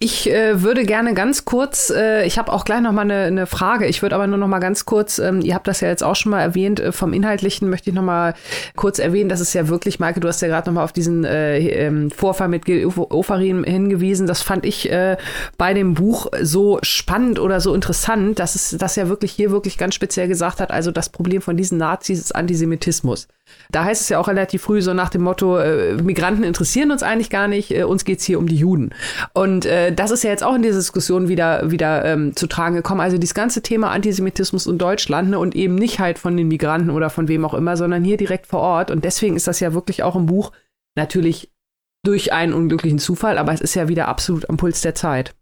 Ich 0.00 0.30
äh, 0.30 0.62
würde 0.62 0.84
gerne 0.84 1.12
ganz 1.12 1.44
kurz, 1.44 1.90
äh, 1.90 2.24
ich 2.24 2.38
habe 2.38 2.52
auch 2.52 2.64
gleich 2.64 2.80
noch 2.80 2.92
mal 2.92 3.02
eine, 3.02 3.24
eine 3.24 3.46
Frage. 3.46 3.86
Ich 3.86 4.00
würde 4.00 4.14
aber 4.14 4.28
nur 4.28 4.38
noch 4.38 4.46
mal 4.46 4.60
ganz 4.60 4.84
kurz, 4.84 5.18
ähm, 5.18 5.40
ihr 5.40 5.56
habt 5.56 5.66
das 5.66 5.80
ja 5.80 5.88
jetzt 5.88 6.04
auch 6.04 6.14
schon 6.14 6.30
mal 6.30 6.40
erwähnt, 6.40 6.78
äh, 6.78 6.92
vom 6.92 7.12
Inhaltlichen 7.12 7.68
möchte 7.68 7.90
ich 7.90 7.96
noch 7.96 8.04
mal 8.04 8.34
kurz 8.76 9.00
erwähnen, 9.00 9.28
dass 9.28 9.40
es 9.40 9.52
ja 9.54 9.66
wirklich, 9.66 9.98
Maike, 9.98 10.20
du 10.20 10.28
hast 10.28 10.40
ja 10.40 10.46
gerade 10.46 10.70
noch 10.70 10.74
mal 10.76 10.84
auf 10.84 10.92
diesen 10.92 11.24
äh, 11.24 11.58
ähm, 11.58 12.12
Vorfall 12.12 12.46
mit 12.46 12.64
Gil 12.64 12.86
Ofarim 12.86 13.64
hingewiesen. 13.64 14.28
Das 14.28 14.40
fand 14.40 14.64
ich 14.64 14.88
äh, 14.88 15.16
bei 15.56 15.74
dem 15.74 15.94
Buch 15.94 16.28
so 16.42 16.78
spannend 16.82 17.40
oder 17.40 17.60
so 17.60 17.74
interessant, 17.74 18.38
dass 18.38 18.54
es 18.54 18.76
das 18.78 18.94
ja 18.94 19.08
wirklich 19.08 19.32
hier 19.32 19.50
wirklich 19.50 19.78
ganz 19.78 19.96
speziell 19.96 20.28
gesagt 20.28 20.60
hat. 20.60 20.70
Also 20.70 20.92
das 20.92 21.08
Problem 21.08 21.42
von 21.42 21.56
diesen 21.56 21.76
Nazis 21.76 22.20
ist 22.20 22.36
Antisemitismus. 22.36 23.26
Da 23.70 23.84
heißt 23.84 24.02
es 24.02 24.08
ja 24.08 24.18
auch 24.18 24.28
relativ 24.28 24.62
früh 24.62 24.80
so 24.80 24.94
nach 24.94 25.10
dem 25.10 25.22
Motto, 25.22 25.58
äh, 25.58 25.94
Migranten 25.94 26.44
interessieren 26.44 26.90
uns 26.90 27.02
eigentlich 27.02 27.30
gar 27.30 27.48
nicht, 27.48 27.70
äh, 27.70 27.84
uns 27.84 28.04
geht's 28.04 28.24
hier 28.24 28.38
um 28.38 28.46
die 28.46 28.56
Juden. 28.56 28.90
Und 29.34 29.66
äh, 29.66 29.92
das 29.92 30.10
ist 30.10 30.24
ja 30.24 30.30
jetzt 30.30 30.44
auch 30.44 30.54
in 30.54 30.62
dieser 30.62 30.78
Diskussion 30.78 31.28
wieder, 31.28 31.70
wieder 31.70 32.04
ähm, 32.04 32.34
zu 32.34 32.46
tragen 32.46 32.76
gekommen. 32.76 33.00
Also 33.00 33.18
dieses 33.18 33.34
ganze 33.34 33.62
Thema 33.62 33.90
Antisemitismus 33.90 34.66
in 34.66 34.78
Deutschland 34.78 35.30
ne, 35.30 35.38
und 35.38 35.54
eben 35.54 35.74
nicht 35.74 36.00
halt 36.00 36.18
von 36.18 36.36
den 36.36 36.48
Migranten 36.48 36.90
oder 36.90 37.10
von 37.10 37.28
wem 37.28 37.44
auch 37.44 37.54
immer, 37.54 37.76
sondern 37.76 38.04
hier 38.04 38.16
direkt 38.16 38.46
vor 38.46 38.60
Ort. 38.60 38.90
Und 38.90 39.04
deswegen 39.04 39.36
ist 39.36 39.46
das 39.46 39.60
ja 39.60 39.74
wirklich 39.74 40.02
auch 40.02 40.16
im 40.16 40.26
Buch 40.26 40.52
natürlich 40.96 41.50
durch 42.04 42.32
einen 42.32 42.54
unglücklichen 42.54 42.98
Zufall, 42.98 43.38
aber 43.38 43.52
es 43.52 43.60
ist 43.60 43.74
ja 43.74 43.88
wieder 43.88 44.08
absolut 44.08 44.48
am 44.48 44.56
Puls 44.56 44.80
der 44.80 44.94
Zeit. 44.94 45.34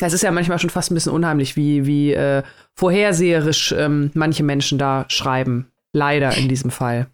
Es 0.00 0.12
ist 0.12 0.22
ja 0.22 0.30
manchmal 0.30 0.58
schon 0.58 0.70
fast 0.70 0.90
ein 0.90 0.94
bisschen 0.94 1.12
unheimlich, 1.12 1.56
wie, 1.56 1.86
wie 1.86 2.12
äh, 2.12 2.42
vorherseherisch 2.74 3.72
ähm, 3.76 4.10
manche 4.14 4.44
Menschen 4.44 4.78
da 4.78 5.04
schreiben. 5.08 5.70
Leider 5.92 6.36
in 6.36 6.48
diesem 6.48 6.70
Fall. 6.70 7.08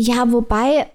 Ja, 0.00 0.30
wobei 0.30 0.74
äh, 0.76 0.86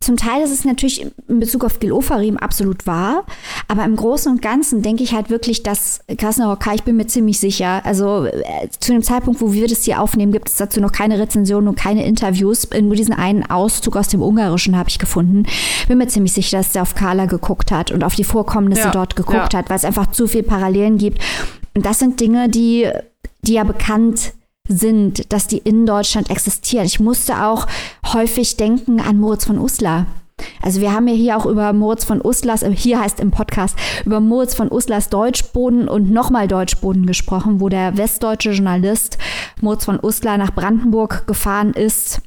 zum 0.00 0.16
Teil 0.16 0.42
ist 0.42 0.50
es 0.50 0.64
natürlich 0.64 1.04
in 1.28 1.40
Bezug 1.40 1.62
auf 1.62 1.78
Gil 1.78 1.92
Ofarim 1.92 2.38
absolut 2.38 2.86
wahr, 2.86 3.26
aber 3.68 3.84
im 3.84 3.96
Großen 3.96 4.32
und 4.32 4.40
Ganzen 4.40 4.80
denke 4.80 5.02
ich 5.02 5.12
halt 5.12 5.28
wirklich, 5.28 5.62
dass 5.62 6.00
Krasner 6.16 6.58
ich 6.74 6.82
bin 6.82 6.96
mir 6.96 7.06
ziemlich 7.06 7.38
sicher, 7.38 7.84
also 7.84 8.24
äh, 8.24 8.70
zu 8.80 8.92
dem 8.92 9.02
Zeitpunkt, 9.02 9.42
wo 9.42 9.52
wir 9.52 9.68
das 9.68 9.84
hier 9.84 10.00
aufnehmen, 10.00 10.32
gibt 10.32 10.48
es 10.48 10.56
dazu 10.56 10.80
noch 10.80 10.90
keine 10.90 11.18
Rezensionen 11.18 11.68
und 11.68 11.78
keine 11.78 12.06
Interviews. 12.06 12.66
Nur 12.70 12.94
diesen 12.94 13.12
einen 13.12 13.44
Auszug 13.44 13.94
aus 13.94 14.08
dem 14.08 14.22
Ungarischen 14.22 14.74
habe 14.74 14.88
ich 14.88 14.98
gefunden. 14.98 15.42
Bin 15.86 15.98
mir 15.98 16.08
ziemlich 16.08 16.32
sicher, 16.32 16.56
dass 16.56 16.72
der 16.72 16.80
auf 16.80 16.94
Carla 16.94 17.26
geguckt 17.26 17.70
hat 17.70 17.92
und 17.92 18.04
auf 18.04 18.14
die 18.14 18.24
Vorkommnisse 18.24 18.84
ja, 18.84 18.90
dort 18.90 19.16
geguckt 19.16 19.52
ja. 19.52 19.58
hat, 19.58 19.68
weil 19.68 19.76
es 19.76 19.84
einfach 19.84 20.12
zu 20.12 20.26
viel 20.26 20.44
Parallelen 20.44 20.96
gibt. 20.96 21.20
Und 21.74 21.84
das 21.84 21.98
sind 21.98 22.20
Dinge, 22.20 22.48
die, 22.48 22.88
die 23.42 23.52
ja 23.52 23.64
bekannt 23.64 24.18
sind 24.18 24.45
sind, 24.68 25.32
dass 25.32 25.46
die 25.46 25.58
in 25.58 25.86
Deutschland 25.86 26.30
existieren. 26.30 26.86
Ich 26.86 27.00
musste 27.00 27.44
auch 27.44 27.66
häufig 28.12 28.56
denken 28.56 29.00
an 29.00 29.18
Moritz 29.18 29.44
von 29.44 29.58
Uslar. 29.58 30.06
Also 30.62 30.80
wir 30.80 30.92
haben 30.92 31.08
ja 31.08 31.14
hier 31.14 31.36
auch 31.36 31.46
über 31.46 31.72
Moritz 31.72 32.04
von 32.04 32.20
Uslers, 32.22 32.62
äh, 32.62 32.70
hier 32.74 33.00
heißt 33.00 33.20
im 33.20 33.30
Podcast, 33.30 33.76
über 34.04 34.20
Moritz 34.20 34.54
von 34.54 34.70
Uslers 34.70 35.08
Deutschboden 35.08 35.88
und 35.88 36.10
nochmal 36.10 36.46
Deutschboden 36.46 37.06
gesprochen, 37.06 37.60
wo 37.60 37.68
der 37.68 37.96
westdeutsche 37.96 38.50
Journalist 38.50 39.18
Moritz 39.60 39.86
von 39.86 39.98
Uslar 40.02 40.36
nach 40.36 40.54
Brandenburg 40.54 41.26
gefahren 41.26 41.72
ist 41.72 42.20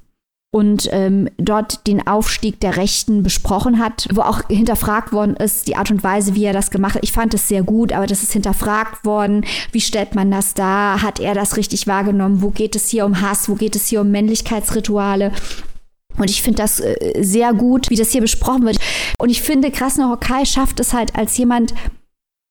und 0.52 0.90
ähm, 0.92 1.30
dort 1.38 1.86
den 1.86 2.08
Aufstieg 2.08 2.60
der 2.60 2.78
Rechten 2.78 3.22
besprochen 3.22 3.78
hat, 3.78 4.08
wo 4.12 4.22
auch 4.22 4.42
hinterfragt 4.48 5.12
worden 5.12 5.36
ist, 5.36 5.68
die 5.68 5.76
Art 5.76 5.92
und 5.92 6.04
Weise, 6.04 6.34
wie 6.34 6.46
er 6.46 6.54
das 6.54 6.72
gemacht 6.72 6.96
hat. 6.96 7.04
Ich 7.04 7.12
fand 7.12 7.34
es 7.36 7.48
sehr 7.48 7.62
gut, 7.62 7.94
aber 7.94 8.08
das 8.08 8.24
ist 8.24 8.34
hinterfragt 8.34 9.06
worden. 9.06 9.46
Wie 9.72 9.82
stellt 9.82 10.16
man 10.16 10.32
das 10.32 10.56
dar? 10.56 11.04
Hat 11.04 11.20
er 11.20 11.36
das 11.36 11.56
richtig 11.56 11.86
wahrgenommen? 11.86 12.42
Wo 12.42 12.50
geht 12.50 12.76
es 12.76 12.90
hier 12.90 13.06
um 13.06 13.22
Hass? 13.22 13.48
Wo 13.48 13.56
geht 13.56 13.76
es 13.76 13.88
hier 13.88 14.02
um 14.02 14.10
Männlichkeitsrituale? 14.10 15.34
Und 16.18 16.30
ich 16.30 16.42
finde 16.42 16.64
das 16.64 16.80
äh, 16.80 17.22
sehr 17.22 17.54
gut, 17.54 17.92
wie 17.92 17.96
das 17.96 18.12
hier 18.12 18.22
besprochen 18.22 18.66
wird. 18.66 18.80
Und 19.20 19.30
ich 19.30 19.44
finde, 19.44 19.70
Krasner 19.70 20.10
Hokai 20.10 20.46
schafft 20.46 20.80
es 20.80 20.94
halt 20.94 21.16
als 21.16 21.38
jemand, 21.38 21.76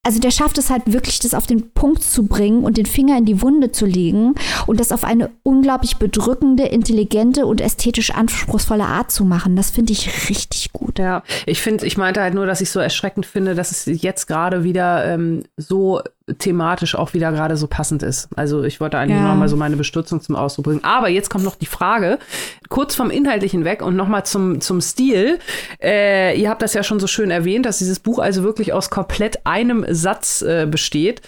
also 0.09 0.20
der 0.20 0.30
schafft 0.30 0.56
es 0.56 0.70
halt 0.70 0.84
wirklich, 0.86 1.18
das 1.18 1.34
auf 1.34 1.46
den 1.46 1.70
Punkt 1.72 2.02
zu 2.02 2.26
bringen 2.26 2.64
und 2.64 2.78
den 2.78 2.86
Finger 2.86 3.18
in 3.18 3.26
die 3.26 3.42
Wunde 3.42 3.72
zu 3.72 3.84
legen 3.84 4.34
und 4.66 4.80
das 4.80 4.90
auf 4.90 5.04
eine 5.04 5.28
unglaublich 5.42 5.98
bedrückende, 5.98 6.62
intelligente 6.62 7.44
und 7.44 7.61
ästhetisch 7.61 8.12
anspruchsvolle 8.12 8.86
Art 8.86 9.11
zu 9.11 9.26
machen. 9.26 9.54
Das 9.54 9.70
finde 9.70 9.92
ich 9.92 10.30
richtig 10.30 10.72
gut. 10.72 10.98
Ja, 10.98 11.22
ich 11.44 11.61
finde, 11.61 11.84
ich 11.84 11.98
meinte 11.98 12.22
halt 12.22 12.32
nur, 12.32 12.46
dass 12.46 12.62
ich 12.62 12.70
so 12.70 12.80
erschreckend 12.80 13.26
finde, 13.26 13.54
dass 13.54 13.70
es 13.70 13.84
jetzt 14.02 14.24
gerade 14.28 14.64
wieder 14.64 15.04
ähm, 15.04 15.42
so 15.59 16.00
thematisch 16.39 16.95
auch 16.95 17.14
wieder 17.14 17.33
gerade 17.33 17.57
so 17.57 17.66
passend 17.66 18.03
ist. 18.03 18.29
Also 18.37 18.62
ich 18.64 18.81
wollte 18.81 18.99
eigentlich 18.99 19.18
ja. 19.18 19.29
noch 19.29 19.37
mal 19.37 19.49
so 19.49 19.57
meine 19.57 19.76
Bestürzung 19.76 20.20
zum 20.20 20.37
Ausdruck 20.37 20.66
bringen. 20.66 20.85
Aber 20.85 21.09
jetzt 21.09 21.31
kommt 21.31 21.45
noch 21.45 21.57
die 21.57 21.66
Frage, 21.66 22.18
kurz 22.68 22.95
vom 22.95 23.11
Inhaltlichen 23.11 23.64
weg 23.64 23.83
und 23.83 23.97
noch 23.97 24.09
mal 24.09 24.24
zum, 24.24 24.61
zum 24.61 24.81
Stil. 24.81 25.39
Äh, 25.83 26.39
ihr 26.41 26.51
habt 26.51 26.62
das 26.62 26.74
ja 26.74 26.83
schon 26.83 27.01
so 27.01 27.07
schön 27.07 27.31
erwähnt, 27.31 27.66
dass 27.66 27.79
dieses 27.79 28.01
Buch 28.01 28.18
also 28.18 28.43
wirklich 28.43 28.72
aus 28.72 28.91
komplett 28.91 29.47
einem 29.47 29.85
Satz 29.89 30.43
äh, 30.43 30.66
besteht. 30.70 31.22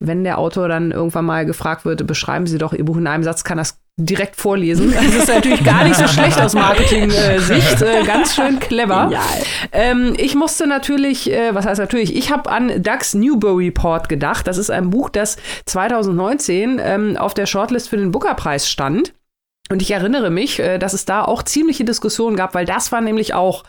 Wenn 0.00 0.24
der 0.24 0.38
Autor 0.38 0.68
dann 0.68 0.90
irgendwann 0.90 1.24
mal 1.24 1.46
gefragt 1.46 1.84
wird, 1.84 2.06
beschreiben 2.06 2.46
Sie 2.46 2.58
doch 2.58 2.72
Ihr 2.72 2.84
Buch 2.84 2.96
in 2.96 3.06
einem 3.06 3.24
Satz, 3.24 3.44
kann 3.44 3.58
das 3.58 3.78
direkt 3.96 4.36
vorlesen. 4.36 4.92
Das 4.92 5.14
ist 5.14 5.28
natürlich 5.28 5.62
gar 5.62 5.84
nicht 5.84 5.94
so 5.94 6.08
schlecht 6.08 6.40
aus 6.40 6.54
Marketing-Sicht. 6.54 7.82
Äh, 7.82 8.02
ganz 8.04 8.34
schön 8.34 8.58
clever. 8.58 9.08
Ja. 9.12 9.22
Ähm, 9.70 10.14
ich 10.16 10.34
musste 10.34 10.66
natürlich, 10.66 11.30
äh, 11.30 11.54
was 11.54 11.64
heißt 11.64 11.78
natürlich, 11.78 12.16
ich 12.16 12.32
habe 12.32 12.50
an 12.50 12.82
Doug's 12.82 13.14
Newbury 13.14 13.66
Report 13.66 14.08
gedacht. 14.08 14.48
Das 14.48 14.58
ist 14.58 14.70
ein 14.70 14.90
Buch, 14.90 15.10
das 15.10 15.36
2019 15.66 16.80
ähm, 16.82 17.16
auf 17.16 17.34
der 17.34 17.46
Shortlist 17.46 17.88
für 17.88 17.96
den 17.96 18.10
Booker-Preis 18.10 18.68
stand. 18.68 19.14
Und 19.70 19.80
ich 19.80 19.92
erinnere 19.92 20.30
mich, 20.30 20.58
äh, 20.58 20.78
dass 20.78 20.92
es 20.92 21.04
da 21.04 21.24
auch 21.24 21.44
ziemliche 21.44 21.84
Diskussionen 21.84 22.36
gab, 22.36 22.54
weil 22.54 22.66
das 22.66 22.90
war 22.90 23.00
nämlich 23.00 23.34
auch 23.34 23.62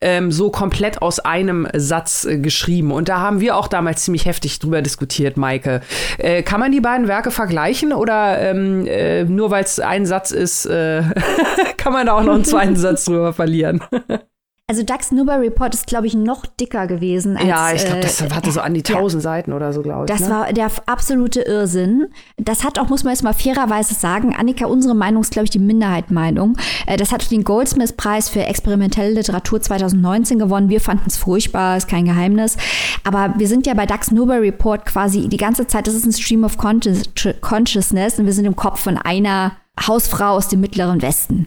ähm, 0.00 0.32
so 0.32 0.50
komplett 0.50 1.02
aus 1.02 1.20
einem 1.20 1.68
Satz 1.74 2.24
äh, 2.24 2.38
geschrieben. 2.38 2.92
Und 2.92 3.08
da 3.08 3.20
haben 3.20 3.40
wir 3.40 3.56
auch 3.56 3.68
damals 3.68 4.04
ziemlich 4.04 4.26
heftig 4.26 4.58
drüber 4.58 4.82
diskutiert, 4.82 5.36
Maike. 5.36 5.80
Äh, 6.18 6.42
kann 6.42 6.60
man 6.60 6.72
die 6.72 6.80
beiden 6.80 7.08
Werke 7.08 7.30
vergleichen 7.30 7.92
oder 7.92 8.38
ähm, 8.40 8.86
äh, 8.86 9.24
nur 9.24 9.50
weil 9.50 9.64
es 9.64 9.80
ein 9.80 10.06
Satz 10.06 10.30
ist, 10.30 10.66
äh, 10.66 11.02
kann 11.76 11.92
man 11.92 12.06
da 12.06 12.14
auch 12.14 12.22
noch 12.22 12.34
einen 12.34 12.44
zweiten 12.44 12.76
Satz 12.76 13.04
drüber 13.04 13.32
verlieren? 13.32 13.82
Also 14.70 14.82
Dax 14.82 15.12
Newber 15.12 15.40
Report 15.40 15.72
ist, 15.72 15.86
glaube 15.86 16.06
ich, 16.06 16.14
noch 16.14 16.44
dicker 16.44 16.86
gewesen. 16.86 17.38
Als, 17.38 17.46
ja, 17.46 17.72
ich 17.72 17.86
glaube, 17.86 18.00
das 18.00 18.20
hatte 18.20 18.52
so 18.52 18.60
an 18.60 18.74
die 18.74 18.82
tausend 18.82 19.24
ja, 19.24 19.30
Seiten 19.30 19.54
oder 19.54 19.72
so, 19.72 19.80
glaube 19.80 20.04
ich. 20.04 20.10
Das 20.10 20.28
ne? 20.28 20.34
war 20.34 20.52
der 20.52 20.70
absolute 20.84 21.40
Irrsinn. 21.40 22.08
Das 22.36 22.64
hat 22.64 22.78
auch, 22.78 22.90
muss 22.90 23.02
man 23.02 23.14
jetzt 23.14 23.22
mal 23.22 23.32
fairerweise 23.32 23.94
sagen, 23.94 24.36
Annika, 24.36 24.66
unsere 24.66 24.94
Meinung 24.94 25.22
ist, 25.22 25.32
glaube 25.32 25.44
ich, 25.44 25.50
die 25.50 25.58
Minderheitmeinung. 25.58 26.58
Äh, 26.86 26.98
das 26.98 27.12
hat 27.12 27.30
den 27.30 27.44
Goldsmith-Preis 27.44 28.28
für 28.28 28.44
experimentelle 28.44 29.14
Literatur 29.14 29.58
2019 29.58 30.38
gewonnen. 30.38 30.68
Wir 30.68 30.82
fanden 30.82 31.04
es 31.06 31.16
furchtbar, 31.16 31.78
ist 31.78 31.88
kein 31.88 32.04
Geheimnis. 32.04 32.58
Aber 33.04 33.32
wir 33.38 33.48
sind 33.48 33.66
ja 33.66 33.72
bei 33.72 33.86
Dax 33.86 34.10
Newber 34.10 34.42
Report 34.42 34.84
quasi 34.84 35.28
die 35.28 35.38
ganze 35.38 35.66
Zeit, 35.66 35.86
das 35.86 35.94
ist 35.94 36.04
ein 36.04 36.12
Stream 36.12 36.44
of 36.44 36.58
Consciousness 36.58 38.18
und 38.18 38.26
wir 38.26 38.34
sind 38.34 38.44
im 38.44 38.54
Kopf 38.54 38.80
von 38.80 38.98
einer 38.98 39.52
Hausfrau 39.80 40.32
aus 40.32 40.48
dem 40.48 40.60
Mittleren 40.60 41.00
Westen. 41.00 41.46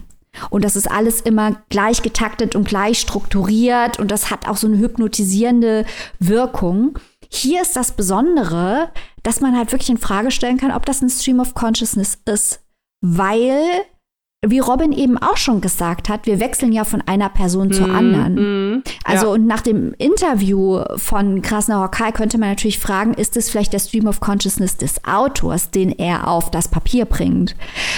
Und 0.50 0.64
das 0.64 0.76
ist 0.76 0.90
alles 0.90 1.22
immer 1.22 1.62
gleich 1.70 2.02
getaktet 2.02 2.56
und 2.56 2.68
gleich 2.68 3.00
strukturiert 3.00 4.00
und 4.00 4.12
das 4.12 4.30
hat 4.30 4.48
auch 4.48 4.58
so 4.58 4.68
eine 4.68 4.78
hypnotisierende 4.78 5.86
Wirkung. 6.20 6.98
Hier 7.30 7.62
ist 7.62 7.76
das 7.76 7.92
Besondere, 7.92 8.92
dass 9.24 9.42
man 9.42 9.58
halt 9.58 9.72
wirklich 9.72 9.90
in 9.90 9.98
Frage 9.98 10.32
stellen 10.32 10.58
kann, 10.58 10.72
ob 10.72 10.86
das 10.86 11.02
ein 11.02 11.10
Stream 11.10 11.40
of 11.40 11.54
Consciousness 11.54 12.18
ist, 12.26 12.62
weil 13.02 13.84
wie 14.48 14.58
Robin 14.58 14.92
eben 14.92 15.20
auch 15.20 15.38
schon 15.38 15.62
gesagt 15.62 16.10
hat, 16.10 16.26
wir 16.26 16.40
wechseln 16.40 16.72
ja 16.72 16.84
von 16.84 17.04
einer 17.06 17.30
Person 17.30 17.68
mm, 17.68 17.74
zur 17.74 17.88
mhm, 17.88 17.96
anderen. 17.96 18.34
Mm, 18.78 18.84
also 19.04 19.28
ja. 19.28 19.34
und 19.34 19.46
nach 19.46 19.62
dem 19.62 19.94
Interview 20.00 20.84
von 20.96 21.44
Krasner 21.44 21.80
Hokai 21.80 22.12
könnte 22.12 22.40
man 22.40 22.50
natürlich 22.50 22.80
fragen, 22.80 23.14
ist 23.14 23.38
es 23.38 23.52
vielleicht 23.52 23.72
der 23.72 23.78
Stream 23.78 24.08
of 24.08 24.20
Consciousness 24.20 24.78
des 24.78 25.06
Autors, 25.06 25.70
den 25.70 25.92
er 25.92 26.28
auf 26.28 26.50
das 26.50 26.70
Papier 26.70 27.06
bringt? 27.06 27.56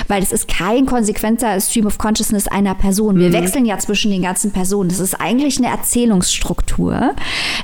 Weil 0.09 0.21
es 0.21 0.33
ist 0.33 0.49
kein 0.49 0.85
konsequenter 0.85 1.61
Stream 1.61 1.85
of 1.85 1.97
Consciousness 1.97 2.49
einer 2.49 2.75
Person. 2.75 3.19
Wir 3.19 3.29
mm. 3.29 3.33
wechseln 3.33 3.65
ja 3.65 3.77
zwischen 3.77 4.11
den 4.11 4.23
ganzen 4.23 4.51
Personen. 4.51 4.89
Das 4.89 4.99
ist 4.99 5.21
eigentlich 5.21 5.59
eine 5.59 5.67
Erzählungsstruktur, 5.67 7.15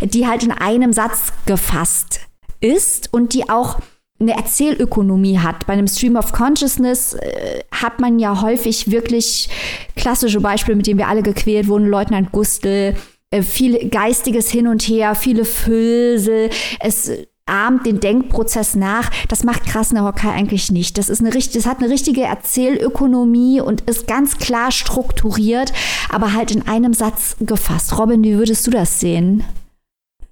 die 0.02 0.26
halt 0.26 0.44
in 0.44 0.54
einem 0.54 0.94
Satz 0.94 1.34
gefasst 1.46 2.22
ist 2.62 3.14
und 3.14 3.34
die 3.34 3.50
auch 3.50 3.80
eine 4.20 4.36
Erzählökonomie 4.36 5.39
hat. 5.39 5.65
Bei 5.65 5.74
einem 5.74 5.88
Stream 5.88 6.15
of 6.15 6.32
Consciousness 6.32 7.13
äh, 7.13 7.61
hat 7.72 7.99
man 7.99 8.20
ja 8.20 8.41
häufig 8.41 8.91
wirklich 8.91 9.49
klassische 9.95 10.41
Beispiele, 10.41 10.76
mit 10.76 10.88
denen 10.88 10.99
wir 10.99 11.07
alle 11.07 11.24
gequält 11.24 11.67
wurden. 11.67 11.88
Leutnant 11.88 12.32
Gustel, 12.32 12.95
äh, 13.32 13.41
viel 13.41 13.89
geistiges 13.89 14.51
Hin 14.51 14.67
und 14.67 14.84
Her, 14.84 15.15
viele 15.15 15.45
Füllsel. 15.45 16.49
Es 16.80 17.11
ahmt 17.49 17.86
den 17.86 17.99
Denkprozess 17.99 18.76
nach. 18.76 19.09
Das 19.28 19.43
macht 19.43 19.65
Krasner 19.65 20.05
Hockey 20.05 20.28
eigentlich 20.28 20.72
nicht. 20.72 20.97
Das 20.97 21.09
ist 21.09 21.22
eine 21.22 21.32
das 21.32 21.65
hat 21.65 21.80
eine 21.80 21.89
richtige 21.89 22.22
Erzählökonomie 22.22 23.61
und 23.61 23.82
ist 23.82 24.07
ganz 24.07 24.38
klar 24.38 24.72
strukturiert, 24.72 25.74
aber 26.09 26.34
halt 26.34 26.51
in 26.51 26.67
einem 26.67 26.93
Satz 26.93 27.36
gefasst. 27.39 27.97
Robin, 27.97 28.24
wie 28.24 28.38
würdest 28.38 28.67
du 28.67 28.72
das 28.72 28.99
sehen? 28.99 29.43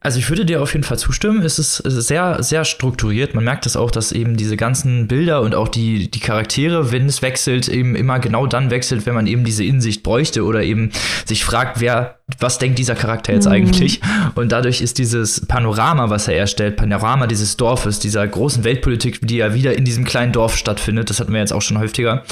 Also 0.08 0.20
ich 0.20 0.30
würde 0.30 0.46
dir 0.46 0.62
auf 0.62 0.72
jeden 0.72 0.86
Fall 0.86 0.98
zustimmen. 0.98 1.42
Es 1.42 1.60
ist 1.60 1.76
sehr, 1.76 2.42
sehr 2.42 2.64
strukturiert. 2.64 3.36
Man 3.36 3.44
merkt 3.44 3.66
das 3.66 3.76
auch, 3.76 3.92
dass 3.92 4.14
eben 4.14 4.38
diese 4.38 4.56
ganzen 4.56 5.10
Bilder 5.10 5.42
und 5.42 5.54
auch 5.54 5.68
die, 5.68 6.10
die 6.10 6.22
Charaktere, 6.22 6.94
wenn 6.94 7.08
es 7.08 7.22
wechselt, 7.22 7.68
eben 7.68 7.94
immer 7.94 8.20
genau 8.20 8.48
dann 8.48 8.72
wechselt, 8.72 9.06
wenn 9.06 9.14
man 9.14 9.28
eben 9.28 9.44
diese 9.44 9.66
Insicht 9.66 10.04
bräuchte 10.04 10.46
oder 10.46 10.64
eben 10.64 10.92
sich 11.26 11.44
fragt, 11.44 11.82
wer, 11.82 12.20
was 12.40 12.58
denkt 12.58 12.80
dieser 12.80 12.96
Charakter 12.96 13.34
jetzt 13.34 13.48
mhm. 13.48 13.52
eigentlich? 13.52 14.00
Und 14.36 14.54
dadurch 14.54 14.80
ist 14.80 14.98
dieses 14.98 15.46
Panorama, 15.46 16.10
was 16.10 16.30
er 16.30 16.38
erstellt, 16.38 16.78
Panorama 16.78 17.28
dieses 17.28 17.58
Dorfes, 17.58 18.00
dieser 18.00 18.26
großen 18.26 18.64
Weltpolitik, 18.64 19.28
die 19.28 19.36
ja 19.36 19.54
wieder 19.54 19.78
in 19.78 19.84
diesem 19.84 20.06
kleinen 20.06 20.32
Dorf 20.32 20.56
stattfindet, 20.56 21.10
das 21.10 21.20
hatten 21.20 21.34
wir 21.34 21.42
jetzt 21.42 21.52
auch 21.52 21.62
schon 21.62 21.80
häufiger, 21.80 22.24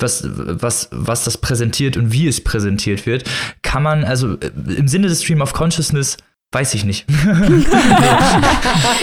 was, 0.00 0.28
was, 0.34 0.88
was 0.90 1.22
das 1.22 1.38
präsentiert 1.38 1.96
und 1.96 2.12
wie 2.12 2.26
es 2.26 2.42
präsentiert 2.42 3.06
wird, 3.06 3.22
kann 3.62 3.84
man 3.84 4.02
also 4.02 4.34
im 4.34 4.88
Sinne 4.88 5.06
des 5.06 5.22
Stream 5.22 5.42
of 5.42 5.52
Consciousness 5.52 6.16
Weiß 6.52 6.74
ich 6.74 6.84
nicht. 6.84 7.06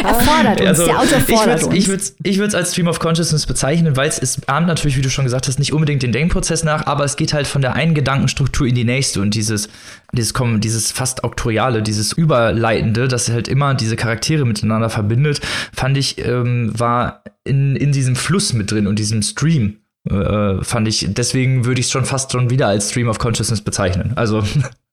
er 0.03 0.13
fordert 0.15 0.59
uns, 0.59 0.67
also, 0.67 0.85
der 0.85 0.99
Autor 0.99 1.19
fordert 1.21 1.73
ich 1.73 1.89
uns. 1.89 2.13
Ich 2.21 2.37
würde 2.39 2.49
es 2.49 2.55
als 2.55 2.73
Stream 2.73 2.87
of 2.87 2.99
Consciousness 2.99 3.45
bezeichnen, 3.45 3.95
weil 3.95 4.09
es 4.09 4.45
ahmt 4.49 4.67
natürlich, 4.67 4.97
wie 4.97 5.01
du 5.01 5.09
schon 5.09 5.23
gesagt 5.23 5.47
hast, 5.47 5.57
nicht 5.57 5.71
unbedingt 5.71 6.03
den 6.03 6.11
Denkprozess 6.11 6.65
nach, 6.65 6.87
aber 6.87 7.05
es 7.05 7.15
geht 7.15 7.33
halt 7.33 7.47
von 7.47 7.61
der 7.61 7.73
einen 7.73 7.93
Gedankenstruktur 7.93 8.67
in 8.67 8.75
die 8.75 8.83
nächste 8.83 9.21
und 9.21 9.33
dieses, 9.33 9.69
dieses, 10.11 10.33
dieses 10.57 10.91
fast 10.91 11.23
Auktoriale, 11.23 11.81
dieses 11.81 12.11
Überleitende, 12.11 13.07
das 13.07 13.29
halt 13.29 13.47
immer 13.47 13.75
diese 13.75 13.95
Charaktere 13.95 14.45
miteinander 14.45 14.89
verbindet, 14.89 15.39
fand 15.73 15.97
ich, 15.97 16.17
ähm, 16.17 16.77
war 16.77 17.23
in, 17.45 17.77
in 17.77 17.93
diesem 17.93 18.17
Fluss 18.17 18.51
mit 18.51 18.71
drin 18.71 18.87
und 18.87 18.99
diesem 18.99 19.21
Stream. 19.21 19.77
Äh, 20.09 20.63
fand 20.63 20.87
ich, 20.89 21.05
deswegen 21.09 21.63
würde 21.63 21.79
ich 21.79 21.85
es 21.87 21.91
schon 21.93 22.05
fast 22.05 22.33
schon 22.33 22.49
wieder 22.49 22.67
als 22.67 22.91
Stream 22.91 23.07
of 23.07 23.19
Consciousness 23.19 23.61
bezeichnen. 23.61 24.11
Also 24.15 24.43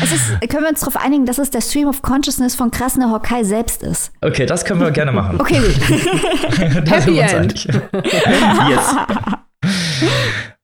ist, 0.00 0.40
können 0.48 0.64
wir 0.64 0.70
uns 0.70 0.80
darauf 0.80 0.96
einigen, 0.96 1.26
dass 1.26 1.38
es 1.38 1.50
der 1.50 1.60
Stream 1.60 1.88
of 1.88 2.02
Consciousness 2.02 2.54
von 2.54 2.70
Krasner 2.70 3.10
Hokai 3.10 3.44
selbst 3.44 3.82
ist? 3.82 4.12
Okay, 4.20 4.46
das 4.46 4.64
können 4.64 4.80
wir 4.80 4.90
gerne 4.90 5.12
machen. 5.12 5.40
Okay, 5.40 5.60
gut. 5.60 6.88
Happy 6.90 7.18
End. 7.18 7.64
yes. 7.64 8.96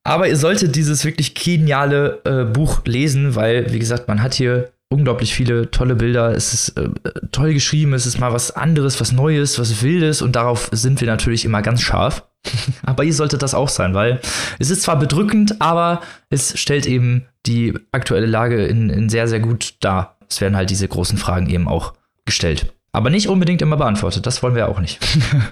Aber 0.04 0.28
ihr 0.28 0.36
solltet 0.36 0.74
dieses 0.74 1.04
wirklich 1.04 1.34
geniale 1.34 2.20
äh, 2.24 2.44
Buch 2.44 2.80
lesen, 2.86 3.34
weil, 3.34 3.72
wie 3.72 3.78
gesagt, 3.78 4.08
man 4.08 4.22
hat 4.22 4.34
hier 4.34 4.70
unglaublich 4.88 5.34
viele 5.34 5.70
tolle 5.70 5.94
Bilder. 5.94 6.32
Es 6.32 6.54
ist 6.54 6.78
äh, 6.78 6.88
toll 7.30 7.52
geschrieben, 7.52 7.92
es 7.92 8.06
ist 8.06 8.18
mal 8.18 8.32
was 8.32 8.56
anderes, 8.56 9.00
was 9.00 9.12
Neues, 9.12 9.58
was 9.58 9.82
Wildes 9.82 10.22
und 10.22 10.34
darauf 10.34 10.70
sind 10.72 11.00
wir 11.00 11.08
natürlich 11.08 11.44
immer 11.44 11.60
ganz 11.62 11.82
scharf. 11.82 12.24
aber 12.84 13.04
ihr 13.04 13.14
solltet 13.14 13.42
das 13.42 13.54
auch 13.54 13.68
sein, 13.68 13.94
weil 13.94 14.20
es 14.58 14.70
ist 14.70 14.82
zwar 14.82 14.98
bedrückend, 14.98 15.60
aber 15.60 16.00
es 16.30 16.58
stellt 16.58 16.86
eben 16.86 17.26
die 17.46 17.74
aktuelle 17.92 18.26
Lage 18.26 18.66
in, 18.66 18.90
in 18.90 19.08
sehr, 19.08 19.28
sehr 19.28 19.40
gut 19.40 19.74
dar. 19.80 20.16
Es 20.28 20.40
werden 20.40 20.56
halt 20.56 20.70
diese 20.70 20.88
großen 20.88 21.18
Fragen 21.18 21.48
eben 21.48 21.68
auch 21.68 21.94
gestellt. 22.24 22.72
Aber 22.92 23.10
nicht 23.10 23.28
unbedingt 23.28 23.62
immer 23.62 23.76
beantwortet. 23.76 24.26
Das 24.26 24.42
wollen 24.42 24.54
wir 24.54 24.68
auch 24.68 24.80
nicht. 24.80 24.98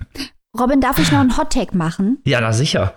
Robin, 0.59 0.80
darf 0.80 0.99
ich 0.99 1.12
noch 1.12 1.20
einen 1.20 1.37
Hottake 1.37 1.76
machen? 1.76 2.18
Ja, 2.24 2.41
na 2.41 2.53
sicher. 2.53 2.95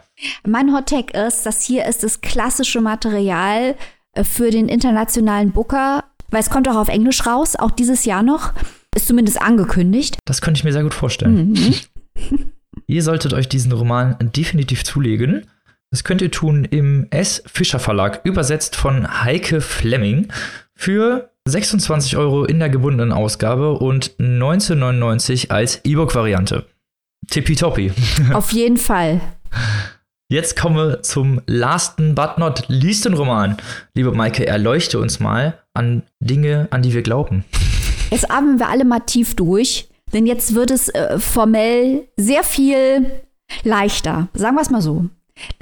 Mein 0.48 0.74
Hottake 0.74 1.18
ist, 1.18 1.46
dass 1.46 1.62
hier 1.64 1.86
ist 1.86 2.04
das 2.04 2.22
klassische 2.22 2.80
Material 2.80 3.76
äh, 4.14 4.24
für 4.24 4.50
den 4.50 4.70
internationalen 4.70 5.52
Booker 5.52 6.04
weil 6.32 6.42
es 6.42 6.50
kommt 6.50 6.68
auch 6.68 6.76
auf 6.76 6.90
Englisch 6.90 7.26
raus, 7.26 7.56
auch 7.56 7.72
dieses 7.72 8.06
Jahr 8.06 8.24
noch. 8.24 8.54
Ist 8.96 9.08
zumindest 9.08 9.42
angekündigt. 9.42 10.18
Das 10.26 10.42
könnte 10.42 10.60
ich 10.60 10.64
mir 10.64 10.74
sehr 10.74 10.84
gut 10.84 10.94
vorstellen. 10.94 11.52
Mhm. 11.52 11.76
ihr 12.90 13.04
solltet 13.04 13.34
euch 13.34 13.48
diesen 13.48 13.72
Roman 13.72 14.18
definitiv 14.20 14.84
zulegen. 14.84 15.46
Das 15.92 16.04
könnt 16.04 16.22
ihr 16.22 16.32
tun 16.32 16.66
im 16.66 17.08
S. 17.12 17.44
Fischer 17.46 17.80
Verlag, 17.80 18.22
übersetzt 18.24 18.76
von 18.76 19.24
Heike 19.24 19.62
Fleming 19.62 20.28
für 20.76 21.32
26 21.48 22.18
Euro 22.18 22.46
in 22.46 22.60
der 22.60 22.70
gebundenen 22.70 23.12
Ausgabe 23.12 23.74
und 23.74 24.16
19,99 24.18 25.52
als 25.52 25.82
E-Book-Variante. 25.84 26.66
Tippitoppi. 27.30 27.92
Auf 28.34 28.52
jeden 28.52 28.78
Fall. 28.78 29.22
Jetzt 30.32 30.56
kommen 30.60 30.76
wir 30.76 31.02
zum 31.02 31.42
lasten 31.48 32.16
but 32.16 32.38
not 32.38 32.66
leasten 32.68 33.14
Roman. 33.14 33.58
Liebe 33.96 34.12
Maike, 34.12 34.46
erleuchte 34.46 35.00
uns 35.00 35.20
mal 35.20 35.60
an 35.74 36.04
Dinge, 36.20 36.68
an 36.72 36.82
die 36.82 36.94
wir 36.94 37.02
glauben. 37.02 37.46
Jetzt 38.12 38.30
atmen 38.32 38.60
wir 38.60 38.70
alle 38.70 38.86
mal 38.86 39.00
tief 39.00 39.36
durch, 39.36 39.89
denn 40.14 40.26
jetzt 40.26 40.56
wird 40.56 40.72
es 40.72 40.90
äh, 40.90 41.20
formell 41.20 42.08
sehr 42.18 42.44
viel 42.44 43.12
leichter. 43.64 44.30
Sagen 44.34 44.56
wir 44.56 44.62
es 44.62 44.70
mal 44.70 44.82
so. 44.82 45.06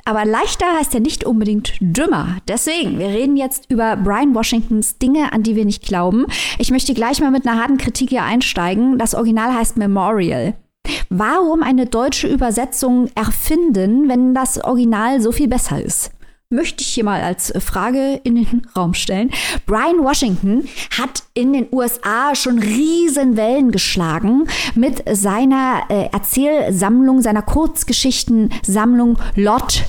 Aber 0.05 0.25
leichter 0.25 0.65
heißt 0.79 0.93
ja 0.93 0.99
nicht 0.99 1.23
unbedingt 1.23 1.73
dümmer. 1.79 2.37
Deswegen, 2.47 2.97
wir 2.97 3.07
reden 3.07 3.37
jetzt 3.37 3.69
über 3.69 3.95
Brian 3.95 4.33
Washingtons 4.33 4.97
Dinge, 4.97 5.33
an 5.33 5.43
die 5.43 5.55
wir 5.55 5.65
nicht 5.65 5.83
glauben. 5.83 6.25
Ich 6.57 6.71
möchte 6.71 6.93
gleich 6.93 7.21
mal 7.21 7.31
mit 7.31 7.47
einer 7.47 7.61
harten 7.61 7.77
Kritik 7.77 8.09
hier 8.09 8.23
einsteigen. 8.23 8.97
Das 8.97 9.13
Original 9.13 9.53
heißt 9.53 9.77
Memorial. 9.77 10.55
Warum 11.09 11.63
eine 11.63 11.85
deutsche 11.85 12.27
Übersetzung 12.27 13.09
erfinden, 13.15 14.07
wenn 14.07 14.33
das 14.33 14.63
Original 14.63 15.21
so 15.21 15.31
viel 15.31 15.47
besser 15.47 15.81
ist? 15.81 16.11
Möchte 16.49 16.81
ich 16.81 16.87
hier 16.87 17.03
mal 17.03 17.21
als 17.21 17.51
Frage 17.59 18.21
in 18.23 18.35
den 18.35 18.61
Raum 18.75 18.93
stellen. 18.93 19.31
Brian 19.65 20.01
Washington 20.01 20.67
hat 20.97 21.23
in 21.33 21.51
den 21.51 21.67
USA 21.71 22.35
schon 22.35 22.59
Riesenwellen 22.59 23.71
geschlagen 23.71 24.47
mit 24.73 25.03
seiner 25.11 25.83
äh, 25.89 26.09
Erzählsammlung, 26.13 27.21
seiner 27.21 27.41
Kurzgeschichtensammlung 27.41 29.19
Lot, 29.35 29.83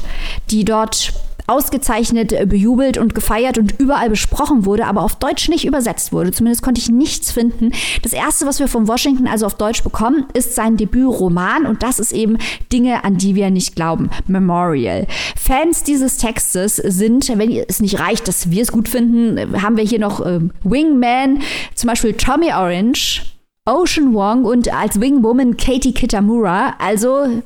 die 0.51 0.65
dort 0.65 1.13
ausgezeichnet, 1.49 2.33
äh, 2.33 2.47
bejubelt 2.47 2.99
und 2.99 3.15
gefeiert 3.15 3.59
und 3.59 3.81
überall 3.81 4.11
besprochen 4.11 4.67
wurde, 4.67 4.87
aber 4.87 5.03
auf 5.03 5.17
Deutsch 5.17 5.49
nicht 5.49 5.65
übersetzt 5.65 6.13
wurde. 6.13 6.31
Zumindest 6.31 6.63
konnte 6.63 6.81
ich 6.81 6.91
nichts 6.91 7.33
finden. 7.33 7.73
Das 8.03 8.13
erste, 8.13 8.47
was 8.47 8.61
wir 8.61 8.69
von 8.69 8.87
Washington 8.87 9.27
also 9.27 9.47
auf 9.47 9.55
Deutsch 9.55 9.83
bekommen, 9.83 10.27
ist 10.35 10.55
sein 10.55 10.77
Debütroman 10.77 11.67
und 11.67 11.83
das 11.83 11.99
ist 11.99 12.13
eben 12.13 12.39
Dinge, 12.73 13.05
an 13.05 13.17
die 13.17 13.35
wir 13.35 13.51
nicht 13.51 13.75
glauben. 13.75 14.11
Memorial. 14.27 15.07
Fans 15.37 15.83
dieses 15.83 16.19
Textes 16.19 16.77
sind, 16.77 17.29
wenn 17.37 17.51
es 17.51 17.81
nicht 17.81 17.99
reicht, 17.99 18.29
dass 18.29 18.51
wir 18.51 18.63
es 18.63 18.71
gut 18.71 18.89
finden, 18.89 19.63
haben 19.63 19.77
wir 19.77 19.85
hier 19.85 19.99
noch 20.01 20.25
äh, 20.25 20.41
Wingman, 20.63 21.41
zum 21.75 21.89
Beispiel 21.89 22.13
Tommy 22.13 22.53
Orange, 22.53 23.23
Ocean 23.65 24.15
Wong 24.15 24.45
und 24.45 24.73
als 24.73 25.01
Wingwoman 25.01 25.57
Katie 25.57 25.93
Kitamura. 25.93 26.75
Also 26.79 27.43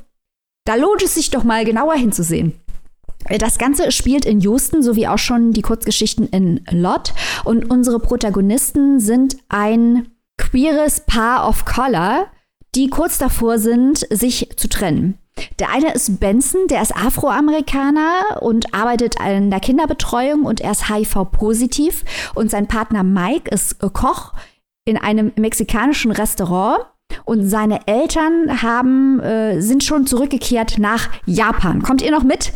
da 0.64 0.76
lohnt 0.76 1.02
es 1.02 1.14
sich 1.14 1.30
doch 1.30 1.42
mal 1.42 1.64
genauer 1.64 1.94
hinzusehen. 1.94 2.54
Das 3.38 3.58
Ganze 3.58 3.92
spielt 3.92 4.24
in 4.24 4.40
Houston, 4.40 4.82
so 4.82 4.96
wie 4.96 5.08
auch 5.08 5.18
schon 5.18 5.52
die 5.52 5.62
Kurzgeschichten 5.62 6.28
in 6.28 6.64
Lot. 6.70 7.12
Und 7.44 7.70
unsere 7.70 7.98
Protagonisten 7.98 9.00
sind 9.00 9.36
ein 9.48 10.08
queeres 10.38 11.00
Paar 11.00 11.48
of 11.48 11.64
Color, 11.64 12.26
die 12.74 12.88
kurz 12.88 13.18
davor 13.18 13.58
sind, 13.58 14.06
sich 14.10 14.48
zu 14.56 14.68
trennen. 14.68 15.18
Der 15.58 15.70
eine 15.70 15.92
ist 15.94 16.20
Benson, 16.20 16.66
der 16.68 16.82
ist 16.82 16.94
Afroamerikaner 16.94 18.42
und 18.42 18.74
arbeitet 18.74 19.16
in 19.20 19.50
der 19.50 19.60
Kinderbetreuung 19.60 20.44
und 20.44 20.60
er 20.60 20.72
ist 20.72 20.88
HIV-positiv. 20.88 22.04
Und 22.34 22.50
sein 22.50 22.68
Partner 22.68 23.02
Mike 23.02 23.50
ist 23.50 23.78
Koch 23.92 24.34
in 24.84 24.98
einem 24.98 25.32
mexikanischen 25.36 26.12
Restaurant. 26.12 26.86
Und 27.24 27.46
seine 27.46 27.86
Eltern 27.86 28.62
haben, 28.62 29.20
äh, 29.20 29.60
sind 29.60 29.84
schon 29.84 30.06
zurückgekehrt 30.06 30.78
nach 30.78 31.10
Japan. 31.26 31.82
Kommt 31.82 32.00
ihr 32.00 32.10
noch 32.10 32.22
mit? 32.22 32.52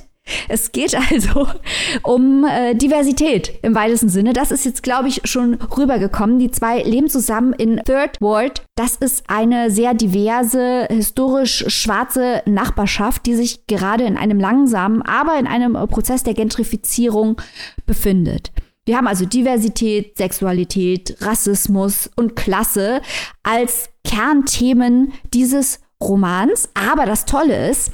Es 0.49 0.72
geht 0.72 0.95
also 0.95 1.47
um 2.03 2.45
äh, 2.45 2.74
Diversität 2.74 3.53
im 3.62 3.74
weitesten 3.74 4.09
Sinne. 4.09 4.33
Das 4.33 4.51
ist 4.51 4.64
jetzt, 4.64 4.83
glaube 4.83 5.09
ich, 5.09 5.22
schon 5.24 5.55
rübergekommen. 5.55 6.39
Die 6.39 6.51
zwei 6.51 6.83
leben 6.83 7.09
zusammen 7.09 7.53
in 7.53 7.81
Third 7.85 8.20
Ward. 8.20 8.64
Das 8.77 8.97
ist 8.97 9.24
eine 9.29 9.70
sehr 9.70 9.95
diverse, 9.95 10.87
historisch 10.91 11.64
schwarze 11.68 12.43
Nachbarschaft, 12.47 13.27
die 13.27 13.35
sich 13.35 13.66
gerade 13.66 14.05
in 14.05 14.16
einem 14.16 14.41
langsamen, 14.41 15.03
aber 15.03 15.39
in 15.39 15.47
einem 15.47 15.74
Prozess 15.89 16.22
der 16.22 16.35
Gentrifizierung 16.35 17.41
befindet. 17.87 18.53
Wir 18.85 18.97
haben 18.97 19.09
also 19.09 19.27
Diversität, 19.27 20.16
Sexualität, 20.16 21.16
Rassismus 21.20 22.09
und 22.14 22.37
Klasse 22.37 23.01
als 23.43 23.91
Kernthemen 24.05 25.12
dieses 25.35 25.81
Romans. 26.01 26.68
Aber 26.74 27.05
das 27.05 27.24
Tolle 27.24 27.68
ist, 27.68 27.91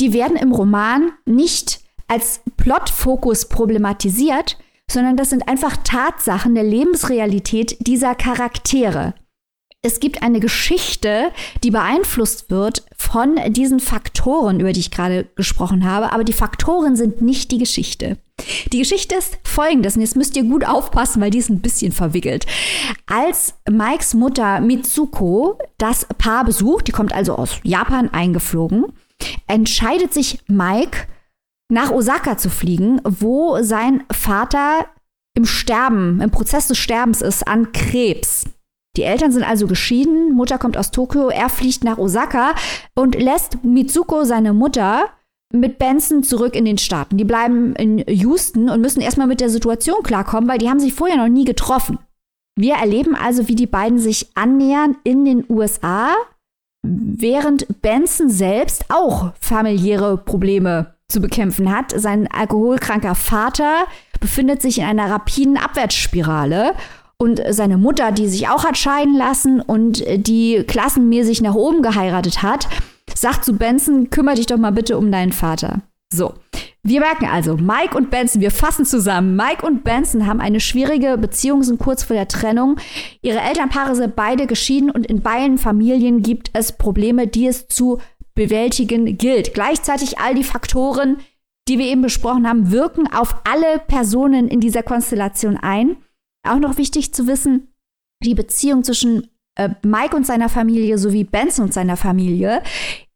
die 0.00 0.12
werden 0.12 0.36
im 0.36 0.52
Roman 0.52 1.12
nicht 1.26 1.80
als 2.08 2.40
Plotfokus 2.56 3.48
problematisiert, 3.48 4.58
sondern 4.90 5.16
das 5.16 5.30
sind 5.30 5.48
einfach 5.48 5.76
Tatsachen 5.84 6.54
der 6.54 6.64
Lebensrealität 6.64 7.76
dieser 7.86 8.14
Charaktere. 8.14 9.14
Es 9.82 9.98
gibt 9.98 10.22
eine 10.22 10.40
Geschichte, 10.40 11.30
die 11.62 11.70
beeinflusst 11.70 12.50
wird 12.50 12.84
von 12.98 13.36
diesen 13.48 13.80
Faktoren, 13.80 14.60
über 14.60 14.74
die 14.74 14.80
ich 14.80 14.90
gerade 14.90 15.24
gesprochen 15.36 15.84
habe, 15.84 16.12
aber 16.12 16.22
die 16.22 16.34
Faktoren 16.34 16.96
sind 16.96 17.22
nicht 17.22 17.50
die 17.50 17.56
Geschichte. 17.56 18.18
Die 18.72 18.78
Geschichte 18.78 19.14
ist 19.14 19.38
folgendes, 19.42 19.96
und 19.96 20.02
jetzt 20.02 20.16
müsst 20.16 20.36
ihr 20.36 20.44
gut 20.44 20.66
aufpassen, 20.66 21.22
weil 21.22 21.30
die 21.30 21.38
ist 21.38 21.48
ein 21.48 21.60
bisschen 21.60 21.92
verwickelt. 21.92 22.46
Als 23.06 23.54
Mikes 23.70 24.12
Mutter 24.12 24.60
Mitsuko 24.60 25.58
das 25.78 26.06
Paar 26.18 26.44
besucht, 26.44 26.88
die 26.88 26.92
kommt 26.92 27.14
also 27.14 27.36
aus 27.36 27.58
Japan 27.62 28.10
eingeflogen, 28.12 28.86
entscheidet 29.46 30.12
sich 30.14 30.40
Mike, 30.46 31.06
nach 31.70 31.90
Osaka 31.90 32.36
zu 32.36 32.50
fliegen, 32.50 33.00
wo 33.04 33.62
sein 33.62 34.04
Vater 34.12 34.86
im 35.36 35.46
Sterben, 35.46 36.20
im 36.20 36.30
Prozess 36.30 36.68
des 36.68 36.78
Sterbens 36.78 37.22
ist 37.22 37.46
an 37.46 37.72
Krebs. 37.72 38.44
Die 38.96 39.02
Eltern 39.02 39.30
sind 39.30 39.44
also 39.44 39.68
geschieden, 39.68 40.32
Mutter 40.32 40.58
kommt 40.58 40.76
aus 40.76 40.90
Tokio, 40.90 41.28
er 41.28 41.48
fliegt 41.48 41.84
nach 41.84 41.98
Osaka 41.98 42.54
und 42.96 43.14
lässt 43.14 43.62
Mitsuko, 43.64 44.24
seine 44.24 44.52
Mutter, 44.52 45.08
mit 45.52 45.78
Benson 45.78 46.22
zurück 46.22 46.54
in 46.54 46.64
den 46.64 46.78
Staaten. 46.78 47.16
Die 47.16 47.24
bleiben 47.24 47.74
in 47.76 47.98
Houston 48.08 48.68
und 48.68 48.80
müssen 48.80 49.00
erstmal 49.00 49.26
mit 49.26 49.40
der 49.40 49.50
Situation 49.50 50.02
klarkommen, 50.02 50.48
weil 50.48 50.58
die 50.58 50.68
haben 50.68 50.80
sich 50.80 50.94
vorher 50.94 51.16
noch 51.16 51.28
nie 51.28 51.44
getroffen. 51.44 51.98
Wir 52.56 52.74
erleben 52.74 53.14
also, 53.14 53.48
wie 53.48 53.54
die 53.54 53.66
beiden 53.66 53.98
sich 53.98 54.30
annähern 54.34 54.96
in 55.04 55.24
den 55.24 55.44
USA, 55.48 56.14
während 56.82 57.82
Benson 57.82 58.30
selbst 58.30 58.86
auch 58.88 59.32
familiäre 59.40 60.16
Probleme 60.16 60.94
zu 61.08 61.20
bekämpfen 61.20 61.74
hat. 61.74 61.92
Sein 61.94 62.28
alkoholkranker 62.30 63.14
Vater 63.14 63.86
befindet 64.20 64.62
sich 64.62 64.78
in 64.78 64.84
einer 64.84 65.10
rapiden 65.10 65.56
Abwärtsspirale 65.56 66.74
und 67.18 67.42
seine 67.50 67.76
Mutter, 67.76 68.12
die 68.12 68.28
sich 68.28 68.48
auch 68.48 68.64
hat 68.64 68.78
scheiden 68.78 69.16
lassen 69.16 69.60
und 69.60 70.02
die 70.26 70.64
klassenmäßig 70.66 71.42
nach 71.42 71.54
oben 71.54 71.82
geheiratet 71.82 72.42
hat, 72.42 72.68
sagt 73.14 73.44
zu 73.44 73.54
Benson, 73.54 74.08
kümmere 74.10 74.36
dich 74.36 74.46
doch 74.46 74.56
mal 74.56 74.72
bitte 74.72 74.96
um 74.96 75.12
deinen 75.12 75.32
Vater. 75.32 75.82
So, 76.12 76.34
wir 76.82 77.00
merken 77.00 77.26
also, 77.26 77.56
Mike 77.56 77.96
und 77.96 78.10
Benson, 78.10 78.40
wir 78.40 78.50
fassen 78.50 78.86
zusammen. 78.86 79.36
Mike 79.36 79.66
und 79.66 79.84
Benson 79.84 80.26
haben 80.26 80.40
eine 80.40 80.60
schwierige 80.60 81.18
Beziehung, 81.18 81.62
sind 81.62 81.78
kurz 81.78 82.02
vor 82.02 82.16
der 82.16 82.28
Trennung. 82.28 82.76
Ihre 83.20 83.40
Elternpaare 83.40 83.94
sind 83.94 84.16
beide 84.16 84.46
geschieden 84.46 84.90
und 84.90 85.06
in 85.06 85.20
beiden 85.20 85.58
Familien 85.58 86.22
gibt 86.22 86.50
es 86.54 86.72
Probleme, 86.72 87.26
die 87.26 87.46
es 87.46 87.68
zu 87.68 88.00
bewältigen 88.34 89.18
gilt. 89.18 89.52
Gleichzeitig 89.52 90.18
all 90.18 90.34
die 90.34 90.44
Faktoren, 90.44 91.18
die 91.68 91.78
wir 91.78 91.86
eben 91.86 92.00
besprochen 92.00 92.48
haben, 92.48 92.70
wirken 92.70 93.12
auf 93.12 93.36
alle 93.44 93.78
Personen 93.86 94.48
in 94.48 94.60
dieser 94.60 94.82
Konstellation 94.82 95.58
ein. 95.58 95.98
Auch 96.48 96.58
noch 96.58 96.78
wichtig 96.78 97.12
zu 97.12 97.26
wissen, 97.26 97.74
die 98.24 98.34
Beziehung 98.34 98.84
zwischen 98.84 99.28
äh, 99.56 99.68
Mike 99.82 100.16
und 100.16 100.26
seiner 100.26 100.48
Familie 100.48 100.96
sowie 100.96 101.24
Benson 101.24 101.66
und 101.66 101.74
seiner 101.74 101.98
Familie 101.98 102.62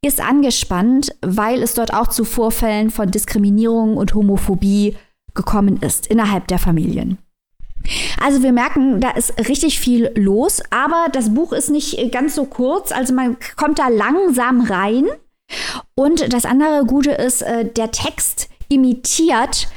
ist 0.05 0.21
angespannt, 0.21 1.15
weil 1.23 1.63
es 1.63 1.75
dort 1.75 1.93
auch 1.93 2.09
zu 2.09 2.25
Vorfällen 2.25 2.91
von 2.91 3.11
Diskriminierung 3.11 3.97
und 3.97 4.15
Homophobie 4.15 4.97
gekommen 5.35 5.79
ist 5.79 6.07
innerhalb 6.07 6.47
der 6.49 6.59
Familien. 6.59 7.19
Also 8.21 8.43
wir 8.43 8.53
merken, 8.53 9.01
da 9.01 9.11
ist 9.11 9.39
richtig 9.49 9.79
viel 9.79 10.11
los, 10.15 10.63
aber 10.71 11.07
das 11.13 11.35
Buch 11.35 11.53
ist 11.53 11.71
nicht 11.71 12.13
ganz 12.13 12.35
so 12.35 12.45
kurz, 12.45 12.93
also 12.93 13.13
man 13.13 13.37
kommt 13.57 13.79
da 13.79 13.89
langsam 13.89 14.63
rein. 14.63 15.07
Und 15.95 16.33
das 16.33 16.47
andere 16.47 16.85
Gute 16.87 17.11
ist, 17.11 17.43
äh, 17.43 17.67
der 17.67 17.91
Text 17.91 18.49
imitiert 18.69 19.69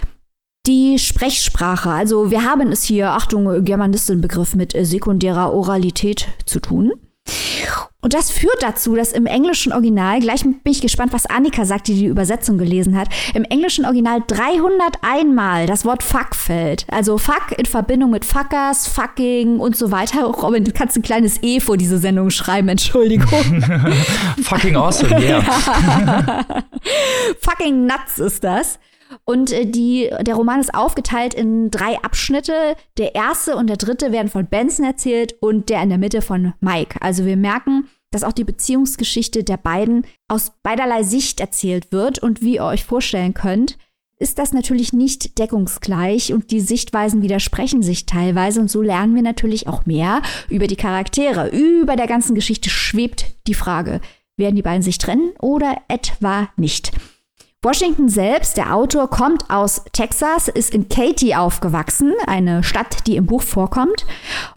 die 0.65 0.99
Sprechsprache. 0.99 1.89
Also 1.89 2.32
wir 2.32 2.43
haben 2.43 2.71
es 2.71 2.84
hier, 2.84 3.11
Achtung, 3.11 3.63
Germanistin-Begriff 3.63 4.55
mit 4.55 4.73
sekundärer 4.80 5.53
Oralität 5.53 6.28
zu 6.45 6.59
tun. 6.59 6.93
Und 8.01 8.13
das 8.13 8.32
führt 8.32 8.61
dazu, 8.61 8.95
dass 8.95 9.11
im 9.11 9.25
englischen 9.25 9.73
Original, 9.73 10.19
gleich 10.19 10.43
bin 10.43 10.61
ich 10.63 10.82
gespannt, 10.82 11.11
was 11.11 11.25
Annika 11.25 11.65
sagt, 11.65 11.88
die 11.88 11.95
die 11.95 12.05
Übersetzung 12.05 12.57
gelesen 12.57 12.97
hat, 12.97 13.09
im 13.34 13.43
englischen 13.43 13.86
Original 13.86 14.23
301 14.25 15.36
Mal 15.36 15.65
das 15.65 15.84
Wort 15.84 16.03
fuck 16.03 16.36
fällt. 16.36 16.86
Also 16.89 17.17
fuck 17.17 17.51
in 17.57 17.65
Verbindung 17.65 18.11
mit 18.11 18.23
fuckers, 18.23 18.88
fucking 18.88 19.59
und 19.59 19.75
so 19.75 19.91
weiter. 19.91 20.23
Robin, 20.23 20.63
du 20.63 20.71
kannst 20.71 20.95
ein 20.95 21.01
kleines 21.01 21.41
E 21.43 21.59
vor 21.59 21.75
diese 21.75 21.97
Sendung 21.97 22.30
schreiben, 22.30 22.69
Entschuldigung. 22.69 23.28
fucking 24.41 24.78
awesome, 24.78 25.19
yeah. 25.19 25.41
fucking 27.41 27.88
nuts 27.88 28.19
ist 28.19 28.43
das. 28.43 28.80
Und 29.26 29.51
äh, 29.51 29.65
die, 29.65 30.09
der 30.22 30.36
Roman 30.36 30.59
ist 30.59 30.74
aufgeteilt 30.74 31.34
in 31.34 31.72
drei 31.72 31.97
Abschnitte. 32.01 32.76
Der 32.97 33.15
erste 33.15 33.55
und 33.55 33.68
der 33.68 33.78
dritte 33.78 34.11
werden 34.11 34.30
von 34.30 34.47
Benson 34.47 34.86
erzählt 34.86 35.36
und 35.39 35.70
der 35.70 35.82
in 35.84 35.89
der 35.89 35.97
Mitte 35.97 36.22
von 36.22 36.53
Mike. 36.59 36.97
Also 37.01 37.26
wir 37.26 37.38
merken, 37.38 37.88
dass 38.11 38.24
auch 38.24 38.34
die 38.34 38.43
Beziehungsgeschichte 38.43 39.43
der 39.43 39.57
beiden 39.57 40.05
aus 40.28 40.53
beiderlei 40.63 41.03
Sicht 41.03 41.39
erzählt 41.39 41.91
wird. 41.91 42.20
Und 42.20 42.41
wie 42.41 42.55
ihr 42.55 42.63
euch 42.63 42.86
vorstellen 42.86 43.34
könnt, 43.34 43.78
ist 44.20 44.39
das 44.39 44.51
natürlich 44.51 44.93
nicht 44.93 45.38
deckungsgleich 45.38 46.34
und 46.34 46.49
die 46.51 46.59
Sichtweisen 46.59 47.22
widersprechen 47.22 47.84
sich 47.84 48.05
teilweise 48.05 48.59
und 48.59 48.72
so 48.72 48.82
lernen 48.82 49.13
wir 49.15 49.22
natürlich 49.22 49.68
auch 49.68 49.86
mehr 49.86 50.22
über 50.49 50.68
die 50.68 50.76
Charaktere. 50.76 51.49
Über 51.49 51.95
der 51.95 52.07
ganzen 52.07 52.34
Geschichte 52.34 52.70
schwebt 52.70 53.26
die 53.45 53.53
Frage, 53.53 54.01
werden 54.36 54.55
die 54.55 54.63
beiden 54.63 54.82
sich 54.82 54.97
trennen 54.97 55.34
oder 55.39 55.78
etwa 55.88 56.49
nicht? 56.57 56.91
Washington 57.63 58.07
selbst, 58.07 58.55
der 58.55 58.75
Autor, 58.75 59.09
kommt 59.09 59.49
aus 59.49 59.81
Texas, 59.91 60.47
ist 60.47 60.75
in 60.75 60.89
Katy 60.89 61.33
aufgewachsen, 61.33 62.13
eine 62.27 62.63
Stadt, 62.63 63.07
die 63.07 63.15
im 63.15 63.25
Buch 63.25 63.41
vorkommt, 63.41 64.05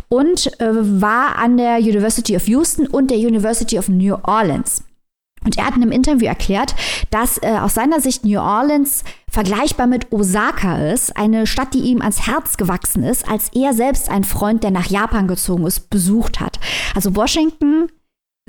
und 0.09 0.61
äh, 0.61 1.01
war 1.01 1.36
an 1.36 1.57
der 1.57 1.78
University 1.78 2.36
of 2.36 2.46
Houston 2.46 2.86
und 2.86 3.11
der 3.11 3.16
University 3.16 3.78
of 3.78 3.88
New 3.88 4.16
Orleans. 4.22 4.84
Und 5.42 5.57
er 5.57 5.66
hat 5.66 5.76
in 5.76 5.82
einem 5.82 5.92
Interview 5.92 6.26
erklärt, 6.26 6.74
dass 7.11 7.38
äh, 7.42 7.57
aus 7.59 7.72
seiner 7.72 8.01
Sicht 8.01 8.26
New 8.26 8.38
Orleans 8.38 9.05
vergleichbar 9.30 9.86
mit 9.86 10.12
Osaka 10.12 10.90
ist, 10.92 11.16
eine 11.16 11.46
Stadt, 11.46 11.72
die 11.72 11.80
ihm 11.80 12.03
ans 12.03 12.26
Herz 12.26 12.59
gewachsen 12.59 13.03
ist, 13.03 13.26
als 13.26 13.48
er 13.55 13.72
selbst 13.72 14.11
einen 14.11 14.24
Freund, 14.24 14.62
der 14.62 14.72
nach 14.72 14.90
Japan 14.90 15.26
gezogen 15.26 15.66
ist, 15.66 15.88
besucht 15.88 16.40
hat. 16.40 16.61
Also 16.94 17.16
Washington, 17.16 17.90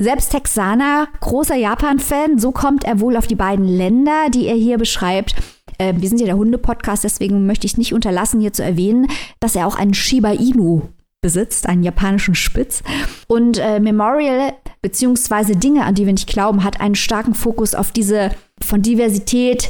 selbst 0.02 0.32
Texaner, 0.32 1.08
großer 1.20 1.56
Japan-Fan, 1.56 2.40
so 2.40 2.52
kommt 2.52 2.84
er 2.84 3.00
wohl 3.00 3.16
auf 3.16 3.28
die 3.28 3.36
beiden 3.36 3.68
Länder, 3.68 4.30
die 4.34 4.48
er 4.48 4.56
hier 4.56 4.78
beschreibt. 4.78 5.36
Äh, 5.78 5.94
wir 5.98 6.10
sind 6.10 6.20
ja 6.20 6.26
der 6.26 6.38
Hunde-Podcast, 6.38 7.04
deswegen 7.04 7.46
möchte 7.46 7.68
ich 7.68 7.78
nicht 7.78 7.94
unterlassen, 7.94 8.42
hier 8.42 8.54
zu 8.54 8.64
erwähnen, 8.64 9.08
dass 9.40 9.56
er 9.56 9.68
auch 9.68 9.76
einen 9.76 9.94
Shiba 9.94 10.32
Inu 10.32 10.82
besitzt, 11.22 11.68
einen 11.68 11.84
japanischen 11.84 12.34
Spitz. 12.34 12.82
Und 13.28 13.60
äh, 13.60 13.80
Memorial 13.80 14.54
beziehungsweise 14.82 15.56
Dinge, 15.56 15.86
an 15.86 15.94
die 15.94 16.06
wir 16.06 16.14
nicht 16.14 16.28
glauben, 16.28 16.64
hat 16.64 16.82
einen 16.82 16.96
starken 16.96 17.36
Fokus 17.36 17.76
auf 17.76 17.92
diese 17.92 18.32
von 18.60 18.82
Diversität 18.82 19.70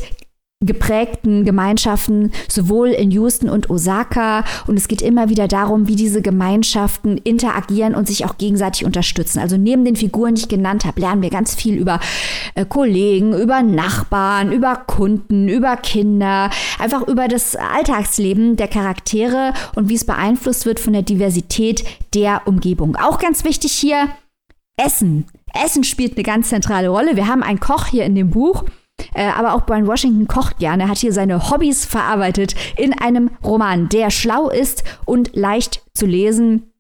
geprägten 0.62 1.44
Gemeinschaften, 1.44 2.32
sowohl 2.48 2.90
in 2.90 3.12
Houston 3.12 3.50
und 3.50 3.70
Osaka. 3.70 4.44
Und 4.68 4.78
es 4.78 4.88
geht 4.88 5.02
immer 5.02 5.30
wieder 5.30 5.48
darum, 5.48 5.88
wie 5.88 5.96
diese 5.96 6.22
Gemeinschaften 6.22 7.18
interagieren 7.18 7.96
und 7.96 8.08
sich 8.08 8.26
auch 8.26 8.38
gegenseitig 8.38 8.86
unterstützen. 8.86 9.40
Also 9.40 9.58
neben 9.58 9.84
den 9.86 9.96
Figuren, 9.96 10.36
die 10.36 10.42
ich 10.42 10.50
genannt 10.50 10.86
habe, 10.86 11.02
lernen 11.02 11.22
wir 11.22 11.30
ganz 11.30 11.56
viel 11.56 11.76
über 11.76 12.00
äh, 12.56 12.66
Kollegen, 12.66 13.34
über 13.34 13.64
Nachbarn, 13.64 14.52
über 14.52 14.76
Kunden, 14.76 15.50
über 15.50 15.78
Kinder, 15.78 16.50
einfach 16.80 17.08
über 17.08 17.28
das 17.28 17.56
Alltagsleben 17.56 18.56
der 18.56 18.68
Charaktere 18.68 19.54
und 19.76 19.90
wie 19.90 19.96
es 19.96 20.06
beeinflusst 20.06 20.66
wird 20.66 20.80
von 20.80 20.94
der 20.94 21.02
Diversität 21.02 21.84
der 22.14 22.44
Umgebung. 22.46 22.96
Auch 22.96 23.20
ganz 23.20 23.44
wichtig 23.44 23.72
hier, 23.72 24.10
Essen. 24.78 25.26
Essen 25.54 25.84
spielt 25.84 26.16
eine 26.16 26.24
ganz 26.24 26.50
zentrale 26.50 26.90
Rolle. 26.90 27.16
Wir 27.16 27.28
haben 27.28 27.44
einen 27.44 27.60
Koch 27.60 27.88
hier 27.88 28.06
in 28.06 28.16
dem 28.16 28.30
Buch, 28.30 28.64
äh, 29.14 29.28
aber 29.28 29.54
auch 29.54 29.66
Brian 29.66 29.88
Washington 29.88 30.28
kocht 30.28 30.60
gerne, 30.60 30.88
hat 30.88 30.98
hier 30.98 31.14
seine 31.14 31.50
Hobbys 31.50 31.86
verarbeitet 31.86 32.56
in 32.78 32.98
einem 32.98 33.32
Roman, 33.44 33.90
der 33.90 34.10
schlau 34.10 34.50
ist 34.50 34.84
und 35.06 35.36
leicht 35.36 35.82
zu 35.94 36.06
lesen. 36.06 36.72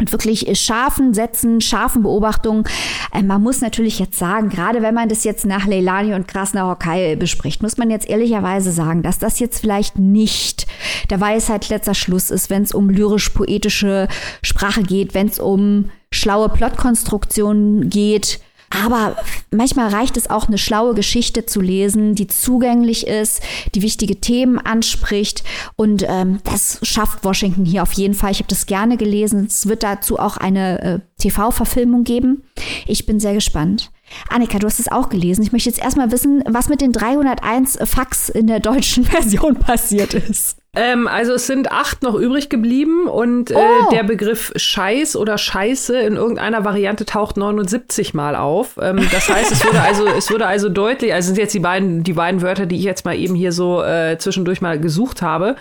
Und 0.00 0.12
wirklich 0.12 0.46
scharfen 0.58 1.12
Sätzen, 1.12 1.60
scharfen 1.60 2.02
Beobachtungen. 2.02 2.64
Äh, 3.12 3.22
man 3.22 3.42
muss 3.42 3.60
natürlich 3.60 3.98
jetzt 3.98 4.18
sagen, 4.18 4.48
gerade 4.48 4.80
wenn 4.80 4.94
man 4.94 5.10
das 5.10 5.24
jetzt 5.24 5.44
nach 5.44 5.66
Leilani 5.66 6.14
und 6.14 6.26
Krasner 6.26 6.66
Hokai 6.68 7.16
bespricht, 7.16 7.62
muss 7.62 7.76
man 7.76 7.90
jetzt 7.90 8.08
ehrlicherweise 8.08 8.72
sagen, 8.72 9.02
dass 9.02 9.18
das 9.18 9.38
jetzt 9.40 9.60
vielleicht 9.60 9.98
nicht 9.98 10.66
der 11.10 11.20
Weisheit 11.20 11.68
letzter 11.68 11.94
Schluss 11.94 12.30
ist, 12.30 12.48
wenn 12.48 12.62
es 12.62 12.72
um 12.72 12.88
lyrisch-poetische 12.88 14.08
Sprache 14.42 14.82
geht, 14.82 15.12
wenn 15.12 15.28
es 15.28 15.38
um 15.38 15.90
schlaue 16.10 16.48
Plotkonstruktionen 16.48 17.90
geht. 17.90 18.40
Aber 18.70 19.16
manchmal 19.50 19.88
reicht 19.88 20.16
es 20.16 20.30
auch, 20.30 20.46
eine 20.46 20.56
schlaue 20.56 20.94
Geschichte 20.94 21.44
zu 21.44 21.60
lesen, 21.60 22.14
die 22.14 22.28
zugänglich 22.28 23.06
ist, 23.06 23.42
die 23.74 23.82
wichtige 23.82 24.20
Themen 24.20 24.58
anspricht. 24.58 25.42
Und 25.74 26.04
ähm, 26.08 26.38
das 26.44 26.78
schafft 26.82 27.24
Washington 27.24 27.64
hier 27.64 27.82
auf 27.82 27.92
jeden 27.94 28.14
Fall. 28.14 28.30
Ich 28.30 28.38
habe 28.38 28.48
das 28.48 28.66
gerne 28.66 28.96
gelesen. 28.96 29.46
Es 29.46 29.66
wird 29.66 29.82
dazu 29.82 30.18
auch 30.20 30.36
eine 30.36 30.82
äh, 30.82 30.98
TV-Verfilmung 31.18 32.04
geben. 32.04 32.44
Ich 32.86 33.06
bin 33.06 33.18
sehr 33.18 33.34
gespannt. 33.34 33.90
Annika, 34.28 34.58
du 34.58 34.66
hast 34.66 34.80
es 34.80 34.90
auch 34.90 35.08
gelesen. 35.08 35.42
Ich 35.42 35.52
möchte 35.52 35.68
jetzt 35.68 35.82
erstmal 35.82 36.12
wissen, 36.12 36.42
was 36.48 36.68
mit 36.68 36.80
den 36.80 36.92
301 36.92 37.78
Fax 37.84 38.28
in 38.28 38.46
der 38.46 38.60
deutschen 38.60 39.04
Version 39.06 39.56
passiert 39.56 40.14
ist. 40.14 40.59
Ähm, 40.76 41.08
also 41.08 41.32
es 41.32 41.48
sind 41.48 41.72
acht 41.72 42.02
noch 42.02 42.14
übrig 42.14 42.48
geblieben 42.48 43.08
und 43.08 43.50
äh, 43.50 43.56
oh. 43.56 43.90
der 43.90 44.04
Begriff 44.04 44.52
Scheiß 44.54 45.16
oder 45.16 45.36
Scheiße 45.36 45.98
in 45.98 46.14
irgendeiner 46.14 46.64
Variante 46.64 47.04
taucht 47.04 47.36
79 47.36 48.14
Mal 48.14 48.36
auf. 48.36 48.78
Ähm, 48.80 49.04
das 49.10 49.28
heißt, 49.28 49.50
es 49.50 49.64
wurde 49.64 49.80
also, 49.80 50.06
es 50.06 50.30
wurde 50.30 50.46
also 50.46 50.68
deutlich, 50.68 51.12
also 51.12 51.26
sind 51.26 51.38
jetzt 51.38 51.54
die 51.54 51.60
beiden, 51.60 52.04
die 52.04 52.12
beiden 52.12 52.40
Wörter, 52.40 52.66
die 52.66 52.76
ich 52.76 52.84
jetzt 52.84 53.04
mal 53.04 53.16
eben 53.16 53.34
hier 53.34 53.50
so 53.50 53.82
äh, 53.82 54.16
zwischendurch 54.18 54.60
mal 54.60 54.78
gesucht 54.78 55.22
habe. 55.22 55.56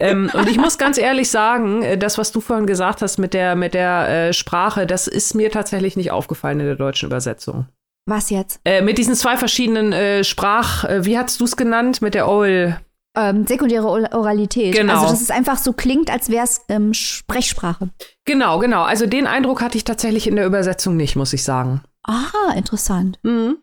ähm, 0.00 0.30
und 0.32 0.48
ich 0.48 0.56
muss 0.56 0.78
ganz 0.78 0.96
ehrlich 0.96 1.30
sagen, 1.30 1.82
äh, 1.82 1.98
das, 1.98 2.16
was 2.16 2.32
du 2.32 2.40
vorhin 2.40 2.66
gesagt 2.66 3.02
hast 3.02 3.18
mit 3.18 3.34
der, 3.34 3.56
mit 3.56 3.74
der 3.74 4.28
äh, 4.28 4.32
Sprache, 4.32 4.86
das 4.86 5.08
ist 5.08 5.34
mir 5.34 5.50
tatsächlich 5.50 5.96
nicht 5.96 6.10
aufgefallen 6.10 6.60
in 6.60 6.66
der 6.66 6.76
deutschen 6.76 7.10
Übersetzung. 7.10 7.66
Was 8.06 8.30
jetzt? 8.30 8.60
Äh, 8.64 8.82
mit 8.82 8.96
diesen 8.96 9.14
zwei 9.14 9.36
verschiedenen 9.36 9.92
äh, 9.92 10.24
Sprach, 10.24 10.84
äh, 10.84 11.04
wie 11.04 11.18
hast 11.18 11.40
du 11.40 11.44
es 11.44 11.56
genannt? 11.56 12.02
Mit 12.02 12.14
der 12.14 12.28
Oil. 12.28 12.78
Ähm, 13.16 13.46
sekundäre 13.46 13.86
Oralität. 13.86 14.74
Genau. 14.74 14.94
Also, 14.94 15.12
dass 15.12 15.20
es 15.20 15.30
einfach 15.30 15.58
so 15.58 15.72
klingt, 15.72 16.10
als 16.10 16.30
wäre 16.30 16.44
es 16.44 16.62
ähm, 16.68 16.92
Sprechsprache. 16.94 17.90
Genau, 18.24 18.58
genau. 18.58 18.82
Also, 18.82 19.06
den 19.06 19.26
Eindruck 19.26 19.62
hatte 19.62 19.76
ich 19.76 19.84
tatsächlich 19.84 20.26
in 20.26 20.36
der 20.36 20.46
Übersetzung 20.46 20.96
nicht, 20.96 21.14
muss 21.14 21.32
ich 21.32 21.44
sagen. 21.44 21.82
Ah, 22.02 22.52
interessant. 22.56 23.18
Mhm. 23.22 23.58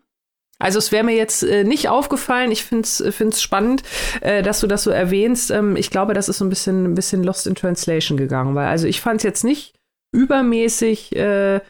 Also 0.62 0.78
es 0.78 0.92
wäre 0.92 1.02
mir 1.02 1.16
jetzt 1.16 1.42
äh, 1.42 1.64
nicht 1.64 1.88
aufgefallen. 1.88 2.52
Ich 2.52 2.62
finde 2.62 2.82
es 2.82 3.00
äh, 3.00 3.32
spannend, 3.32 3.82
äh, 4.20 4.42
dass 4.42 4.60
du 4.60 4.68
das 4.68 4.84
so 4.84 4.90
erwähnst. 4.90 5.50
Ähm, 5.50 5.74
ich 5.74 5.90
glaube, 5.90 6.14
das 6.14 6.28
ist 6.28 6.38
so 6.38 6.44
ein 6.44 6.50
bisschen, 6.50 6.84
ein 6.84 6.94
bisschen 6.94 7.24
lost 7.24 7.48
in 7.48 7.56
translation 7.56 8.16
gegangen, 8.16 8.54
weil 8.54 8.68
also 8.68 8.86
ich 8.86 9.00
fand 9.00 9.18
es 9.18 9.24
jetzt 9.24 9.42
nicht 9.42 9.74
übermäßig 10.12 11.16
äh, 11.16 11.60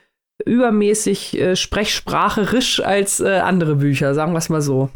übermäßig 0.45 1.39
äh, 1.39 1.57
sprechspracherisch 1.57 2.81
als 2.81 3.21
äh, 3.21 3.39
andere 3.39 3.77
Bücher, 3.77 4.15
sagen 4.15 4.33
wir 4.33 4.39
es 4.39 4.51
mal 4.51 4.61
so. 4.61 4.91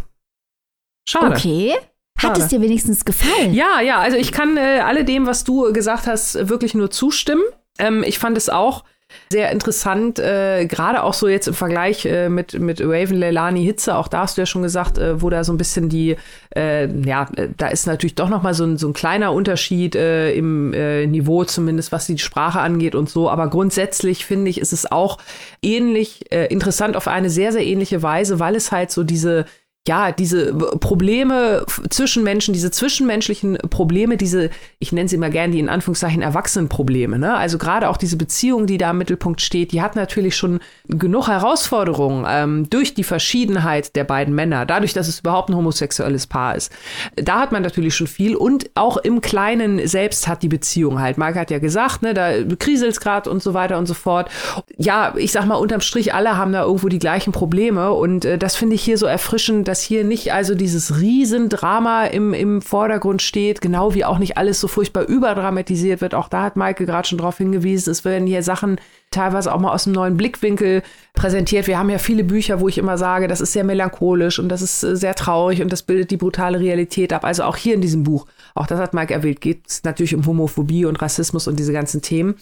Schade. 1.08 1.34
Okay. 1.34 1.74
Hat 2.16 2.38
es 2.38 2.48
dir 2.48 2.60
wenigstens 2.60 3.04
gefallen? 3.04 3.52
Ja, 3.52 3.80
ja, 3.80 3.98
also 3.98 4.16
ich 4.16 4.32
kann 4.32 4.56
äh, 4.56 4.80
alledem, 4.80 5.26
was 5.26 5.44
du 5.44 5.72
gesagt 5.72 6.06
hast, 6.06 6.48
wirklich 6.48 6.74
nur 6.74 6.90
zustimmen. 6.90 7.42
Ähm, 7.78 8.02
ich 8.06 8.18
fand 8.18 8.36
es 8.36 8.48
auch 8.48 8.84
sehr 9.30 9.50
interessant, 9.50 10.18
äh, 10.18 10.66
gerade 10.66 11.02
auch 11.02 11.14
so 11.14 11.28
jetzt 11.28 11.48
im 11.48 11.54
Vergleich 11.54 12.04
äh, 12.06 12.28
mit, 12.28 12.58
mit 12.58 12.80
Raven 12.80 13.16
Leilani 13.16 13.64
Hitze, 13.64 13.96
auch 13.96 14.08
da 14.08 14.20
hast 14.20 14.36
du 14.36 14.42
ja 14.42 14.46
schon 14.46 14.62
gesagt, 14.62 14.98
äh, 14.98 15.20
wo 15.20 15.30
da 15.30 15.42
so 15.44 15.52
ein 15.52 15.58
bisschen 15.58 15.88
die, 15.88 16.16
äh, 16.54 16.88
ja, 17.02 17.28
da 17.56 17.68
ist 17.68 17.86
natürlich 17.86 18.14
doch 18.14 18.28
noch 18.28 18.42
mal 18.42 18.54
so 18.54 18.64
ein, 18.64 18.76
so 18.76 18.88
ein 18.88 18.92
kleiner 18.92 19.32
Unterschied 19.32 19.96
äh, 19.96 20.32
im 20.32 20.72
äh, 20.72 21.06
Niveau, 21.06 21.44
zumindest 21.44 21.92
was 21.92 22.06
die 22.06 22.18
Sprache 22.18 22.60
angeht 22.60 22.94
und 22.94 23.08
so, 23.08 23.30
aber 23.30 23.48
grundsätzlich 23.48 24.24
finde 24.24 24.50
ich, 24.50 24.60
ist 24.60 24.72
es 24.72 24.90
auch 24.90 25.18
ähnlich 25.62 26.32
äh, 26.32 26.46
interessant 26.46 26.96
auf 26.96 27.08
eine 27.08 27.30
sehr, 27.30 27.52
sehr 27.52 27.64
ähnliche 27.64 28.02
Weise, 28.02 28.38
weil 28.38 28.54
es 28.54 28.70
halt 28.72 28.90
so 28.90 29.02
diese 29.02 29.46
ja, 29.86 30.12
diese 30.12 30.52
Probleme 30.54 31.64
zwischen 31.90 32.24
Menschen, 32.24 32.52
diese 32.52 32.70
zwischenmenschlichen 32.70 33.56
Probleme, 33.70 34.16
diese, 34.16 34.50
ich 34.78 34.92
nenne 34.92 35.08
sie 35.08 35.16
mal 35.16 35.30
gerne 35.30 35.52
die 35.52 35.60
in 35.60 35.68
Anführungszeichen 35.68 36.22
Erwachsenenprobleme, 36.22 37.18
ne? 37.18 37.36
Also 37.36 37.58
gerade 37.58 37.88
auch 37.88 37.96
diese 37.96 38.16
Beziehung, 38.16 38.66
die 38.66 38.78
da 38.78 38.90
im 38.90 38.98
Mittelpunkt 38.98 39.40
steht, 39.40 39.72
die 39.72 39.82
hat 39.82 39.94
natürlich 39.94 40.36
schon 40.36 40.60
genug 40.88 41.28
Herausforderungen 41.28 42.26
ähm, 42.28 42.70
durch 42.70 42.94
die 42.94 43.04
Verschiedenheit 43.04 43.94
der 43.94 44.04
beiden 44.04 44.34
Männer, 44.34 44.66
dadurch, 44.66 44.92
dass 44.92 45.08
es 45.08 45.20
überhaupt 45.20 45.50
ein 45.50 45.56
homosexuelles 45.56 46.26
Paar 46.26 46.56
ist. 46.56 46.72
Da 47.14 47.38
hat 47.38 47.52
man 47.52 47.62
natürlich 47.62 47.94
schon 47.94 48.06
viel 48.06 48.34
und 48.34 48.70
auch 48.74 48.96
im 48.96 49.20
Kleinen 49.20 49.86
selbst 49.86 50.26
hat 50.26 50.42
die 50.42 50.48
Beziehung 50.48 51.00
halt. 51.00 51.18
Marc 51.18 51.36
hat 51.36 51.50
ja 51.50 51.58
gesagt, 51.58 52.02
ne, 52.02 52.14
da 52.14 52.32
kriselt's 52.58 53.00
gerade 53.00 53.30
und 53.30 53.42
so 53.42 53.54
weiter 53.54 53.78
und 53.78 53.86
so 53.86 53.94
fort. 53.94 54.30
Ja, 54.76 55.14
ich 55.16 55.32
sag 55.32 55.46
mal, 55.46 55.54
unterm 55.54 55.80
Strich, 55.80 56.12
alle 56.14 56.36
haben 56.36 56.52
da 56.52 56.62
irgendwo 56.62 56.88
die 56.88 56.98
gleichen 56.98 57.32
Probleme 57.32 57.92
und 57.92 58.24
äh, 58.24 58.38
das 58.38 58.56
finde 58.56 58.74
ich 58.74 58.82
hier 58.82 58.98
so 58.98 59.06
erfrischend, 59.06 59.68
dass 59.76 59.82
hier 59.82 60.04
nicht 60.04 60.32
also 60.32 60.54
dieses 60.54 61.00
Riesendrama 61.00 62.06
im, 62.06 62.32
im 62.32 62.62
Vordergrund 62.62 63.20
steht, 63.20 63.60
genau 63.60 63.92
wie 63.92 64.06
auch 64.06 64.18
nicht 64.18 64.38
alles 64.38 64.58
so 64.58 64.68
furchtbar 64.68 65.06
überdramatisiert 65.06 66.00
wird. 66.00 66.14
Auch 66.14 66.30
da 66.30 66.44
hat 66.44 66.56
Maike 66.56 66.86
gerade 66.86 67.06
schon 67.06 67.18
darauf 67.18 67.36
hingewiesen, 67.36 67.90
es 67.90 68.02
werden 68.06 68.26
hier 68.26 68.42
Sachen 68.42 68.80
teilweise 69.10 69.54
auch 69.54 69.60
mal 69.60 69.72
aus 69.72 69.86
einem 69.86 69.96
neuen 69.96 70.16
Blickwinkel 70.16 70.82
präsentiert. 71.12 71.66
Wir 71.66 71.78
haben 71.78 71.90
ja 71.90 71.98
viele 71.98 72.24
Bücher, 72.24 72.60
wo 72.60 72.68
ich 72.68 72.78
immer 72.78 72.96
sage, 72.96 73.28
das 73.28 73.42
ist 73.42 73.52
sehr 73.52 73.64
melancholisch 73.64 74.38
und 74.38 74.48
das 74.48 74.62
ist 74.62 74.82
äh, 74.82 74.96
sehr 74.96 75.14
traurig 75.14 75.60
und 75.60 75.70
das 75.70 75.82
bildet 75.82 76.10
die 76.10 76.16
brutale 76.16 76.58
Realität 76.58 77.12
ab. 77.12 77.26
Also 77.26 77.42
auch 77.42 77.56
hier 77.56 77.74
in 77.74 77.82
diesem 77.82 78.02
Buch, 78.02 78.26
auch 78.54 78.66
das 78.66 78.80
hat 78.80 78.94
Mike 78.94 79.12
erwähnt, 79.12 79.42
geht 79.42 79.60
es 79.68 79.84
natürlich 79.84 80.14
um 80.14 80.24
Homophobie 80.24 80.86
und 80.86 81.02
Rassismus 81.02 81.48
und 81.48 81.58
diese 81.58 81.74
ganzen 81.74 82.00
Themen 82.00 82.36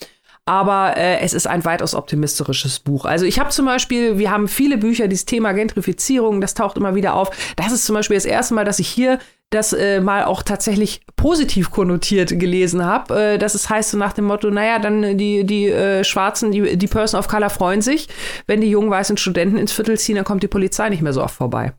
aber 0.47 0.97
äh, 0.97 1.21
es 1.21 1.33
ist 1.33 1.47
ein 1.47 1.65
weitaus 1.65 1.95
optimistisches 1.95 2.79
Buch. 2.79 3.05
Also 3.07 3.25
ich 3.25 3.39
habe 3.39 3.51
zum 3.51 3.67
Beispiel, 3.67 4.19
wir 4.19 4.31
haben 4.31 4.49
viele 4.49 4.77
Bücher, 4.77 5.09
dieses 5.09 5.25
Thema 5.25 5.53
Gentrifizierung, 5.53 6.41
das 6.41 6.55
taucht 6.55 6.77
immer 6.77 6.95
wieder 6.95 7.15
auf. 7.15 7.31
Das 7.57 7.73
ist 7.73 7.87
zum 7.87 7.95
Beispiel 7.95 8.17
das 8.17 8.27
erste 8.27 8.55
Mal, 8.55 8.65
dass 8.65 8.79
ich 8.79 8.89
hier 8.89 9.19
das 9.51 9.73
äh, 9.73 10.01
mal 10.01 10.25
auch 10.25 10.43
tatsächlich 10.43 11.01
positiv 11.17 11.71
konnotiert 11.71 12.39
gelesen 12.39 12.85
habe. 12.85 13.35
Äh, 13.35 13.39
das 13.39 13.55
ist, 13.55 13.71
heißt 13.71 13.93
so 13.93 13.99
nach 13.99 14.13
dem 14.13 14.25
Motto, 14.27 14.51
naja, 14.51 14.79
dann 14.79 15.17
die, 15.17 15.45
die 15.45 15.69
äh, 15.69 16.05
Schwarzen, 16.05 16.51
die, 16.51 16.77
die 16.77 16.87
Person 16.89 17.21
of 17.21 17.29
Color 17.29 17.51
freuen 17.51 17.81
sich. 17.81 18.09
Wenn 18.47 18.61
die 18.61 18.71
jungen 18.71 18.91
weißen 18.91 19.17
Studenten 19.17 19.57
ins 19.57 19.73
Viertel 19.73 19.99
ziehen, 19.99 20.17
dann 20.17 20.25
kommt 20.25 20.43
die 20.43 20.49
Polizei 20.49 20.89
nicht 20.89 21.03
mehr 21.03 21.13
so 21.13 21.23
oft 21.23 21.37
vorbei. 21.37 21.73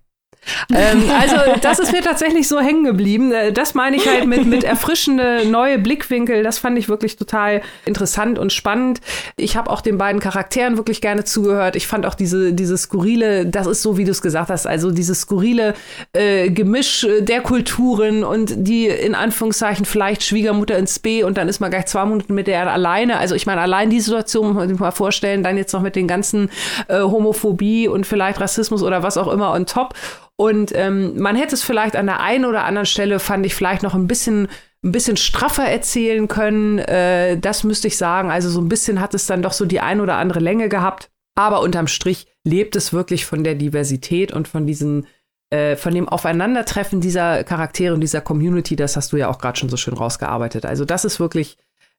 Ähm, 0.73 1.09
also 1.19 1.35
das 1.61 1.79
ist 1.79 1.91
mir 1.91 2.01
tatsächlich 2.01 2.47
so 2.47 2.59
hängen 2.59 2.83
geblieben. 2.83 3.31
Äh, 3.31 3.51
das 3.51 3.73
meine 3.73 3.95
ich 3.95 4.07
halt 4.07 4.25
mit, 4.25 4.45
mit 4.45 4.63
erfrischende 4.63 5.45
neue 5.45 5.79
Blickwinkel. 5.79 6.43
Das 6.43 6.59
fand 6.59 6.77
ich 6.77 6.89
wirklich 6.89 7.17
total 7.17 7.61
interessant 7.85 8.39
und 8.39 8.53
spannend. 8.53 9.01
Ich 9.37 9.57
habe 9.57 9.69
auch 9.69 9.81
den 9.81 9.97
beiden 9.97 10.21
Charakteren 10.21 10.77
wirklich 10.77 11.01
gerne 11.01 11.23
zugehört. 11.23 11.75
Ich 11.75 11.87
fand 11.87 12.05
auch 12.05 12.15
diese, 12.15 12.53
diese 12.53 12.77
skurrile, 12.77 13.45
das 13.45 13.67
ist 13.67 13.81
so, 13.81 13.97
wie 13.97 14.05
du 14.05 14.11
es 14.11 14.21
gesagt 14.21 14.49
hast, 14.49 14.67
also 14.67 14.91
dieses 14.91 15.21
skurrile 15.21 15.73
äh, 16.13 16.49
Gemisch 16.49 17.07
der 17.19 17.41
Kulturen 17.41 18.23
und 18.23 18.53
die 18.55 18.87
in 18.87 19.15
Anführungszeichen 19.15 19.85
vielleicht 19.85 20.23
Schwiegermutter 20.23 20.77
ins 20.77 20.99
B 20.99 21.23
und 21.23 21.37
dann 21.37 21.49
ist 21.49 21.59
man 21.59 21.71
gleich 21.71 21.85
zwei 21.87 22.05
Monate 22.05 22.31
mit 22.33 22.47
der 22.47 22.71
alleine. 22.71 23.17
Also 23.17 23.35
ich 23.35 23.45
meine, 23.45 23.61
allein 23.61 23.89
die 23.89 23.99
Situation 23.99 24.47
muss 24.47 24.55
man 24.55 24.69
sich 24.69 24.79
mal 24.79 24.91
vorstellen, 24.91 25.43
dann 25.43 25.57
jetzt 25.57 25.73
noch 25.73 25.81
mit 25.81 25.95
den 25.95 26.07
ganzen 26.07 26.49
äh, 26.87 26.99
Homophobie 26.99 27.87
und 27.87 28.05
vielleicht 28.05 28.39
Rassismus 28.39 28.83
oder 28.83 29.03
was 29.03 29.17
auch 29.17 29.31
immer 29.31 29.51
on 29.53 29.65
top. 29.65 29.93
Und 30.37 30.73
ähm, 30.75 31.17
man 31.19 31.35
hätte 31.35 31.55
es 31.55 31.63
vielleicht 31.63 31.95
an 31.95 32.07
der 32.07 32.19
einen 32.19 32.45
oder 32.45 32.65
anderen 32.65 32.85
Stelle, 32.85 33.19
fand 33.19 33.45
ich, 33.45 33.55
vielleicht 33.55 33.83
noch 33.83 33.93
ein 33.93 34.07
bisschen 34.07 34.49
ein 34.85 34.91
bisschen 34.91 35.17
straffer 35.17 35.65
erzählen 35.65 36.27
können. 36.27 36.77
Äh, 36.77 37.39
das 37.39 37.63
müsste 37.63 37.87
ich 37.87 37.97
sagen. 37.97 38.29
Also 38.29 38.49
so 38.49 38.61
ein 38.61 38.69
bisschen 38.69 39.01
hat 39.01 39.13
es 39.15 39.25
dann 39.25 39.41
doch 39.41 39.53
so 39.53 39.65
die 39.65 39.79
ein 39.79 39.99
oder 39.99 40.15
andere 40.15 40.39
Länge 40.39 40.69
gehabt. 40.69 41.09
Aber 41.35 41.61
unterm 41.61 41.87
Strich 41.87 42.27
lebt 42.43 42.75
es 42.75 42.93
wirklich 42.93 43.25
von 43.25 43.43
der 43.43 43.55
Diversität 43.55 44.31
und 44.31 44.47
von 44.47 44.67
diesen, 44.67 45.07
äh, 45.49 45.75
von 45.75 45.93
dem 45.93 46.07
Aufeinandertreffen 46.07 47.01
dieser 47.01 47.43
Charaktere 47.43 47.93
und 47.93 48.01
dieser 48.01 48.21
Community. 48.21 48.75
Das 48.75 48.95
hast 48.95 49.11
du 49.11 49.17
ja 49.17 49.29
auch 49.29 49.39
gerade 49.39 49.57
schon 49.57 49.69
so 49.69 49.75
schön 49.75 49.95
rausgearbeitet. 49.95 50.65
Also 50.65 50.85
das 50.85 51.03
ist 51.03 51.19
wirklich 51.19 51.57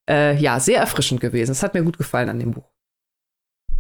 äh, 0.09 0.37
ja 0.37 0.61
sehr 0.61 0.79
erfrischend 0.79 1.21
gewesen. 1.21 1.53
Es 1.53 1.63
hat 1.65 1.75
mir 1.75 1.83
gut 1.83 1.99
gefallen 1.99 2.31
an 2.31 2.39
dem 2.39 2.53
Buch. 2.53 2.71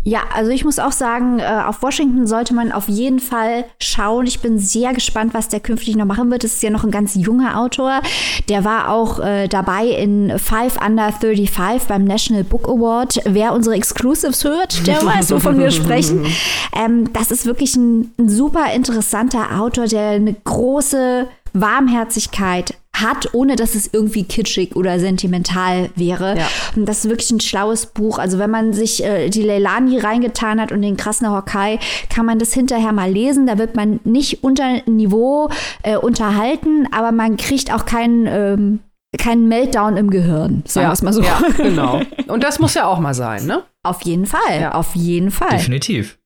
Ja, 0.06 0.20
also 0.32 0.52
ich 0.52 0.64
muss 0.64 0.78
auch 0.78 0.92
sagen, 0.92 1.40
äh, 1.40 1.62
auf 1.66 1.82
Washington 1.82 2.28
sollte 2.28 2.54
man 2.54 2.70
auf 2.70 2.86
jeden 2.86 3.18
Fall 3.18 3.64
schauen. 3.82 4.28
Ich 4.28 4.38
bin 4.38 4.56
sehr 4.56 4.94
gespannt, 4.94 5.34
was 5.34 5.48
der 5.48 5.58
künftig 5.58 5.96
noch 5.96 6.04
machen 6.06 6.30
wird. 6.30 6.44
Das 6.44 6.52
ist 6.52 6.62
ja 6.62 6.70
noch 6.70 6.84
ein 6.84 6.92
ganz 6.92 7.16
junger 7.16 7.58
Autor. 7.58 8.02
Der 8.48 8.64
war 8.64 8.90
auch 8.90 9.18
äh, 9.18 9.48
dabei 9.48 9.86
in 9.86 10.38
Five 10.38 10.78
Under 10.80 11.10
35 11.10 11.88
beim 11.88 12.04
National 12.04 12.44
Book 12.44 12.68
Award. 12.68 13.20
Wer 13.24 13.52
unsere 13.52 13.74
Exclusives 13.74 14.44
hört, 14.44 14.86
der 14.86 15.02
weiß, 15.04 15.32
wovon 15.32 15.58
wir 15.58 15.72
sprechen. 15.72 16.24
Ähm, 16.72 17.12
das 17.12 17.32
ist 17.32 17.44
wirklich 17.44 17.74
ein, 17.74 18.12
ein 18.16 18.28
super 18.28 18.72
interessanter 18.72 19.60
Autor, 19.60 19.86
der 19.86 20.10
eine 20.10 20.34
große 20.34 21.26
Warmherzigkeit 21.52 22.74
hat, 23.00 23.34
ohne 23.34 23.56
dass 23.56 23.74
es 23.74 23.88
irgendwie 23.92 24.24
kitschig 24.24 24.76
oder 24.76 24.98
sentimental 25.00 25.90
wäre. 25.94 26.36
Ja. 26.38 26.46
Und 26.74 26.86
das 26.86 27.04
ist 27.04 27.10
wirklich 27.10 27.30
ein 27.30 27.40
schlaues 27.40 27.86
Buch. 27.86 28.18
Also 28.18 28.38
wenn 28.38 28.50
man 28.50 28.72
sich 28.72 29.04
äh, 29.04 29.28
die 29.28 29.42
Leilani 29.42 29.98
reingetan 29.98 30.60
hat 30.60 30.72
und 30.72 30.82
den 30.82 30.96
Krasner 30.96 31.32
Hokai, 31.32 31.78
kann 32.10 32.26
man 32.26 32.38
das 32.38 32.52
hinterher 32.52 32.92
mal 32.92 33.10
lesen. 33.10 33.46
Da 33.46 33.58
wird 33.58 33.76
man 33.76 34.00
nicht 34.04 34.42
unter 34.42 34.82
Niveau 34.86 35.50
äh, 35.82 35.96
unterhalten, 35.96 36.88
aber 36.92 37.12
man 37.12 37.36
kriegt 37.36 37.72
auch 37.72 37.86
keinen 37.86 38.26
ähm, 38.26 38.80
keinen 39.18 39.48
Meltdown 39.48 39.96
im 39.96 40.10
Gehirn, 40.10 40.62
sagen 40.66 40.84
ja, 40.84 40.88
wir 40.90 40.92
es 40.92 41.02
mal 41.02 41.12
so. 41.12 41.22
Ja, 41.22 41.40
genau. 41.56 42.00
Und 42.28 42.42
das 42.42 42.58
muss 42.58 42.74
ja 42.74 42.86
auch 42.86 42.98
mal 42.98 43.14
sein, 43.14 43.46
ne? 43.46 43.62
Auf 43.82 44.02
jeden 44.02 44.26
Fall, 44.26 44.60
ja. 44.60 44.72
auf 44.72 44.94
jeden 44.94 45.30
Fall. 45.30 45.50
Definitiv. 45.50 46.18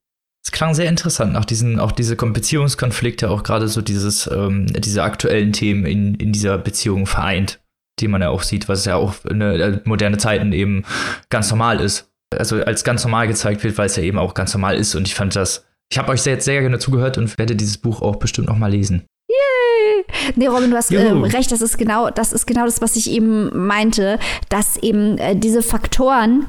Es 0.44 0.52
klang 0.52 0.74
sehr 0.74 0.88
interessant 0.88 1.34
nach 1.34 1.44
diesen, 1.44 1.78
auch 1.78 1.92
diese 1.92 2.16
Beziehungskonflikte, 2.16 3.30
auch 3.30 3.42
gerade 3.42 3.68
so 3.68 3.82
dieses, 3.82 4.26
ähm, 4.26 4.66
diese 4.66 5.02
aktuellen 5.02 5.52
Themen 5.52 5.84
in, 5.84 6.14
in 6.14 6.32
dieser 6.32 6.56
Beziehung 6.56 7.06
vereint, 7.06 7.60
die 8.00 8.08
man 8.08 8.22
ja 8.22 8.30
auch 8.30 8.42
sieht, 8.42 8.68
was 8.68 8.86
ja 8.86 8.96
auch 8.96 9.14
in 9.26 9.40
äh, 9.40 9.80
moderne 9.84 10.16
Zeiten 10.16 10.52
eben 10.52 10.84
ganz 11.28 11.50
normal 11.50 11.80
ist. 11.80 12.10
Also 12.34 12.62
als 12.62 12.84
ganz 12.84 13.04
normal 13.04 13.26
gezeigt 13.26 13.62
wird, 13.64 13.76
weil 13.76 13.86
es 13.86 13.96
ja 13.96 14.02
eben 14.02 14.18
auch 14.18 14.34
ganz 14.34 14.54
normal 14.54 14.76
ist. 14.76 14.94
Und 14.94 15.06
ich 15.06 15.14
fand 15.14 15.36
das, 15.36 15.66
ich 15.92 15.98
habe 15.98 16.12
euch 16.12 16.22
sehr, 16.22 16.40
sehr 16.40 16.60
gerne 16.60 16.78
zugehört 16.78 17.18
und 17.18 17.36
werde 17.36 17.56
dieses 17.56 17.76
Buch 17.76 18.00
auch 18.00 18.16
bestimmt 18.16 18.48
noch 18.48 18.56
mal 18.56 18.70
lesen. 18.70 19.04
Yay! 19.28 20.04
Nee, 20.36 20.46
Robin, 20.46 20.70
du 20.70 20.76
hast 20.76 20.90
äh, 20.90 21.00
recht, 21.00 21.52
das 21.52 21.60
ist 21.60 21.76
genau, 21.76 22.10
das 22.10 22.32
ist 22.32 22.46
genau 22.46 22.64
das, 22.64 22.80
was 22.80 22.96
ich 22.96 23.10
eben 23.10 23.66
meinte, 23.66 24.18
dass 24.48 24.76
eben 24.78 25.18
äh, 25.18 25.36
diese 25.36 25.62
Faktoren, 25.62 26.48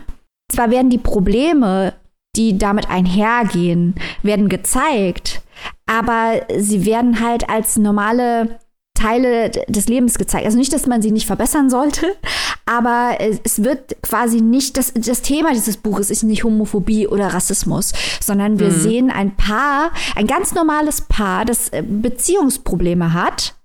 zwar 0.51 0.71
werden 0.71 0.89
die 0.89 0.97
Probleme 0.97 1.93
die 2.35 2.57
damit 2.57 2.89
einhergehen, 2.89 3.95
werden 4.23 4.49
gezeigt, 4.49 5.41
aber 5.85 6.41
sie 6.57 6.85
werden 6.85 7.19
halt 7.19 7.49
als 7.49 7.77
normale 7.77 8.59
Teile 8.93 9.49
des 9.49 9.87
Lebens 9.87 10.17
gezeigt. 10.17 10.45
Also 10.45 10.57
nicht, 10.57 10.73
dass 10.73 10.85
man 10.85 11.01
sie 11.01 11.11
nicht 11.11 11.25
verbessern 11.25 11.69
sollte, 11.69 12.15
aber 12.65 13.17
es 13.19 13.63
wird 13.63 14.01
quasi 14.01 14.41
nicht, 14.41 14.77
das, 14.77 14.93
das 14.93 15.21
Thema 15.21 15.53
dieses 15.53 15.77
Buches 15.77 16.09
ist 16.09 16.23
nicht 16.23 16.43
Homophobie 16.43 17.07
oder 17.07 17.33
Rassismus, 17.33 17.93
sondern 18.21 18.59
wir 18.59 18.69
mhm. 18.69 18.79
sehen 18.79 19.11
ein 19.11 19.35
Paar, 19.35 19.91
ein 20.15 20.27
ganz 20.27 20.53
normales 20.53 21.01
Paar, 21.01 21.45
das 21.45 21.69
äh, 21.69 21.83
Beziehungsprobleme 21.85 23.13
hat 23.13 23.55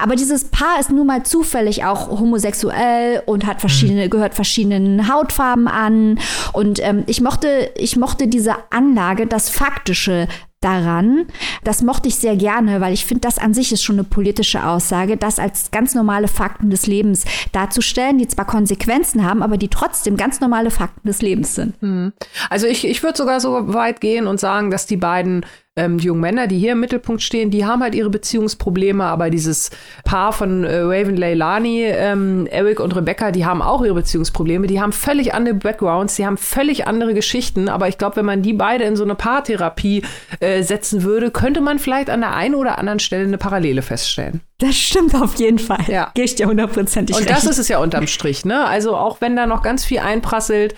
aber 0.00 0.16
dieses 0.16 0.44
Paar 0.44 0.80
ist 0.80 0.90
nun 0.90 1.06
mal 1.06 1.22
zufällig 1.24 1.84
auch 1.84 2.08
homosexuell 2.08 3.22
und 3.26 3.46
hat 3.46 3.60
verschiedene, 3.60 4.06
mhm. 4.06 4.10
gehört 4.10 4.34
verschiedenen 4.34 5.12
Hautfarben 5.12 5.68
an. 5.68 6.18
Und 6.52 6.80
ähm, 6.82 7.04
ich 7.06 7.20
mochte, 7.20 7.70
ich 7.76 7.96
mochte 7.96 8.28
diese 8.28 8.54
Anlage, 8.70 9.26
das 9.26 9.50
Faktische 9.50 10.28
daran. 10.64 11.26
Das 11.62 11.82
mochte 11.82 12.08
ich 12.08 12.16
sehr 12.16 12.36
gerne, 12.36 12.80
weil 12.80 12.94
ich 12.94 13.04
finde, 13.04 13.20
das 13.20 13.38
an 13.38 13.54
sich 13.54 13.70
ist 13.72 13.82
schon 13.82 13.96
eine 13.96 14.04
politische 14.04 14.66
Aussage, 14.66 15.16
das 15.16 15.38
als 15.38 15.70
ganz 15.70 15.94
normale 15.94 16.26
Fakten 16.26 16.70
des 16.70 16.86
Lebens 16.86 17.24
darzustellen, 17.52 18.18
die 18.18 18.26
zwar 18.26 18.46
Konsequenzen 18.46 19.24
haben, 19.24 19.42
aber 19.42 19.58
die 19.58 19.68
trotzdem 19.68 20.16
ganz 20.16 20.40
normale 20.40 20.70
Fakten 20.70 21.06
des 21.06 21.20
Lebens 21.20 21.54
sind. 21.54 21.74
Hm. 21.80 22.12
Also 22.48 22.66
ich, 22.66 22.86
ich 22.86 23.02
würde 23.02 23.18
sogar 23.18 23.40
so 23.40 23.74
weit 23.74 24.00
gehen 24.00 24.26
und 24.26 24.40
sagen, 24.40 24.70
dass 24.70 24.86
die 24.86 24.96
beiden 24.96 25.44
ähm, 25.76 25.98
die 25.98 26.06
jungen 26.06 26.20
Männer, 26.20 26.46
die 26.46 26.58
hier 26.58 26.72
im 26.72 26.80
Mittelpunkt 26.80 27.20
stehen, 27.22 27.50
die 27.50 27.64
haben 27.64 27.82
halt 27.82 27.94
ihre 27.94 28.10
Beziehungsprobleme, 28.10 29.04
aber 29.04 29.30
dieses 29.30 29.70
Paar 30.04 30.32
von 30.32 30.64
äh, 30.64 30.78
Raven 30.78 31.16
Leilani, 31.16 31.84
ähm, 31.84 32.46
Eric 32.46 32.78
und 32.78 32.94
Rebecca, 32.94 33.32
die 33.32 33.44
haben 33.44 33.60
auch 33.60 33.84
ihre 33.84 33.94
Beziehungsprobleme, 33.94 34.68
die 34.68 34.80
haben 34.80 34.92
völlig 34.92 35.34
andere 35.34 35.54
Backgrounds, 35.54 36.14
die 36.14 36.26
haben 36.26 36.36
völlig 36.36 36.86
andere 36.86 37.14
Geschichten, 37.14 37.68
aber 37.68 37.88
ich 37.88 37.98
glaube, 37.98 38.16
wenn 38.16 38.24
man 38.24 38.42
die 38.42 38.52
beide 38.52 38.84
in 38.84 38.94
so 38.94 39.02
eine 39.02 39.16
Paartherapie 39.16 40.04
äh, 40.38 40.62
setzen 40.62 41.02
würde, 41.02 41.30
könnte 41.30 41.60
man 41.60 41.80
vielleicht 41.80 42.08
an 42.08 42.20
der 42.20 42.34
einen 42.34 42.54
oder 42.54 42.78
anderen 42.78 43.00
Stelle 43.00 43.24
eine 43.24 43.38
Parallele 43.38 43.82
feststellen. 43.82 44.42
Das 44.58 44.76
stimmt 44.76 45.16
auf 45.16 45.34
jeden 45.34 45.58
Fall. 45.58 45.84
Ja. 45.88 46.12
Gehe 46.14 46.24
ich 46.24 46.36
dir 46.36 46.46
hundertprozentig 46.46 47.16
Und 47.16 47.28
das 47.28 47.44
ist 47.44 47.58
es 47.58 47.66
ja 47.66 47.78
unterm 47.78 48.06
Strich, 48.06 48.44
ne? 48.44 48.64
Also 48.64 48.96
auch 48.96 49.20
wenn 49.20 49.34
da 49.34 49.46
noch 49.46 49.62
ganz 49.62 49.84
viel 49.84 49.98
einprasselt, 49.98 50.76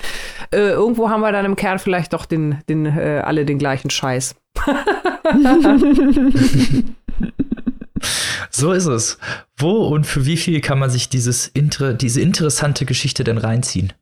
äh, 0.50 0.70
irgendwo 0.70 1.10
haben 1.10 1.20
wir 1.20 1.30
dann 1.30 1.44
im 1.44 1.56
Kern 1.56 1.78
vielleicht 1.78 2.14
doch 2.14 2.24
den, 2.24 2.58
den, 2.70 2.86
äh, 2.86 3.20
alle 3.22 3.44
den 3.44 3.58
gleichen 3.58 3.90
Scheiß. 3.90 4.34
so 8.50 8.72
ist 8.72 8.86
es. 8.86 9.18
Wo 9.56 9.88
und 9.88 10.06
für 10.06 10.26
wie 10.26 10.36
viel 10.36 10.60
kann 10.60 10.78
man 10.78 10.90
sich 10.90 11.08
dieses 11.08 11.48
inter 11.48 11.94
diese 11.94 12.20
interessante 12.20 12.84
Geschichte 12.84 13.24
denn 13.24 13.38
reinziehen? 13.38 13.92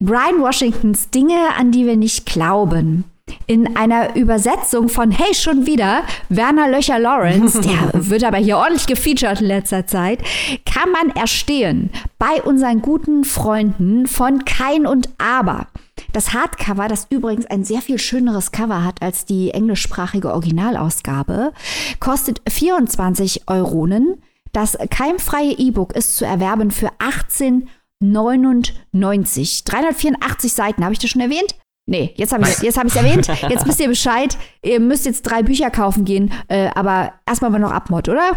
Brian 0.00 0.40
Washingtons 0.40 1.10
Dinge, 1.10 1.54
an 1.56 1.70
die 1.70 1.86
wir 1.86 1.96
nicht 1.96 2.26
glauben. 2.26 3.04
In 3.46 3.76
einer 3.76 4.16
Übersetzung 4.16 4.88
von 4.88 5.12
Hey 5.12 5.32
schon 5.34 5.66
wieder, 5.66 6.02
Werner 6.28 6.68
Löcher 6.68 6.98
Lawrence, 6.98 7.60
der 7.60 7.90
wird 8.10 8.24
aber 8.24 8.38
hier 8.38 8.56
ordentlich 8.56 8.86
gefeatured 8.86 9.40
in 9.40 9.46
letzter 9.46 9.86
Zeit, 9.86 10.18
kann 10.66 10.90
man 10.90 11.10
erstehen 11.14 11.90
bei 12.18 12.42
unseren 12.42 12.82
guten 12.82 13.24
Freunden 13.24 14.08
von 14.08 14.44
Kein 14.44 14.86
und 14.86 15.08
Aber. 15.18 15.68
Das 16.12 16.34
Hardcover, 16.34 16.88
das 16.88 17.06
übrigens 17.10 17.46
ein 17.46 17.64
sehr 17.64 17.80
viel 17.80 17.98
schöneres 17.98 18.52
Cover 18.52 18.84
hat 18.84 19.02
als 19.02 19.24
die 19.24 19.50
englischsprachige 19.50 20.32
Originalausgabe, 20.32 21.52
kostet 22.00 22.42
24 22.48 23.48
Euronen. 23.48 24.22
Das 24.52 24.76
keimfreie 24.90 25.52
E-Book 25.52 25.94
ist 25.94 26.16
zu 26.16 26.26
erwerben 26.26 26.70
für 26.70 26.90
18,99. 26.98 29.64
384 29.64 30.52
Seiten, 30.52 30.84
habe 30.84 30.92
ich 30.92 30.98
das 30.98 31.08
schon 31.10 31.22
erwähnt? 31.22 31.54
Nee, 31.86 32.12
jetzt 32.16 32.32
habe 32.32 32.44
ich 32.44 32.62
es 32.62 32.76
hab 32.76 32.94
erwähnt. 32.94 33.26
Jetzt 33.48 33.66
wisst 33.66 33.80
ihr 33.80 33.88
Bescheid. 33.88 34.38
Ihr 34.62 34.78
müsst 34.78 35.04
jetzt 35.04 35.22
drei 35.22 35.42
Bücher 35.42 35.68
kaufen 35.68 36.04
gehen. 36.04 36.32
Äh, 36.46 36.70
aber 36.76 37.14
erstmal 37.26 37.50
mal 37.50 37.58
noch 37.58 37.72
Abmod, 37.72 38.08
oder? 38.08 38.36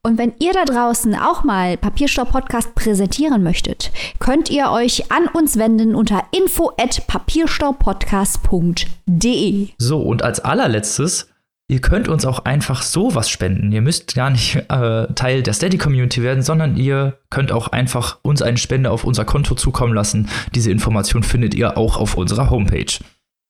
Und 0.04 0.18
wenn 0.18 0.34
ihr 0.40 0.52
da 0.54 0.66
draußen 0.66 1.16
auch 1.16 1.44
mal 1.44 1.78
Papierstau 1.78 2.26
Podcast 2.26 2.76
präsentieren 2.76 3.44
möchtet, 3.44 3.92
könnt 4.20 4.50
ihr 4.50 4.72
euch 4.72 5.12
an 5.12 5.28
uns 5.28 5.58
wenden 5.58 5.96
unter 5.96 6.24
info 6.32 6.72
at 6.78 7.08
papierstaupodcast.de. 7.08 9.70
So, 9.78 10.02
und 10.02 10.24
als 10.24 10.40
allerletztes 10.40 11.30
Ihr 11.70 11.82
könnt 11.82 12.08
uns 12.08 12.26
auch 12.26 12.46
einfach 12.46 12.82
sowas 12.82 13.30
spenden. 13.30 13.74
Ihr 13.74 13.82
müsst 13.82 14.16
gar 14.16 14.30
nicht 14.30 14.56
äh, 14.70 15.08
Teil 15.14 15.44
der 15.44 15.54
Steady-Community 15.54 16.24
werden, 16.24 16.42
sondern 16.42 16.78
ihr 16.78 17.20
könnt 17.30 17.52
auch 17.52 17.68
einfach 17.70 18.20
uns 18.22 18.42
eine 18.42 18.58
Spende 18.58 18.90
auf 18.90 19.04
unser 19.04 19.26
Konto 19.26 19.56
zukommen 19.56 19.94
lassen. 19.94 20.30
Diese 20.56 20.72
Information 20.72 21.24
findet 21.24 21.54
ihr 21.54 21.78
auch 21.78 21.98
auf 21.98 22.16
unserer 22.16 22.50
Homepage. 22.50 23.00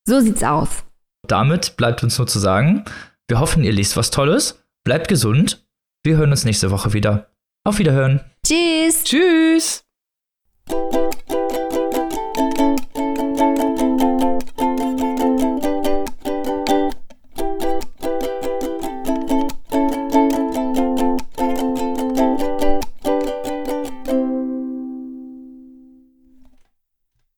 So 0.07 0.19
sieht's 0.19 0.43
aus. 0.43 0.83
Damit 1.27 1.77
bleibt 1.77 2.03
uns 2.03 2.17
nur 2.17 2.27
zu 2.27 2.39
sagen, 2.39 2.85
wir 3.27 3.39
hoffen, 3.39 3.63
ihr 3.63 3.73
liest 3.73 3.97
was 3.97 4.09
Tolles, 4.09 4.63
bleibt 4.83 5.09
gesund. 5.09 5.67
Wir 6.03 6.17
hören 6.17 6.31
uns 6.31 6.45
nächste 6.45 6.71
Woche 6.71 6.93
wieder. 6.93 7.29
Auf 7.65 7.79
Wiederhören. 7.79 8.21
Tschüss. 8.45 9.03
Tschüss. 9.03 9.83